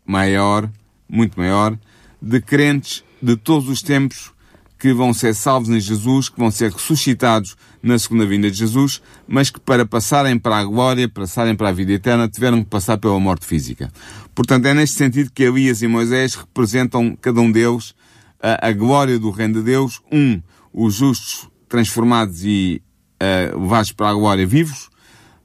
maior, 0.06 0.70
muito 1.08 1.38
maior, 1.38 1.76
de 2.20 2.40
crentes 2.40 3.04
de 3.22 3.36
todos 3.36 3.68
os 3.68 3.82
tempos 3.82 4.32
que 4.80 4.94
vão 4.94 5.12
ser 5.12 5.34
salvos 5.34 5.68
em 5.68 5.78
Jesus, 5.78 6.30
que 6.30 6.38
vão 6.38 6.50
ser 6.50 6.72
ressuscitados 6.72 7.54
na 7.82 7.98
segunda 7.98 8.24
vinda 8.24 8.50
de 8.50 8.56
Jesus, 8.56 9.02
mas 9.28 9.50
que 9.50 9.60
para 9.60 9.84
passarem 9.84 10.38
para 10.38 10.56
a 10.56 10.64
glória, 10.64 11.06
passarem 11.06 11.54
para 11.54 11.68
a 11.68 11.72
vida 11.72 11.92
eterna, 11.92 12.26
tiveram 12.26 12.64
que 12.64 12.70
passar 12.70 12.96
pela 12.96 13.20
morte 13.20 13.44
física. 13.44 13.92
Portanto, 14.34 14.64
é 14.64 14.72
neste 14.72 14.96
sentido 14.96 15.30
que 15.34 15.42
Elias 15.42 15.82
e 15.82 15.86
Moisés 15.86 16.34
representam, 16.34 17.14
cada 17.20 17.42
um 17.42 17.52
deles, 17.52 17.94
a, 18.42 18.68
a 18.68 18.72
glória 18.72 19.18
do 19.18 19.30
reino 19.30 19.54
de 19.54 19.62
Deus, 19.62 20.00
um, 20.10 20.40
os 20.72 20.94
justos 20.94 21.46
transformados 21.68 22.42
e 22.42 22.82
uh, 23.22 23.60
levados 23.60 23.92
para 23.92 24.08
a 24.08 24.14
glória 24.14 24.46
vivos, 24.46 24.88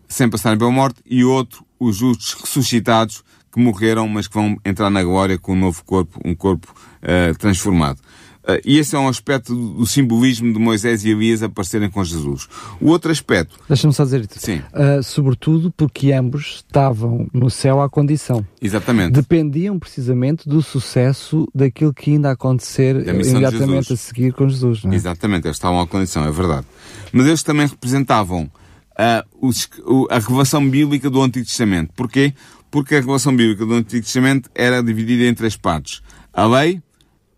sem 0.07 0.29
passarem 0.29 0.57
pela 0.57 0.71
morte, 0.71 1.01
e 1.05 1.25
outro, 1.25 1.65
os 1.77 1.97
justos 1.97 2.33
ressuscitados 2.41 3.21
que 3.55 3.61
morreram, 3.61 4.05
mas 4.05 4.27
que 4.27 4.33
vão 4.33 4.57
entrar 4.65 4.89
na 4.89 5.01
glória 5.01 5.39
com 5.39 5.53
um 5.53 5.55
novo 5.55 5.81
corpo, 5.85 6.19
um 6.25 6.35
corpo 6.35 6.75
uh, 7.01 7.37
transformado. 7.37 7.99
Uh, 8.43 8.59
e 8.65 8.77
esse 8.77 8.93
é 8.95 8.99
um 8.99 9.07
aspecto 9.07 9.55
do 9.55 9.85
simbolismo 9.87 10.51
de 10.51 10.59
Moisés 10.59 11.05
e 11.05 11.09
Elias 11.09 11.41
aparecerem 11.41 11.89
com 11.89 12.03
Jesus. 12.03 12.49
O 12.81 12.89
outro 12.89 13.11
aspecto. 13.11 13.57
Deixa-me 13.67 13.93
só 13.93 14.03
dizer 14.03 14.27
isso. 14.29 14.39
Sim. 14.39 14.61
Uh, 14.73 15.01
sobretudo 15.01 15.71
porque 15.71 16.11
ambos 16.11 16.57
estavam 16.57 17.27
no 17.33 17.49
céu 17.49 17.81
à 17.81 17.89
condição. 17.89 18.45
Exatamente. 18.61 19.13
Dependiam 19.13 19.79
precisamente 19.79 20.47
do 20.49 20.61
sucesso 20.61 21.47
daquilo 21.55 21.93
que 21.93 22.11
ainda 22.11 22.31
acontecer 22.31 23.07
imediatamente 23.07 23.93
a 23.93 23.97
seguir 23.97 24.33
com 24.33 24.49
Jesus. 24.49 24.83
Não 24.83 24.91
é? 24.91 24.95
Exatamente, 24.95 25.47
eles 25.47 25.55
estavam 25.55 25.79
à 25.79 25.87
condição, 25.87 26.25
é 26.25 26.31
verdade. 26.31 26.67
Mas 27.13 27.25
eles 27.25 27.41
também 27.41 27.65
representavam 27.65 28.51
uh, 28.95 29.47
os, 29.47 29.69
a 30.09 30.19
revelação 30.19 30.67
bíblica 30.69 31.09
do 31.09 31.21
Antigo 31.21 31.45
Testamento. 31.45 31.91
Porquê? 31.95 32.33
Porque 32.75 32.93
a 32.93 32.99
revelação 32.99 33.33
bíblica 33.33 33.65
do 33.65 33.73
Antigo 33.73 34.03
Testamento 34.03 34.49
era 34.53 34.83
dividida 34.83 35.23
em 35.23 35.33
três 35.33 35.55
partes. 35.55 36.01
A 36.33 36.45
lei, 36.45 36.81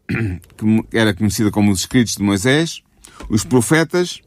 que 0.10 0.98
era 0.98 1.14
conhecida 1.14 1.52
como 1.52 1.72
os 1.72 1.82
escritos 1.82 2.16
de 2.16 2.24
Moisés, 2.24 2.82
os 3.30 3.44
profetas, 3.44 4.20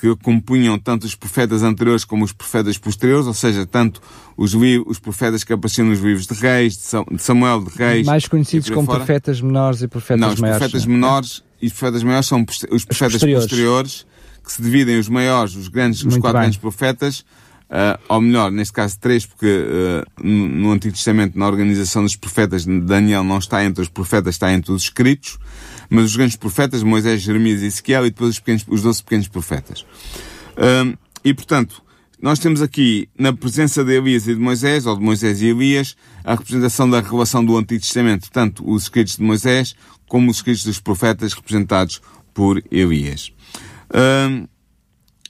que 0.00 0.16
compunham 0.16 0.78
tanto 0.78 1.04
os 1.04 1.14
profetas 1.14 1.62
anteriores 1.62 2.06
como 2.06 2.24
os 2.24 2.32
profetas 2.32 2.78
posteriores, 2.78 3.26
ou 3.26 3.34
seja, 3.34 3.66
tanto 3.66 4.00
os, 4.34 4.54
os 4.86 4.98
profetas 4.98 5.44
que 5.44 5.52
apareciam 5.52 5.88
nos 5.88 6.00
livros 6.00 6.26
de 6.26 6.32
reis, 6.32 6.78
de 6.78 7.18
Samuel, 7.18 7.62
de 7.62 7.76
reis. 7.76 8.06
Mais 8.06 8.26
conhecidos 8.26 8.70
como 8.70 8.86
fora. 8.86 9.00
profetas 9.00 9.42
menores 9.42 9.82
e 9.82 9.88
profetas 9.88 10.20
não, 10.20 10.28
maiores. 10.28 10.42
Os 10.42 10.58
profetas 10.58 10.86
menores 10.86 11.44
e 11.60 11.66
os 11.66 11.72
profetas 11.74 12.02
maiores 12.02 12.26
são 12.26 12.46
os 12.70 12.82
profetas 12.86 13.12
posteriores. 13.12 13.44
posteriores. 13.44 14.06
que 14.42 14.52
se 14.52 14.62
dividem 14.62 14.98
os 14.98 15.10
maiores, 15.10 15.54
os 15.54 15.68
grandes, 15.68 16.02
os 16.02 16.16
quatro 16.16 16.38
bem. 16.38 16.42
grandes 16.44 16.58
profetas, 16.58 17.26
uh, 17.70 17.98
ou 18.08 18.20
melhor, 18.20 18.50
neste 18.50 18.72
caso 18.72 18.98
três, 18.98 19.26
porque 19.26 19.46
uh, 19.46 20.26
no 20.26 20.72
Antigo 20.72 20.94
Testamento, 20.94 21.38
na 21.38 21.46
organização 21.46 22.02
dos 22.02 22.16
profetas, 22.16 22.64
Daniel 22.64 23.24
não 23.24 23.38
está 23.38 23.64
entre 23.64 23.82
os 23.82 23.88
profetas, 23.88 24.34
está 24.34 24.52
entre 24.52 24.72
os 24.72 24.84
escritos, 24.84 25.38
mas 25.88 26.06
os 26.06 26.16
grandes 26.16 26.36
profetas, 26.36 26.82
Moisés, 26.82 27.22
Jeremias 27.22 27.62
e 27.62 27.66
Ezequiel, 27.66 28.06
e 28.06 28.10
depois 28.10 28.30
os, 28.30 28.38
pequenos, 28.38 28.64
os 28.68 28.82
doze 28.82 29.02
pequenos 29.02 29.28
profetas. 29.28 29.80
Uh, 30.56 30.96
e, 31.24 31.34
portanto, 31.34 31.82
nós 32.20 32.38
temos 32.38 32.62
aqui, 32.62 33.08
na 33.18 33.32
presença 33.32 33.84
de 33.84 33.92
Elias 33.94 34.26
e 34.26 34.34
de 34.34 34.40
Moisés, 34.40 34.86
ou 34.86 34.96
de 34.96 35.02
Moisés 35.02 35.42
e 35.42 35.48
Elias, 35.48 35.96
a 36.24 36.34
representação 36.34 36.88
da 36.88 37.00
revelação 37.00 37.44
do 37.44 37.56
Antigo 37.56 37.80
Testamento, 37.80 38.30
tanto 38.30 38.68
os 38.68 38.84
escritos 38.84 39.16
de 39.16 39.22
Moisés, 39.22 39.76
como 40.08 40.30
os 40.30 40.38
escritos 40.38 40.64
dos 40.64 40.80
profetas 40.80 41.34
representados 41.34 42.00
por 42.32 42.62
Elias. 42.70 43.32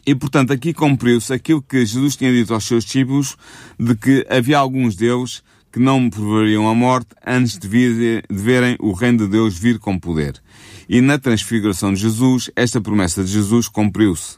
E, 0.07 0.15
portanto, 0.15 0.53
aqui 0.53 0.73
cumpriu-se 0.73 1.33
aquilo 1.33 1.61
que 1.61 1.85
Jesus 1.85 2.15
tinha 2.15 2.33
dito 2.33 2.55
aos 2.55 2.65
seus 2.65 2.85
discípulos, 2.85 3.37
de 3.79 3.97
que 3.97 4.25
havia 4.31 4.57
alguns 4.57 4.95
deles 4.95 5.43
que 5.73 5.81
não 5.81 6.09
provariam 6.09 6.69
a 6.69 6.75
morte 6.75 7.09
antes 7.27 7.59
de, 7.59 7.67
vir, 7.67 8.23
de 8.31 8.43
verem 8.43 8.77
o 8.79 8.93
reino 8.93 9.19
de 9.19 9.27
Deus 9.27 9.59
vir 9.59 9.81
com 9.81 9.99
poder. 9.99 10.41
E 10.89 11.01
na 11.01 11.19
transfiguração 11.19 11.93
de 11.93 12.01
Jesus, 12.01 12.49
esta 12.55 12.81
promessa 12.81 13.25
de 13.25 13.33
Jesus 13.33 13.67
cumpriu-se. 13.67 14.37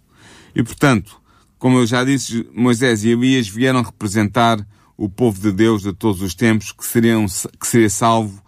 E, 0.55 0.63
portanto, 0.63 1.21
como 1.59 1.79
eu 1.79 1.87
já 1.87 2.03
disse, 2.03 2.49
Moisés 2.55 3.05
e 3.05 3.11
Elias 3.11 3.47
vieram 3.47 3.83
representar 3.83 4.67
o 4.97 5.09
povo 5.09 5.39
de 5.39 5.53
Deus 5.53 5.83
de 5.83 5.93
todos 5.93 6.23
os 6.23 6.35
tempos 6.35 6.73
que, 6.73 6.85
seriam, 6.85 7.27
que 7.27 7.67
seria 7.67 7.91
salvo 7.91 8.43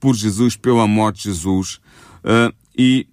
por 0.00 0.14
Jesus, 0.16 0.56
pela 0.56 0.88
morte 0.88 1.22
de 1.22 1.28
Jesus. 1.28 1.80
Uh, 2.24 2.52
e 2.76 3.06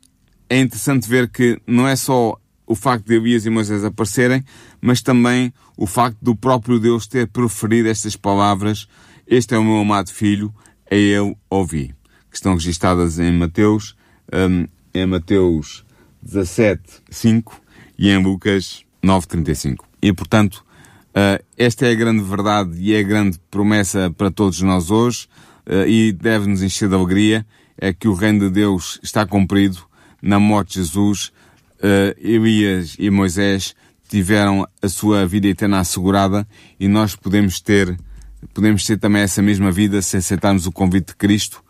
é 0.50 0.60
interessante 0.60 1.08
ver 1.08 1.30
que 1.30 1.62
não 1.68 1.88
é 1.88 1.96
só 1.96 2.41
o 2.72 2.76
facto 2.76 3.06
de 3.06 3.16
Elias 3.16 3.46
e 3.46 3.50
Moisés 3.50 3.84
aparecerem, 3.84 4.46
mas 4.80 5.02
também 5.02 5.54
o 5.76 5.86
facto 5.86 6.18
do 6.22 6.34
próprio 6.34 6.80
Deus 6.80 7.06
ter 7.06 7.28
proferido 7.28 7.90
estas 7.90 8.16
palavras: 8.16 8.88
Este 9.28 9.54
é 9.54 9.58
o 9.58 9.64
meu 9.64 9.80
amado 9.80 10.10
filho, 10.10 10.54
a 10.90 10.96
ele 10.96 11.36
ouvi. 11.50 11.94
Que 12.30 12.38
estão 12.38 12.54
registadas 12.54 13.20
em 13.20 13.30
Mateus, 13.30 13.94
um, 14.34 14.66
em 14.94 15.06
Mateus 15.06 15.84
17, 16.24 16.82
5 17.10 17.62
e 18.00 18.10
em 18.10 18.24
Lucas 18.24 18.86
9,35. 19.04 19.80
E, 20.02 20.14
portanto, 20.14 20.64
uh, 21.10 21.44
esta 21.58 21.88
é 21.88 21.92
a 21.92 21.96
grande 21.96 22.24
verdade 22.24 22.72
e 22.80 22.94
é 22.94 23.00
a 23.00 23.04
grande 23.04 23.38
promessa 23.52 24.10
para 24.18 24.32
todos 24.32 24.62
nós 24.62 24.90
hoje 24.90 25.28
uh, 25.68 25.86
e 25.86 26.14
deve-nos 26.14 26.64
encher 26.64 26.88
de 26.88 26.96
alegria, 26.96 27.46
é 27.78 27.92
que 27.92 28.08
o 28.08 28.14
reino 28.14 28.40
de 28.40 28.50
Deus 28.50 28.98
está 29.04 29.26
cumprido 29.26 29.80
na 30.22 30.40
morte 30.40 30.76
de 30.76 30.86
Jesus. 30.86 31.34
Uh, 31.82 32.14
Elias 32.18 32.96
e 33.00 33.10
Moisés 33.10 33.76
tiveram 34.08 34.68
a 34.82 34.88
sua 34.88 35.26
vida 35.26 35.48
eterna 35.48 35.80
assegurada 35.80 36.48
e 36.80 36.88
nós 36.88 37.16
podemos 37.16 37.60
ter, 37.60 37.98
podemos 38.54 38.86
ter 38.86 39.00
também 39.00 39.22
essa 39.22 39.42
mesma 39.42 39.72
vida 39.72 40.02
se 40.02 40.18
aceitarmos 40.18 40.68
o 40.68 40.72
convite 40.72 41.08
de 41.08 41.16
Cristo 41.16 41.64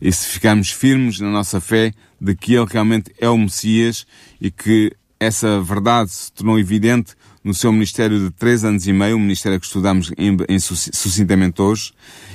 e 0.00 0.12
se 0.12 0.28
ficarmos 0.28 0.70
firmes 0.70 1.18
na 1.20 1.30
nossa 1.30 1.60
fé 1.60 1.92
de 2.20 2.34
que 2.34 2.54
Ele 2.54 2.66
realmente 2.70 3.12
é 3.18 3.28
o 3.28 3.36
Messias 3.36 4.06
e 4.40 4.50
que 4.50 4.92
essa 5.18 5.60
verdade 5.60 6.10
se 6.10 6.32
tornou 6.32 6.58
evidente 6.58 7.14
no 7.42 7.54
seu 7.54 7.72
ministério 7.72 8.18
de 8.18 8.30
três 8.30 8.64
anos 8.64 8.86
e 8.86 8.92
meio, 8.92 9.16
o 9.16 9.20
ministério 9.20 9.58
que 9.58 9.66
estudamos 9.66 10.12
em, 10.18 10.36
em 10.48 10.58
sucintamente 10.58 11.62
hoje, 11.62 11.92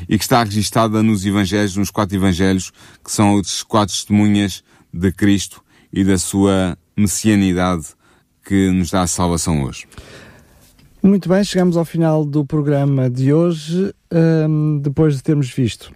e 0.07 0.17
que 0.17 0.23
está 0.23 0.43
registada 0.43 1.03
nos 1.03 1.25
evangelhos, 1.25 1.75
nos 1.75 1.91
quatro 1.91 2.15
evangelhos, 2.15 2.71
que 3.03 3.11
são 3.11 3.37
as 3.37 3.61
quatro 3.61 3.93
testemunhas 3.93 4.63
de 4.91 5.11
Cristo 5.11 5.63
e 5.93 6.03
da 6.03 6.17
sua 6.17 6.77
messianidade 7.01 7.87
que 8.45 8.71
nos 8.71 8.91
dá 8.91 9.01
a 9.01 9.07
salvação 9.07 9.63
hoje. 9.63 9.85
Muito 11.03 11.27
bem, 11.27 11.43
chegamos 11.43 11.75
ao 11.75 11.83
final 11.83 12.23
do 12.23 12.45
programa 12.45 13.09
de 13.09 13.33
hoje, 13.33 13.93
um, 14.47 14.79
depois 14.79 15.15
de 15.15 15.23
termos 15.23 15.49
visto 15.49 15.91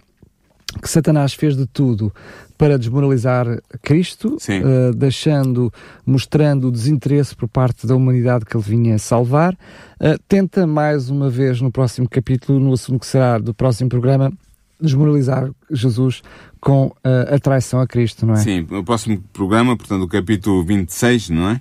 que 0.80 0.90
Satanás 0.90 1.34
fez 1.34 1.56
de 1.56 1.66
tudo 1.66 2.12
para 2.58 2.78
desmoralizar 2.78 3.46
Cristo, 3.82 4.36
uh, 4.36 4.94
deixando, 4.94 5.72
mostrando 6.04 6.68
o 6.68 6.72
desinteresse 6.72 7.36
por 7.36 7.48
parte 7.48 7.86
da 7.86 7.94
humanidade 7.94 8.44
que 8.44 8.56
ele 8.56 8.64
vinha 8.64 8.98
salvar. 8.98 9.54
Uh, 10.00 10.18
tenta 10.26 10.66
mais 10.66 11.10
uma 11.10 11.28
vez 11.28 11.60
no 11.60 11.70
próximo 11.70 12.08
capítulo, 12.08 12.58
no 12.58 12.72
assunto 12.72 13.00
que 13.00 13.06
será 13.06 13.38
do 13.38 13.54
próximo 13.54 13.90
programa, 13.90 14.32
desmoralizar 14.80 15.50
Jesus 15.70 16.22
com 16.60 16.86
uh, 16.86 17.34
a 17.34 17.38
traição 17.38 17.80
a 17.80 17.86
Cristo, 17.86 18.26
não 18.26 18.34
é? 18.34 18.38
Sim, 18.38 18.66
no 18.70 18.84
próximo 18.84 19.22
programa, 19.32 19.76
portanto, 19.76 20.02
o 20.02 20.08
capítulo 20.08 20.64
26, 20.64 21.30
não 21.30 21.50
é? 21.50 21.60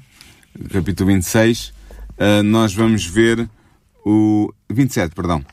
O 0.60 0.70
capítulo 0.70 1.12
26, 1.12 1.74
nós 2.46 2.74
vamos 2.74 3.06
ver 3.06 3.50
o 4.06 4.54
27, 4.70 5.14
perdão. 5.14 5.44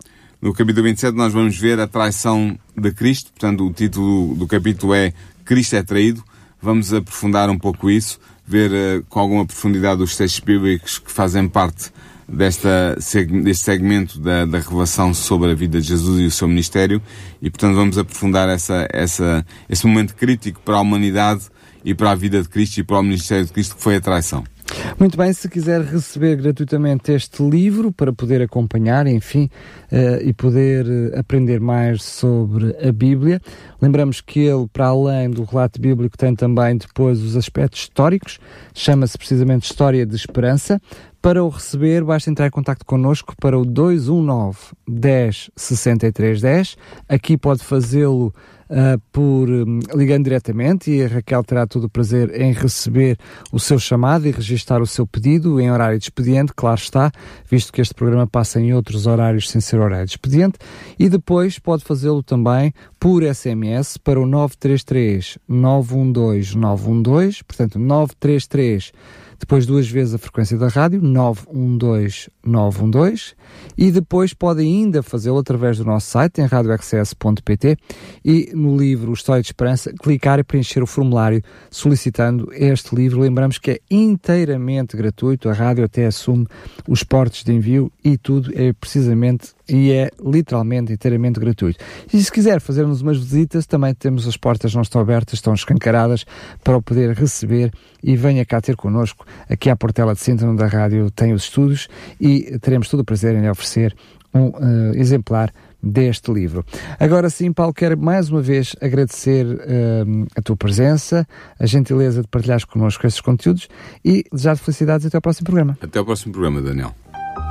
No 0.43 0.53
capítulo 0.53 0.83
27 0.83 1.17
nós 1.17 1.33
vamos 1.33 1.57
ver 1.57 1.79
a 1.79 1.87
traição 1.87 2.59
de 2.77 2.91
Cristo, 2.91 3.31
portanto 3.31 3.65
o 3.65 3.73
título 3.73 4.35
do 4.35 4.45
capítulo 4.49 4.93
é 4.93 5.13
Cristo 5.45 5.77
é 5.77 5.85
traído. 5.85 6.21
Vamos 6.61 6.93
aprofundar 6.93 7.49
um 7.49 7.57
pouco 7.57 7.89
isso, 7.89 8.19
ver 8.45 8.71
uh, 8.73 9.05
com 9.09 9.21
alguma 9.21 9.47
profundidade 9.47 10.03
os 10.03 10.17
textos 10.17 10.41
bíblicos 10.41 10.99
que 10.99 11.13
fazem 11.13 11.49
parte 11.49 11.93
desta, 12.29 12.97
deste 12.97 13.65
segmento 13.65 14.19
da, 14.19 14.45
da 14.45 14.59
revelação 14.59 15.13
sobre 15.13 15.51
a 15.51 15.55
vida 15.55 15.81
de 15.81 15.89
Jesus 15.89 16.21
e 16.21 16.27
o 16.27 16.31
seu 16.31 16.49
ministério 16.49 17.01
e 17.41 17.51
portanto 17.51 17.75
vamos 17.75 17.99
aprofundar 17.99 18.49
essa, 18.49 18.89
essa, 18.93 19.45
esse 19.69 19.87
momento 19.87 20.15
crítico 20.15 20.61
para 20.61 20.77
a 20.77 20.81
humanidade 20.81 21.43
e 21.85 21.95
para 21.95 22.13
a 22.13 22.15
vida 22.15 22.43
de 22.43 22.49
Cristo 22.49 22.79
e 22.79 22.85
para 22.85 22.99
o 22.99 23.03
ministério 23.03 23.45
de 23.45 23.53
Cristo 23.53 23.77
que 23.77 23.83
foi 23.83 23.97
a 23.97 24.01
traição. 24.01 24.45
Muito 24.99 25.17
bem, 25.17 25.33
se 25.33 25.49
quiser 25.49 25.83
receber 25.83 26.37
gratuitamente 26.37 27.13
este 27.13 27.43
livro 27.43 27.93
para 27.93 28.13
poder 28.13 28.41
acompanhar, 28.41 29.07
enfim, 29.07 29.51
uh, 29.91 30.23
e 30.23 30.33
poder 30.33 30.87
uh, 30.87 31.19
aprender 31.19 31.61
mais 31.61 32.03
sobre 32.03 32.75
a 32.77 32.93
Bíblia, 32.93 33.41
lembramos 33.81 34.21
que 34.21 34.41
ele, 34.41 34.67
para 34.73 34.87
além 34.87 35.31
do 35.31 35.45
relato 35.45 35.81
bíblico, 35.81 36.17
tem 36.17 36.35
também 36.35 36.77
depois 36.77 37.21
os 37.21 37.37
aspectos 37.37 37.81
históricos, 37.81 38.39
chama-se 38.75 39.19
precisamente 39.19 39.65
História 39.65 40.07
de 40.07 40.17
Esperança. 40.17 40.81
Para 41.23 41.45
o 41.45 41.49
receber, 41.49 42.03
basta 42.03 42.29
entrar 42.29 42.49
em 42.49 42.51
contato 42.51 42.85
connosco 42.85 43.37
para 43.41 43.57
o 43.57 43.65
219 43.65 44.59
10 44.89 45.53
63 45.55 46.41
10. 46.41 46.77
Aqui 47.09 47.39
pode 47.39 47.63
fazê-lo 47.63 48.35
uh, 48.69 49.01
por 49.13 49.49
um, 49.49 49.79
ligando 49.95 50.25
diretamente 50.25 50.91
e 50.91 51.01
a 51.01 51.07
Raquel 51.07 51.45
terá 51.45 51.65
todo 51.65 51.85
o 51.85 51.89
prazer 51.89 52.41
em 52.41 52.53
receber 52.53 53.17
o 53.53 53.61
seu 53.61 53.79
chamado 53.79 54.27
e 54.27 54.33
registar 54.33 54.83
o 54.83 54.87
seu 54.87 55.07
pedido 55.07 55.61
em 55.61 55.71
horário 55.71 55.97
de 55.97 56.07
expediente, 56.07 56.53
claro 56.57 56.81
está, 56.81 57.13
visto 57.49 57.73
que 57.73 57.81
este 57.81 57.95
programa 57.95 58.27
passa 58.27 58.61
em 58.61 58.75
outros 58.75 59.07
horários 59.07 59.49
sem 59.49 59.61
ser 59.61 59.79
horário 59.79 60.07
de 60.07 60.13
expediente, 60.15 60.59
e 60.99 61.09
depois 61.09 61.57
pode 61.57 61.85
fazê-lo 61.85 62.25
também 62.25 62.75
por 62.99 63.23
SMS 63.23 63.97
para 63.97 64.21
o 64.21 64.27
933 64.27 65.39
912 65.47 66.59
912, 66.59 67.45
portanto 67.45 67.79
933 67.79 68.93
depois 69.43 69.67
duas 69.67 69.87
vezes 69.89 70.15
a 70.15 70.19
frequência 70.19 70.57
da 70.57 70.69
rádio, 70.69 71.03
912-912, 71.03 73.35
e 73.77 73.91
depois 73.91 74.33
pode 74.33 74.63
ainda 74.63 75.03
fazê-lo 75.03 75.39
através 75.39 75.79
do 75.79 75.85
nosso 75.85 76.09
site, 76.09 76.41
em 76.41 76.47
radioxs.pt, 76.47 77.77
e 78.25 78.53
no 78.55 78.77
livro 78.77 79.13
História 79.13 79.43
de 79.43 79.49
Esperança, 79.49 79.93
clicar 80.01 80.39
e 80.39 80.45
preencher 80.45 80.81
o 80.81 80.87
formulário 80.87 81.43
solicitando 81.73 82.53
este 82.53 82.95
livro. 82.95 83.21
Lembramos 83.21 83.59
que 83.59 83.73
é 83.73 83.81
inteiramente 83.91 84.97
gratuito, 84.97 85.49
a 85.49 85.53
rádio 85.53 85.85
até 85.85 86.07
assume 86.07 86.47
os 86.89 87.03
portos 87.03 87.43
de 87.43 87.53
envio 87.53 87.91
e 88.05 88.17
tudo 88.17 88.53
é 88.55 88.73
precisamente 88.73 89.55
e 89.69 89.93
é 89.93 90.11
literalmente 90.25 90.93
inteiramente 90.93 91.39
gratuito. 91.39 91.83
E 92.13 92.23
se 92.23 92.31
quiser 92.31 92.61
fazer-nos 92.61 93.03
umas 93.03 93.19
visitas, 93.19 93.67
também 93.67 93.95
temos 93.95 94.27
as 94.27 94.37
portas 94.37 94.75
não 94.75 94.83
estão 94.83 95.01
abertas, 95.01 95.35
estão 95.35 95.55
escancaradas 95.55 96.25
para 96.63 96.77
o 96.77 96.83
poder 96.83 97.17
receber 97.17 97.73
e 98.03 98.17
venha 98.17 98.45
cá 98.45 98.61
ter 98.61 98.77
connosco 98.77 99.25
aqui 99.49 99.71
à 99.71 99.77
Portela 99.77 100.15
de 100.15 100.21
Sintra, 100.21 100.53
da 100.55 100.67
rádio 100.67 101.11
tem 101.11 101.33
os 101.33 101.45
estudos 101.45 101.89
e 102.21 102.59
teremos 102.61 102.89
todo 102.89 103.01
o 103.01 103.05
prazer 103.05 103.35
em 103.35 103.49
oferecer 103.49 103.95
um 104.35 104.47
uh, 104.49 104.95
exemplar 104.95 105.53
deste 105.83 106.33
livro. 106.33 106.65
Agora 106.99 107.29
sim, 107.29 107.53
Paulo, 107.53 107.75
quero 107.75 107.99
mais 107.99 108.31
uma 108.31 108.41
vez 108.41 108.75
agradecer 108.81 109.45
uh, 109.47 110.27
a 110.37 110.41
tua 110.41 110.57
presença, 110.57 111.27
a 111.59 111.67
gentileza 111.67 112.23
de 112.23 112.29
partilhares 112.29 112.65
connosco 112.65 113.07
estes 113.07 113.21
conteúdos 113.21 113.69
e 114.05 114.25
desejar 114.31 114.57
felicidades 114.57 115.07
até 115.07 115.17
ao 115.17 115.23
próximo 115.23 115.47
programa. 115.47 115.77
Até 115.81 115.99
ao 115.99 116.05
próximo 116.05 116.33
programa, 116.33 116.63
Daniel. 116.63 116.95